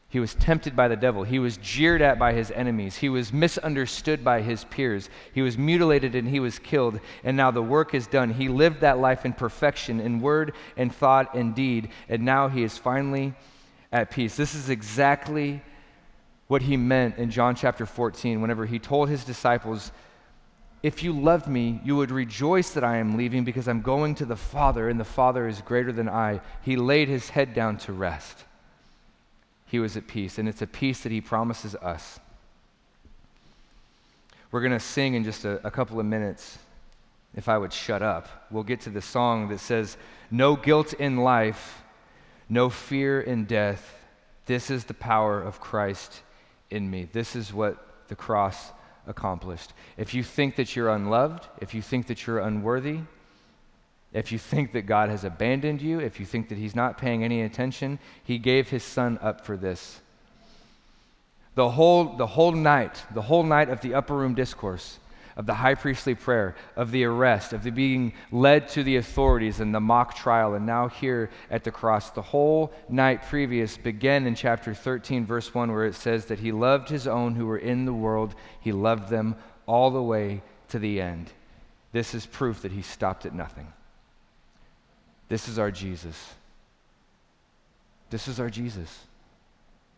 He 0.08 0.22
was 0.22 0.36
tempted 0.36 0.78
by 0.78 0.88
the 0.88 0.96
devil. 0.96 1.24
He 1.24 1.40
was 1.40 1.58
jeered 1.58 2.02
at 2.02 2.20
by 2.20 2.32
his 2.32 2.52
enemies. 2.52 2.96
He 2.96 3.10
was 3.10 3.34
misunderstood 3.34 4.24
by 4.24 4.42
his 4.42 4.64
peers. 4.64 5.10
He 5.34 5.42
was 5.42 5.58
mutilated 5.58 6.16
and 6.16 6.30
he 6.30 6.40
was 6.40 6.58
killed. 6.58 7.02
And 7.24 7.36
now 7.36 7.52
the 7.52 7.64
work 7.64 7.94
is 7.94 8.08
done. 8.08 8.30
He 8.30 8.48
lived 8.48 8.82
that 8.82 9.00
life 9.00 9.26
in 9.26 9.34
perfection, 9.34 10.00
in 10.00 10.22
word 10.22 10.54
and 10.78 10.94
thought 10.94 11.34
and 11.34 11.54
deed. 11.54 11.90
And 12.08 12.24
now 12.24 12.48
he 12.48 12.64
is 12.64 12.78
finally 12.78 13.34
at 13.92 14.12
peace. 14.12 14.38
This 14.38 14.56
is 14.56 14.70
exactly 14.70 15.62
what 16.48 16.62
he 16.62 16.78
meant 16.78 17.18
in 17.18 17.32
John 17.32 17.56
chapter 17.56 17.86
14 17.86 18.40
whenever 18.40 18.68
he 18.68 18.78
told 18.78 19.10
his 19.10 19.24
disciples, 19.24 19.92
If 20.84 21.02
you 21.02 21.14
loved 21.14 21.48
me, 21.48 21.80
you 21.84 21.96
would 21.96 22.12
rejoice 22.12 22.72
that 22.72 22.84
I 22.84 22.98
am 22.98 23.18
leaving 23.18 23.44
because 23.44 23.68
I'm 23.68 23.82
going 23.82 24.16
to 24.16 24.26
the 24.26 24.36
Father, 24.36 24.90
and 24.90 25.00
the 25.00 25.06
Father 25.06 25.48
is 25.48 25.62
greater 25.62 25.92
than 25.92 26.10
I. 26.10 26.42
He 26.62 26.76
laid 26.76 27.08
his 27.08 27.30
head 27.30 27.54
down 27.56 27.78
to 27.80 27.94
rest 27.94 28.44
he 29.74 29.80
was 29.80 29.98
at 29.98 30.06
peace. 30.06 30.38
And 30.38 30.48
it's 30.48 30.62
a 30.62 30.68
peace 30.68 31.02
that 31.02 31.12
he 31.12 31.20
promises 31.20 31.74
us. 31.74 32.20
We're 34.52 34.62
going 34.62 34.72
to 34.72 34.80
sing 34.80 35.16
in 35.16 35.24
just 35.24 35.46
a, 35.46 35.66
a, 35.66 35.72
couple 35.72 36.00
of 36.00 36.06
minutes. 36.06 36.60
If 37.36 37.50
I 37.50 37.58
would 37.58 37.74
shut 37.74 38.04
up, 38.04 38.46
we'll 38.52 38.62
get 38.62 38.82
to 38.82 38.92
the 38.92 39.02
song 39.02 39.50
that 39.50 39.60
says, 39.60 39.98
No 40.30 40.56
guilt 40.56 40.94
in 40.94 41.18
life, 41.18 41.82
no 42.48 42.70
fear 42.70 43.20
in 43.20 43.46
death. 43.46 43.98
This 44.46 44.70
is 44.70 44.84
the 44.84 44.94
power 44.94 45.42
of 45.42 45.60
Christ 45.60 46.22
in 46.70 46.92
me. 46.92 47.10
This 47.12 47.36
is 47.36 47.52
what 47.52 48.08
the 48.10 48.16
cross 48.16 48.72
accomplished. 49.08 49.74
If 49.98 50.14
you 50.14 50.24
think 50.24 50.56
that 50.56 50.76
you're 50.76 50.90
unloved, 50.90 51.48
if 51.62 51.74
you 51.74 51.82
think 51.82 52.08
that 52.08 52.26
you're 52.26 52.40
unworthy, 52.40 53.00
if 54.14 54.32
you 54.32 54.38
think 54.38 54.74
that 54.74 54.84
God 54.84 55.10
has 55.10 55.24
abandoned 55.24 55.82
you, 55.82 56.00
if 56.00 56.20
you 56.20 56.26
think 56.26 56.50
that 56.50 56.58
He's 56.58 56.76
not 56.76 56.98
paying 56.98 57.24
any 57.24 57.42
attention, 57.42 58.00
He 58.24 58.38
gave 58.38 58.70
His 58.70 58.84
Son 58.84 59.18
up 59.22 59.46
for 59.46 59.58
this. 59.58 60.02
The 61.56 61.70
whole, 61.70 62.16
the 62.18 62.28
whole 62.28 62.52
night, 62.52 63.04
the 63.14 63.22
whole 63.22 63.44
night 63.44 63.70
of 63.70 63.82
the 63.82 63.94
upper 63.94 64.16
room 64.16 64.36
discourse, 64.36 65.00
of 65.36 65.46
the 65.46 65.54
high 65.54 65.76
priestly 65.76 66.16
prayer, 66.16 66.56
of 66.76 66.92
the 66.92 67.04
arrest, 67.04 67.54
of 67.54 67.64
the 67.64 67.72
being 67.72 68.14
led 68.32 68.68
to 68.70 68.84
the 68.84 68.98
authorities 68.98 69.60
and 69.60 69.74
the 69.74 69.80
mock 69.80 70.16
trial, 70.16 70.54
and 70.54 70.66
now 70.66 70.88
here 70.88 71.30
at 71.50 71.64
the 71.64 71.72
cross. 71.72 72.10
The 72.12 72.22
whole 72.22 72.74
night 72.90 73.24
previous 73.24 73.78
began 73.78 74.28
in 74.28 74.36
chapter 74.36 74.74
13, 74.74 75.26
verse 75.26 75.54
1, 75.54 75.72
where 75.72 75.86
it 75.86 75.96
says 75.96 76.26
that 76.26 76.40
he 76.40 76.52
loved 76.52 76.90
his 76.90 77.08
own 77.08 77.36
who 77.36 77.46
were 77.46 77.58
in 77.58 77.86
the 77.86 77.94
world, 77.94 78.36
he 78.60 78.72
loved 78.72 79.10
them 79.10 79.36
all 79.66 79.92
the 79.92 80.04
way 80.04 80.42
to 80.70 80.80
the 80.80 81.02
end. 81.02 81.32
This 81.92 82.14
is 82.14 82.26
proof 82.26 82.62
that 82.64 82.72
he 82.72 82.82
stopped 82.82 83.26
at 83.26 83.34
nothing. 83.34 83.72
This 85.30 85.48
is 85.48 85.58
our 85.58 85.72
Jesus. 85.72 86.34
This 88.10 88.28
is 88.28 88.40
our 88.40 88.50
Jesus. 88.50 89.06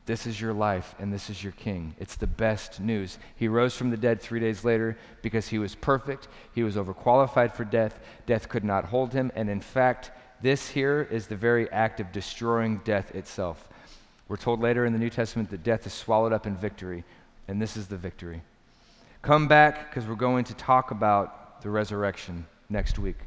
This 0.06 0.28
is 0.28 0.40
your 0.40 0.54
life, 0.54 0.94
and 1.00 1.12
this 1.12 1.30
is 1.30 1.44
your 1.44 1.54
king. 1.54 1.96
It's 2.00 2.16
the 2.16 2.28
best 2.28 2.80
news. 2.80 3.18
He 3.36 3.48
rose 3.48 3.76
from 3.76 3.90
the 3.90 3.98
dead 3.98 4.22
three 4.22 4.40
days 4.40 4.64
later 4.64 4.98
because 5.24 5.48
he 5.48 5.58
was 5.58 5.74
perfect. 5.74 6.28
He 6.54 6.64
was 6.64 6.76
overqualified 6.76 7.54
for 7.54 7.66
death. 7.66 8.00
Death 8.28 8.48
could 8.48 8.64
not 8.64 8.86
hold 8.86 9.14
him. 9.14 9.32
And 9.36 9.50
in 9.50 9.62
fact, 9.62 10.12
this 10.42 10.70
here 10.70 11.08
is 11.10 11.26
the 11.26 11.36
very 11.36 11.70
act 11.72 12.00
of 12.00 12.12
destroying 12.12 12.82
death 12.84 13.16
itself. 13.16 13.68
We're 14.28 14.38
told 14.38 14.62
later 14.62 14.86
in 14.86 14.94
the 14.94 15.00
New 15.00 15.10
Testament 15.10 15.50
that 15.50 15.64
death 15.64 15.88
is 15.88 15.94
swallowed 15.94 16.34
up 16.34 16.46
in 16.46 16.56
victory, 16.56 17.04
and 17.48 17.60
this 17.60 17.76
is 17.76 17.88
the 17.88 17.98
victory. 17.98 18.42
Come 19.24 19.48
back 19.48 19.90
because 19.90 20.08
we're 20.08 20.16
going 20.16 20.44
to 20.46 20.54
talk 20.54 20.92
about 20.92 21.62
the 21.62 21.70
resurrection 21.72 22.46
next 22.70 23.00
week 23.00 23.18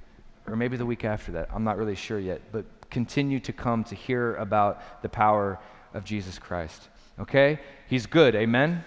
or 0.51 0.57
maybe 0.57 0.77
the 0.77 0.87
week 0.87 1.05
after 1.05 1.33
that. 1.33 1.49
I'm 1.53 1.65
not 1.65 1.77
really 1.77 1.95
sure 1.95 2.19
yet, 2.19 2.41
but 2.53 2.65
continue 2.91 3.41
to 3.41 3.53
come 3.53 3.85
to 3.85 3.95
hear 3.95 4.35
about 4.37 5.03
the 5.03 5.09
power 5.09 5.59
of 5.95 6.05
Jesus 6.05 6.39
Christ. 6.39 6.89
Okay? 7.19 7.61
He's 7.89 8.07
good. 8.07 8.35
Amen? 8.35 8.85